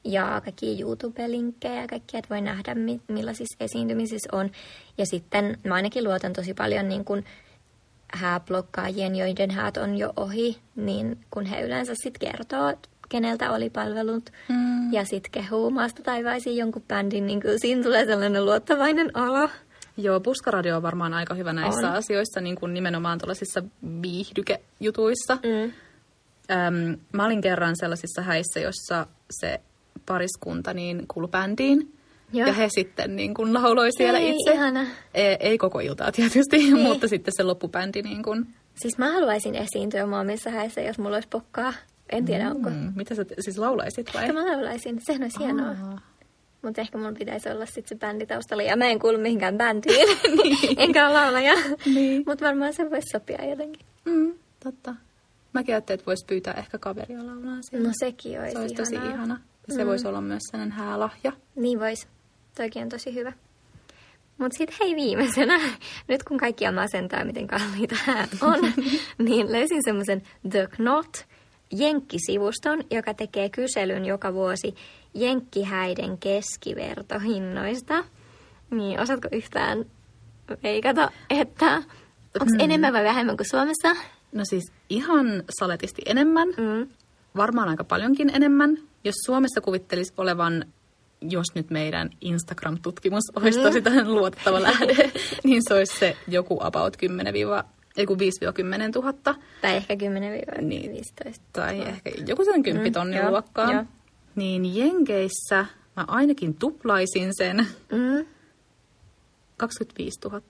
ja 0.03 0.41
kaikki 0.43 0.81
YouTube-linkkejä 0.81 1.81
ja 1.81 1.87
kaikki, 1.87 2.17
että 2.17 2.29
voi 2.29 2.41
nähdä 2.41 2.75
millaisissa 3.07 3.57
esiintymisissä 3.59 4.29
on. 4.31 4.51
Ja 4.97 5.05
sitten 5.05 5.57
mä 5.63 5.75
ainakin 5.75 6.03
luotan 6.03 6.33
tosi 6.33 6.53
paljon 6.53 6.89
niin 6.89 7.05
kuin 7.05 7.25
hääblokkaajien, 8.13 9.15
joiden 9.15 9.51
häät 9.51 9.77
on 9.77 9.97
jo 9.97 10.13
ohi, 10.15 10.57
niin 10.75 11.19
kun 11.31 11.45
he 11.45 11.61
yleensä 11.61 11.93
sitten 11.95 12.31
kertoo, 12.31 12.73
keneltä 13.09 13.51
oli 13.51 13.69
palvelut 13.69 14.29
mm. 14.49 14.93
ja 14.93 15.05
sitten 15.05 15.31
kehuu 15.31 15.69
maasta 15.69 16.03
taivaisiin 16.03 16.57
jonkun 16.57 16.83
bändin, 16.87 17.27
niin 17.27 17.39
kyllä 17.39 17.57
siinä 17.57 17.83
tulee 17.83 18.05
sellainen 18.05 18.45
luottavainen 18.45 19.17
olo. 19.17 19.49
Joo, 19.97 20.19
puskaradio 20.19 20.75
on 20.75 20.83
varmaan 20.83 21.13
aika 21.13 21.33
hyvä 21.33 21.53
näissä 21.53 21.87
on. 21.87 21.95
asioissa, 21.95 22.41
niin 22.41 22.55
kuin 22.55 22.73
nimenomaan 22.73 23.19
tuollaisissa 23.19 23.63
viihdykejutuissa. 24.01 25.35
Mm. 25.35 25.73
Öm, 26.51 26.99
mä 27.13 27.25
olin 27.25 27.41
kerran 27.41 27.75
sellaisissa 27.75 28.21
häissä, 28.21 28.59
jossa 28.59 29.07
se 29.31 29.61
pariskunta 30.05 30.73
niin 30.73 31.05
kuului 31.07 31.29
bändiin. 31.29 31.93
Joo. 32.33 32.47
Ja 32.47 32.53
he 32.53 32.67
sitten 32.69 33.15
niin 33.15 33.33
kuin 33.33 33.53
lauloi 33.53 33.89
siellä 33.97 34.19
ei, 34.19 34.29
itse. 34.29 34.53
Ihana. 34.53 34.85
Ei, 35.13 35.37
ei 35.39 35.57
koko 35.57 35.79
iltaa 35.79 36.11
tietysti, 36.11 36.55
ei. 36.55 36.73
mutta 36.73 37.07
sitten 37.07 37.33
se 37.37 37.43
loppubändi. 37.43 38.01
Niin 38.01 38.23
kuin... 38.23 38.47
Siis 38.75 38.97
mä 38.97 39.11
haluaisin 39.11 39.55
esiintyä 39.55 40.05
maailmissa 40.05 40.49
häissä, 40.49 40.81
jos 40.81 40.99
mulla 40.99 41.15
olisi 41.15 41.29
pokkaa. 41.29 41.73
En 42.11 42.25
tiedä, 42.25 42.43
mm, 42.49 42.55
onko. 42.55 42.69
Mitä 42.95 43.15
sä 43.15 43.25
siis 43.39 43.57
laulaisit 43.57 44.13
vai? 44.13 44.33
Mä 44.33 44.45
laulaisin. 44.45 45.01
Sehän 45.01 45.21
olisi 45.21 45.39
hienoa. 45.39 45.75
Mutta 46.61 46.81
ehkä 46.81 46.97
mun 46.97 47.13
pitäisi 47.13 47.49
olla 47.49 47.65
sitten 47.65 47.87
se 47.87 47.95
bändi 47.95 48.25
taustalla. 48.25 48.63
Ja 48.63 48.77
mä 48.77 48.85
en 48.85 48.99
kuulu 48.99 49.17
mihinkään 49.17 49.57
bändiin, 49.57 50.17
niin. 50.43 50.57
enkä 50.83 51.07
ole 51.07 51.13
laulaja. 51.13 51.53
Niin. 51.85 52.23
Mutta 52.27 52.45
varmaan 52.45 52.73
se 52.73 52.89
voisi 52.89 53.11
sopia 53.11 53.49
jotenkin. 53.49 53.85
Mm, 54.05 54.33
totta. 54.63 54.95
Mäkin 55.53 55.75
ajattelin, 55.75 55.99
että 55.99 56.05
voisi 56.05 56.25
pyytää 56.25 56.53
ehkä 56.53 56.77
kaveria 56.77 57.25
laulaa 57.27 57.57
siellä. 57.61 57.87
No 57.87 57.93
sekin 57.99 58.39
olisi 58.39 58.51
Se 58.51 58.59
olisi 58.59 58.75
tosi 58.75 58.95
ihana. 58.95 59.39
Se 59.69 59.83
mm. 59.83 59.89
voisi 59.89 60.07
olla 60.07 60.21
myös 60.21 60.43
sellainen 60.51 60.77
häälahja. 60.77 61.31
Niin 61.55 61.79
voisi. 61.79 62.07
Toikin 62.57 62.83
on 62.83 62.89
tosi 62.89 63.13
hyvä. 63.13 63.33
Mutta 64.37 64.57
sitten 64.57 64.77
hei 64.81 64.95
viimeisenä, 64.95 65.59
nyt 66.07 66.23
kun 66.23 66.37
kaikki 66.37 66.71
masentaa, 66.71 67.25
miten 67.25 67.47
kalliita 67.47 67.95
on, 68.41 68.59
niin 69.17 69.51
löysin 69.51 69.83
semmoisen 69.83 70.21
The 70.49 70.67
Knot 70.75 71.25
jenkkisivuston, 71.71 72.83
joka 72.91 73.13
tekee 73.13 73.49
kyselyn 73.49 74.05
joka 74.05 74.33
vuosi 74.33 74.75
jenkkihäiden 75.17 76.17
keskivertohinnoista. 76.17 78.03
Niin, 78.71 78.99
osaatko 78.99 79.27
yhtään 79.31 79.85
veikata, 80.63 81.11
että 81.29 81.75
onko 82.39 82.53
mm. 82.53 82.59
enemmän 82.59 82.93
vai 82.93 83.03
vähemmän 83.03 83.37
kuin 83.37 83.49
Suomessa? 83.49 83.95
No 84.31 84.45
siis 84.45 84.71
ihan 84.89 85.43
saletisti 85.59 86.01
enemmän. 86.05 86.47
Mm. 86.47 86.87
Varmaan 87.35 87.69
aika 87.69 87.83
paljonkin 87.83 88.35
enemmän. 88.35 88.77
Jos 89.03 89.15
Suomessa 89.25 89.61
kuvittelisi 89.61 90.13
olevan, 90.17 90.65
jos 91.21 91.45
nyt 91.55 91.69
meidän 91.69 92.09
Instagram-tutkimus 92.21 93.23
olisi 93.35 93.59
mm. 93.59 93.63
tosi 93.63 93.81
tähän 93.81 94.15
luotettava 94.15 94.61
lähde, 94.61 95.11
niin 95.43 95.61
se 95.67 95.73
olisi 95.73 95.99
se 95.99 96.17
joku 96.27 96.57
about 96.61 96.97
10 96.97 97.33
joku 97.97 98.15
5-10 98.15 98.17
000. 98.95 99.13
Tai 99.61 99.75
ehkä 99.75 99.93
10-15. 99.93 100.61
Niin, 100.61 101.03
tai 101.53 101.81
ehkä 101.81 102.11
joku 102.27 102.45
sen 102.45 102.63
10 102.63 102.93
tonnin 102.93 103.21
mm, 103.21 103.29
luokkaa. 103.29 103.73
Jo 103.73 103.85
niin 104.37 104.75
Jenkeissä 104.75 105.65
mä 105.95 106.05
ainakin 106.07 106.53
tuplaisin 106.53 107.31
sen. 107.37 107.57
Mm. 107.91 108.25
25 109.57 110.19
000. 110.25 110.41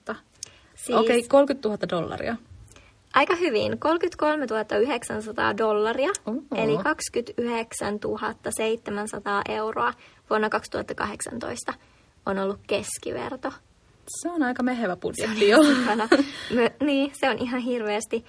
Siis... 0.74 0.98
Okei, 0.98 1.18
okay, 1.18 1.28
30 1.28 1.68
000 1.68 1.88
dollaria. 1.88 2.36
aika 3.14 3.36
hyvin. 3.36 3.78
33 3.78 4.46
900 4.80 5.56
dollaria, 5.56 6.10
Oho. 6.26 6.38
eli 6.54 6.78
29 6.82 7.98
700 8.56 9.42
euroa 9.48 9.92
vuonna 10.30 10.48
2018 10.48 11.74
on 12.26 12.38
ollut 12.38 12.60
keskiverto. 12.66 13.52
Se 14.22 14.30
on 14.30 14.42
aika 14.42 14.62
mehevä 14.62 14.96
budjetti 14.96 15.48
jo. 15.48 15.60
Ihana. 15.60 16.08
My, 16.54 16.86
niin, 16.86 17.12
se 17.14 17.30
on 17.30 17.38
ihan 17.38 17.60
hirveästi. 17.60 18.24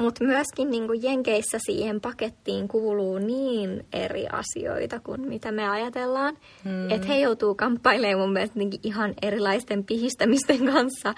Mutta 0.00 0.24
myöskin 0.24 0.70
niin 0.70 0.86
kuin 0.86 1.02
Jenkeissä 1.02 1.58
siihen 1.66 2.00
pakettiin 2.00 2.68
kuuluu 2.68 3.18
niin 3.18 3.86
eri 3.92 4.26
asioita 4.32 5.00
kuin 5.00 5.20
mitä 5.20 5.52
me 5.52 5.68
ajatellaan. 5.68 6.36
Mm. 6.64 6.90
Että 6.90 7.06
he 7.06 7.18
joutuu 7.18 7.54
kamppailemaan 7.54 8.18
mun 8.18 8.32
mielestä 8.32 8.60
ihan 8.82 9.14
erilaisten 9.22 9.84
pihistämisten 9.84 10.66
kanssa, 10.66 11.14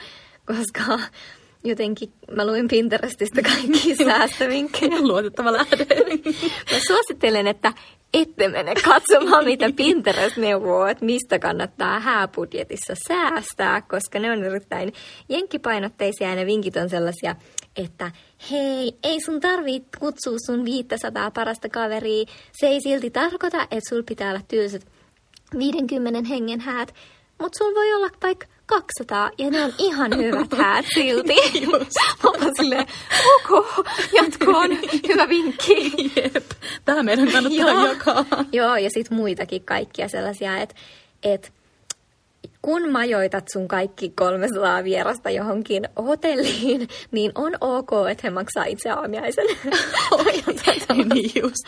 koska 0.46 0.98
jotenkin 1.64 2.12
mä 2.30 2.46
luin 2.46 2.68
Pinterestistä 2.68 3.42
kaikki 3.42 3.96
säästövinkkejä. 4.04 5.00
Luotettava 5.00 5.52
lähde. 5.52 5.86
Mä 6.72 6.78
suosittelen, 6.86 7.46
että 7.46 7.72
ette 8.14 8.48
mene 8.48 8.74
katsomaan, 8.74 9.44
mitä 9.44 9.70
Pinterest 9.76 10.36
neuvoo, 10.36 10.86
että 10.86 11.04
mistä 11.04 11.38
kannattaa 11.38 12.00
hääbudjetissa 12.00 12.94
säästää, 13.08 13.80
koska 13.80 14.18
ne 14.18 14.32
on 14.32 14.44
erittäin 14.44 14.92
jenkkipainotteisia 15.28 16.28
ja 16.28 16.34
ne 16.34 16.46
vinkit 16.46 16.76
on 16.76 16.90
sellaisia, 16.90 17.36
että 17.76 18.10
hei, 18.50 18.92
ei 19.02 19.20
sun 19.20 19.40
tarvii 19.40 19.82
kutsua 19.98 20.36
sun 20.46 20.64
500 20.64 21.30
parasta 21.30 21.68
kaveria. 21.68 22.24
Se 22.52 22.66
ei 22.66 22.80
silti 22.80 23.10
tarkoita, 23.10 23.62
että 23.62 23.88
sul 23.88 24.02
pitää 24.02 24.30
olla 24.30 24.42
tylsät 24.48 24.86
50 25.58 26.28
hengen 26.28 26.60
häät, 26.60 26.94
mutta 27.42 27.58
sul 27.58 27.74
voi 27.74 27.94
olla 27.94 28.08
vaikka 28.22 28.46
200 28.66 29.30
ja 29.38 29.50
ne 29.50 29.64
on 29.64 29.72
ihan 29.78 30.16
hyvät 30.22 30.52
häät 30.58 30.86
silti. 30.94 31.34
Mä 31.66 31.78
oon 32.24 32.52
silleen, 32.56 32.86
ok, 33.34 33.86
jatkoon, 34.12 34.70
hyvä 35.08 35.28
vinkki. 35.28 35.92
Jep. 36.16 36.50
Tämä 36.84 37.02
meidän 37.02 37.32
kannattaa 37.32 37.70
Joo. 37.70 37.86
jakaa. 37.86 38.24
Joo, 38.52 38.76
ja 38.76 38.90
sitten 38.90 39.16
muitakin 39.16 39.64
kaikkia 39.64 40.08
sellaisia, 40.08 40.58
että 40.58 40.74
et, 41.22 41.52
kun 42.62 42.90
majoitat 42.90 43.44
sun 43.52 43.68
kaikki 43.68 44.10
300 44.10 44.84
vierasta 44.84 45.30
johonkin 45.30 45.88
hotelliin, 45.96 46.88
niin 47.10 47.32
on 47.34 47.52
ok, 47.60 47.90
että 48.10 48.20
he 48.24 48.30
maksaa 48.30 48.64
itse 48.64 48.90
aamiaisen. 48.90 49.46
niin 51.14 51.30
just. 51.42 51.64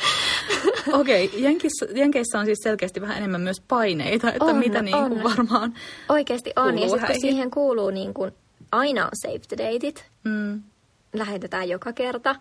Okei, 0.93 1.25
okay, 1.25 1.41
Jenkissä, 1.41 1.87
Jenkeissä 1.95 2.39
on 2.39 2.45
siis 2.45 2.59
selkeästi 2.63 3.01
vähän 3.01 3.17
enemmän 3.17 3.41
myös 3.41 3.63
paineita, 3.69 4.29
että 4.33 4.45
On, 4.45 4.57
mitä 4.57 4.83
niin 4.83 5.09
kuin 5.09 5.23
varmaan... 5.23 5.75
Oikeasti 6.09 6.53
on, 6.57 6.79
ja 6.79 6.89
sitten 6.89 7.07
kun 7.07 7.21
siihen 7.21 7.51
kuuluu 7.51 7.91
niin 7.91 8.15
kun, 8.15 8.33
aina 8.73 9.05
on 9.05 9.11
save 9.23 9.39
the 9.39 9.57
dateit, 9.57 10.05
Mm, 10.25 10.63
lähetetään 11.13 11.69
joka 11.69 11.93
kerta. 11.93 12.37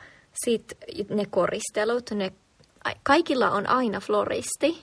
Sitten 0.45 0.77
ne 1.09 1.25
koristelut, 1.25 2.11
ne, 2.11 2.31
ai- 2.83 2.95
kaikilla 3.03 3.51
on 3.51 3.67
aina 3.69 3.99
floristi, 3.99 4.81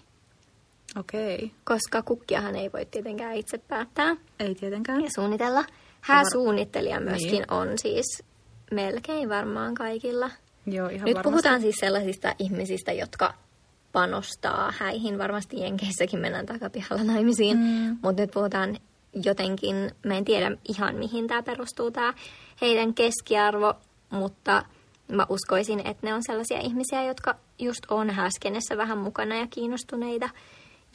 Okei, 0.97 1.35
okay. 1.35 1.49
koska 1.65 2.03
kukkiahan 2.03 2.57
ei 2.57 2.73
voi 2.73 2.87
tietenkään 2.87 3.35
itse 3.35 3.59
päättää. 3.59 4.17
ei 4.41 4.55
tietenkään. 4.55 5.05
ja 5.05 5.11
suunnitella. 5.15 5.65
Hääsuunnittelija 6.01 7.01
myöskin 7.01 7.31
Niin. 7.31 7.53
on 7.53 7.69
siis 7.79 8.23
melkein 8.71 9.29
varmaan 9.29 9.75
kaikilla. 9.75 10.31
Joo, 10.67 10.89
ihan 10.89 11.05
Nyt 11.05 11.17
varmasti. 11.17 11.31
puhutaan 11.31 11.61
siis 11.61 11.77
sellaisista 11.81 12.35
ihmisistä, 12.39 12.93
jotka 12.93 13.35
panostaa 13.93 14.73
häihin. 14.79 15.19
Varmasti 15.19 15.61
Jenkeissäkin 15.61 16.21
mennään 16.21 16.47
takapihalla 16.47 17.05
naimisiin, 17.05 17.59
mm. 17.59 17.99
mutta 18.03 18.23
nyt 18.23 18.31
puhutaan 18.31 18.77
jotenkin, 19.25 19.91
mä 20.07 20.15
en 20.15 20.25
tiedä 20.25 20.57
ihan 20.69 20.97
mihin 20.97 21.27
tämä 21.27 21.43
perustuu 21.43 21.91
tämä 21.91 22.15
heidän 22.61 22.95
keskiarvo, 22.95 23.75
mutta 24.11 24.65
mä 25.13 25.27
uskoisin, 25.29 25.81
että 25.87 26.07
ne 26.07 26.15
on 26.15 26.23
sellaisia 26.27 26.61
ihmisiä, 26.61 27.05
jotka 27.05 27.35
just 27.59 27.81
on 27.91 28.11
häskenessä 28.11 28.77
vähän 28.77 28.99
mukana 28.99 29.37
ja 29.37 29.47
kiinnostuneita 29.51 30.31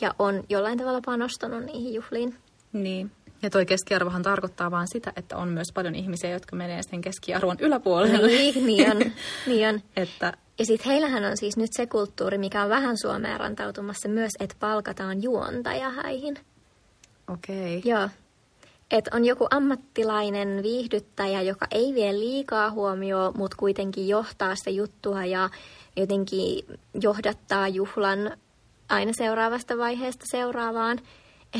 ja 0.01 0.15
on 0.19 0.43
jollain 0.49 0.77
tavalla 0.77 1.01
panostanut 1.05 1.63
niihin 1.63 1.93
juhliin. 1.93 2.35
Niin. 2.73 3.11
Ja 3.41 3.49
toi 3.49 3.65
keskiarvohan 3.65 4.21
tarkoittaa 4.23 4.71
vaan 4.71 4.87
sitä, 4.87 5.13
että 5.15 5.37
on 5.37 5.47
myös 5.49 5.67
paljon 5.73 5.95
ihmisiä, 5.95 6.29
jotka 6.29 6.55
menee 6.55 6.83
sen 6.83 7.01
keskiarvon 7.01 7.57
yläpuolelle. 7.59 8.27
Niin, 8.27 8.65
niin 8.65 8.91
on. 8.91 9.11
Niin 9.47 9.69
on. 9.69 9.81
että 10.03 10.33
Ja 10.59 10.65
sitten 10.65 10.91
heillähän 10.91 11.25
on 11.25 11.37
siis 11.37 11.57
nyt 11.57 11.69
se 11.73 11.87
kulttuuri, 11.87 12.37
mikä 12.37 12.63
on 12.63 12.69
vähän 12.69 12.97
Suomeen 12.97 13.39
rantautumassa 13.39 14.09
myös, 14.09 14.31
että 14.39 14.55
palkataan 14.59 15.23
juontaja 15.23 15.89
häihin. 15.89 16.37
okei. 17.33 17.77
Okay. 17.77 17.91
Joo. 17.91 18.09
Että 18.91 19.11
on 19.13 19.25
joku 19.25 19.47
ammattilainen 19.51 20.63
viihdyttäjä, 20.63 21.41
joka 21.41 21.67
ei 21.71 21.93
vie 21.93 22.13
liikaa 22.13 22.71
huomioon, 22.71 23.33
mutta 23.37 23.57
kuitenkin 23.59 24.07
johtaa 24.07 24.55
sitä 24.55 24.69
juttua 24.69 25.25
ja 25.25 25.49
jotenkin 25.95 26.65
johdattaa 27.01 27.67
juhlan 27.67 28.37
aina 28.89 29.11
seuraavasta 29.13 29.77
vaiheesta 29.77 30.25
seuraavaan. 30.31 30.99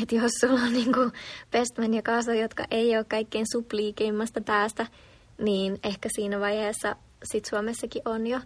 Että 0.02 0.14
jos 0.14 0.32
sulla 0.40 0.60
on 0.60 0.72
niinku 0.72 1.10
bestman 1.50 1.94
ja 1.94 2.02
kaasa, 2.02 2.34
jotka 2.34 2.64
ei 2.70 2.96
ole 2.96 3.04
kaikkein 3.04 3.46
supliikeimmasta 3.52 4.40
päästä, 4.40 4.86
niin 5.38 5.78
ehkä 5.84 6.08
siinä 6.16 6.40
vaiheessa 6.40 6.96
sit 7.24 7.44
Suomessakin 7.44 8.02
on 8.04 8.26
jo. 8.26 8.40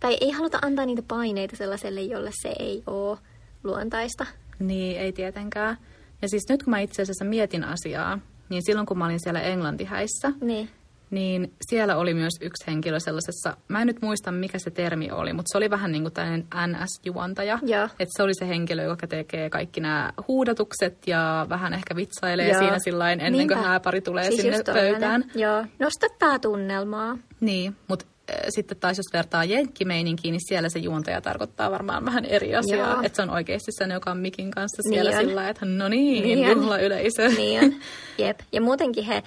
Tai 0.00 0.18
ei 0.20 0.30
haluta 0.30 0.58
antaa 0.62 0.86
niitä 0.86 1.02
paineita 1.08 1.56
sellaiselle, 1.56 2.02
jolle 2.02 2.30
se 2.42 2.54
ei 2.58 2.82
ole 2.86 3.18
luontaista. 3.64 4.26
Niin, 4.58 5.00
ei 5.00 5.12
tietenkään. 5.12 5.76
Ja 6.22 6.28
siis 6.28 6.42
nyt 6.48 6.62
kun 6.62 6.70
mä 6.70 6.80
itse 6.80 7.02
asiassa 7.02 7.24
mietin 7.24 7.64
asiaa, 7.64 8.18
niin 8.48 8.62
silloin 8.66 8.86
kun 8.86 8.98
mä 8.98 9.04
olin 9.04 9.20
siellä 9.20 9.40
Englantihäissä, 9.40 10.32
Niin. 10.40 10.70
Niin 11.12 11.52
siellä 11.68 11.96
oli 11.96 12.14
myös 12.14 12.32
yksi 12.40 12.64
henkilö 12.66 13.00
sellaisessa, 13.00 13.56
mä 13.68 13.80
en 13.80 13.86
nyt 13.86 14.02
muista 14.02 14.32
mikä 14.32 14.58
se 14.58 14.70
termi 14.70 15.10
oli, 15.10 15.32
mutta 15.32 15.48
se 15.52 15.58
oli 15.58 15.70
vähän 15.70 15.92
niin 15.92 16.02
kuin 16.02 16.12
tällainen 16.12 16.46
NS-juontaja. 16.66 17.58
Että 17.98 18.12
se 18.16 18.22
oli 18.22 18.34
se 18.34 18.48
henkilö, 18.48 18.82
joka 18.82 19.06
tekee 19.06 19.50
kaikki 19.50 19.80
nämä 19.80 20.12
huudatukset 20.28 21.06
ja 21.06 21.46
vähän 21.48 21.74
ehkä 21.74 21.96
vitsailee 21.96 22.48
Joo. 22.48 22.58
siinä 22.58 22.78
sillain 22.78 23.20
ennen 23.20 23.32
kuin 23.32 23.38
Niinpä. 23.56 23.68
hääpari 23.68 24.00
tulee 24.00 24.24
Siis 24.30 24.42
sinne 24.42 24.62
pöytään. 24.72 25.24
Joo, 25.34 25.64
nostattaa 25.78 26.38
tunnelmaa. 26.38 27.18
Niin, 27.40 27.76
mutta 27.88 28.04
sitten 28.48 28.76
taas 28.76 28.96
jos 28.96 29.12
vertaa 29.12 29.44
jenkkimeininkiin, 29.44 30.32
niin 30.32 30.48
siellä 30.48 30.68
se 30.68 30.78
juontaja 30.78 31.20
tarkoittaa 31.20 31.70
varmaan 31.70 32.04
vähän 32.04 32.24
eri 32.24 32.54
asiaa. 32.54 33.00
Että 33.02 33.16
se 33.16 33.22
on 33.22 33.30
oikeasti 33.30 33.72
sen, 33.72 33.90
joka 33.90 34.10
on 34.10 34.18
mikin 34.18 34.50
kanssa 34.50 34.82
siellä 34.88 35.10
Niin 35.10 35.20
sillä 35.28 35.48
että 35.48 35.64
no 35.66 35.88
niin, 35.88 36.22
Niin 36.22 36.50
on. 36.50 36.56
juhlayleisö. 36.56 37.28
Niin 37.28 37.64
on. 37.64 37.74
Jep. 38.26 38.40
Ja 38.52 38.60
muutenkin 38.60 39.04
he 39.04 39.22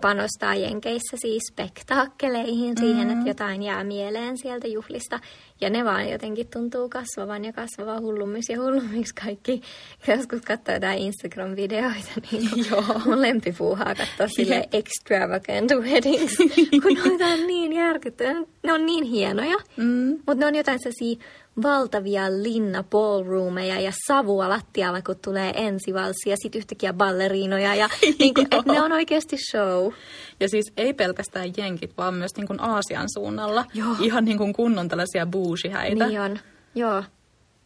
panostaa 0.00 0.54
Jenkeissä 0.54 1.16
siis 1.16 1.42
spektaakkeleihin 1.52 2.78
siihen, 2.78 3.10
että 3.10 3.28
jotain 3.28 3.62
jää 3.62 3.84
mieleen 3.84 4.38
sieltä 4.38 4.66
juhlista. 4.68 5.20
Ja 5.60 5.70
ne 5.70 5.84
vaan 5.84 6.08
jotenkin 6.10 6.48
tuntuu 6.52 6.88
kasvavan 6.88 7.44
ja 7.44 7.52
kasvavan 7.52 8.02
hullummiksi 8.02 8.52
ja 8.52 8.60
hullummiksi 8.62 9.14
kaikki. 9.14 9.62
Joskus 10.08 10.40
katsoo 10.40 10.74
jotain 10.74 10.98
Instagram-videoita, 10.98 12.10
niin 12.32 12.50
Joo. 12.70 12.84
mun 13.06 13.22
lempipuuhaa 13.22 13.94
katsoa 13.94 14.28
sille 14.28 14.68
extravagant 14.72 15.70
weddings, 15.70 16.36
kun 16.82 16.94
noita 17.08 17.24
on 17.26 17.46
niin 17.46 17.72
järkyttäviä. 17.72 18.34
Ne 18.62 18.72
on 18.72 18.86
niin 18.86 19.04
hienoja, 19.04 19.56
Mm. 19.76 20.08
mutta 20.08 20.34
ne 20.34 20.46
on 20.46 20.54
jotain 20.54 20.78
sellaisia 20.82 21.24
valtavia 21.62 22.42
linna 22.42 22.82
ballroomeja 22.82 23.80
ja 23.80 23.92
savua 24.06 24.48
lattialla, 24.48 25.02
kun 25.02 25.16
tulee 25.24 25.52
ensivalssi 25.56 26.30
ja 26.30 26.36
sitten 26.42 26.58
yhtäkkiä 26.58 26.92
balleriinoja. 26.92 27.74
Ja 27.74 27.88
niinku, 28.18 28.40
et 28.40 28.66
ne 28.66 28.82
on 28.82 28.92
oikeasti 28.92 29.36
show. 29.50 29.92
Ja 30.40 30.48
siis 30.48 30.72
ei 30.76 30.94
pelkästään 30.94 31.52
jenkit, 31.56 31.96
vaan 31.96 32.14
myös 32.14 32.30
niin 32.36 32.46
kuin 32.46 32.60
Aasian 32.60 33.08
suunnalla. 33.14 33.64
Joo. 33.74 33.96
Ihan 34.00 34.24
niin 34.24 34.38
kuin 34.38 34.52
kunnon 34.52 34.88
tällaisia 34.88 35.26
bougie-häitä. 35.26 36.06
Niin 36.06 36.20
on, 36.20 36.38
joo. 36.74 37.02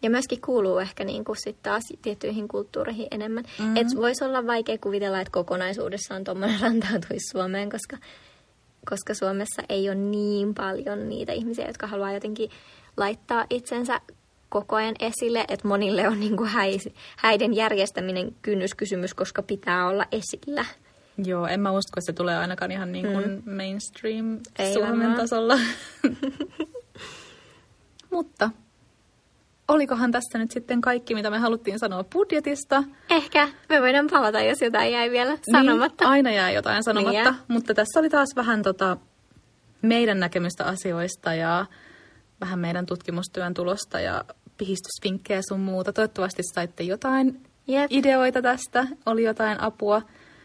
Ja 0.03 0.11
myöskin 0.11 0.41
kuuluu 0.41 0.79
ehkä 0.79 1.05
niin 1.05 1.25
kuin 1.25 1.37
sit 1.45 1.57
taas 1.63 1.83
tiettyihin 2.03 2.49
kulttuureihin 2.49 3.09
enemmän. 3.11 3.45
Mm-hmm. 3.59 3.77
Et 3.77 3.87
voisi 3.97 4.25
olla 4.25 4.47
vaikea 4.47 4.79
kuvitella, 4.79 5.21
että 5.21 5.31
kokonaisuudessaan 5.31 6.25
tuommoinen 6.25 6.61
rantautuisi 6.63 7.31
Suomeen, 7.33 7.71
koska, 7.71 7.97
koska 8.91 9.15
Suomessa 9.15 9.63
ei 9.69 9.89
ole 9.89 9.95
niin 9.95 10.55
paljon 10.55 11.09
niitä 11.09 11.33
ihmisiä, 11.33 11.67
jotka 11.67 11.87
haluaa 11.87 12.13
jotenkin 12.13 12.51
laittaa 12.97 13.47
itsensä 13.51 14.01
koko 14.49 14.77
ajan 14.77 14.95
esille, 15.01 15.45
että 15.49 15.69
monille 15.69 16.09
on 16.09 16.21
niin 16.21 16.37
kuin 16.37 16.49
häi, 16.49 16.79
häiden 17.17 17.55
järjestäminen 17.55 18.35
kynnyskysymys, 18.43 19.15
koska 19.15 19.43
pitää 19.43 19.87
olla 19.89 20.07
esillä. 20.13 20.65
Joo, 21.25 21.47
en 21.47 21.61
mä 21.61 21.71
usko, 21.71 21.99
että 21.99 22.07
se 22.07 22.13
tulee 22.13 22.39
ainakaan 22.39 22.71
ihan 22.71 22.93
niin 22.93 23.07
kuin 23.13 23.43
mm. 23.45 23.57
mainstream 23.57 24.39
Ei 24.59 24.73
Suomen 24.73 24.91
varmaan. 24.91 25.17
tasolla. 25.17 25.55
Mutta 28.11 28.51
olikohan 29.69 30.13
tässä 30.13 30.39
nyt 30.39 30.51
sitten 30.51 30.81
kaikki, 30.81 31.15
mitä 31.15 31.31
me 31.31 31.39
haluttiin 31.39 31.79
sanoa 31.79 32.05
budjetista? 32.05 32.85
Ehkä 33.11 33.49
me 33.69 33.81
voidaan 33.81 34.07
palata, 34.11 34.41
jos 34.41 34.61
jotain 34.61 34.93
jäi 34.93 35.11
vielä 35.11 35.39
sanomatta. 35.53 36.05
Niin, 36.05 36.11
aina 36.11 36.31
jää 36.31 36.51
jotain 36.51 36.85
sanomatta, 36.85 37.13
Niin 37.13 37.25
jää. 37.25 37.35
mutta 37.49 37.75
tässä 37.75 38.01
oli 38.01 38.09
taas 38.09 38.29
vähän 38.37 38.63
tota 38.63 38.97
meidän 39.83 40.21
näkemystä 40.21 40.65
asioista 40.65 41.35
ja 41.35 41.67
vähän 42.41 42.59
meidän 42.59 42.87
tutkimustyön 42.87 43.55
tulosta 43.55 44.01
ja 44.01 44.25
pihistysvinkkejä 44.59 45.41
sun 45.49 45.61
muuta. 45.61 45.93
Toivottavasti 45.93 46.43
saitte 46.55 46.83
jotain 46.83 47.41
Jep. 47.67 47.93
ideoita 47.93 48.43
tästä, 48.43 48.87
oli 49.07 49.23
jotain 49.23 49.61
apua. 49.61 50.03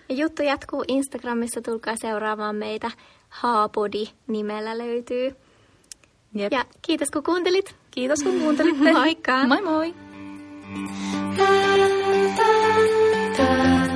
Ja 0.10 0.16
juttu 0.16 0.44
jatkuu 0.44 0.84
Instagramissa, 0.88 1.62
tulkaa 1.62 1.96
seuraamaan 2.02 2.56
meitä. 2.56 2.92
Haapodi 3.30 4.08
nimellä 4.28 4.78
löytyy. 4.78 5.36
Jep. 6.36 6.52
Ja 6.54 6.66
kiitos 6.82 7.12
kun 7.12 7.24
kuuntelit. 7.24 7.76
Kiitos 7.92 8.24
kun 8.24 8.40
kuuntelitte. 8.40 8.92
Moikka! 9.00 9.48
Moi 9.48 9.62
moi! 9.62 9.94
da, 11.38 11.46
da. 13.38 13.91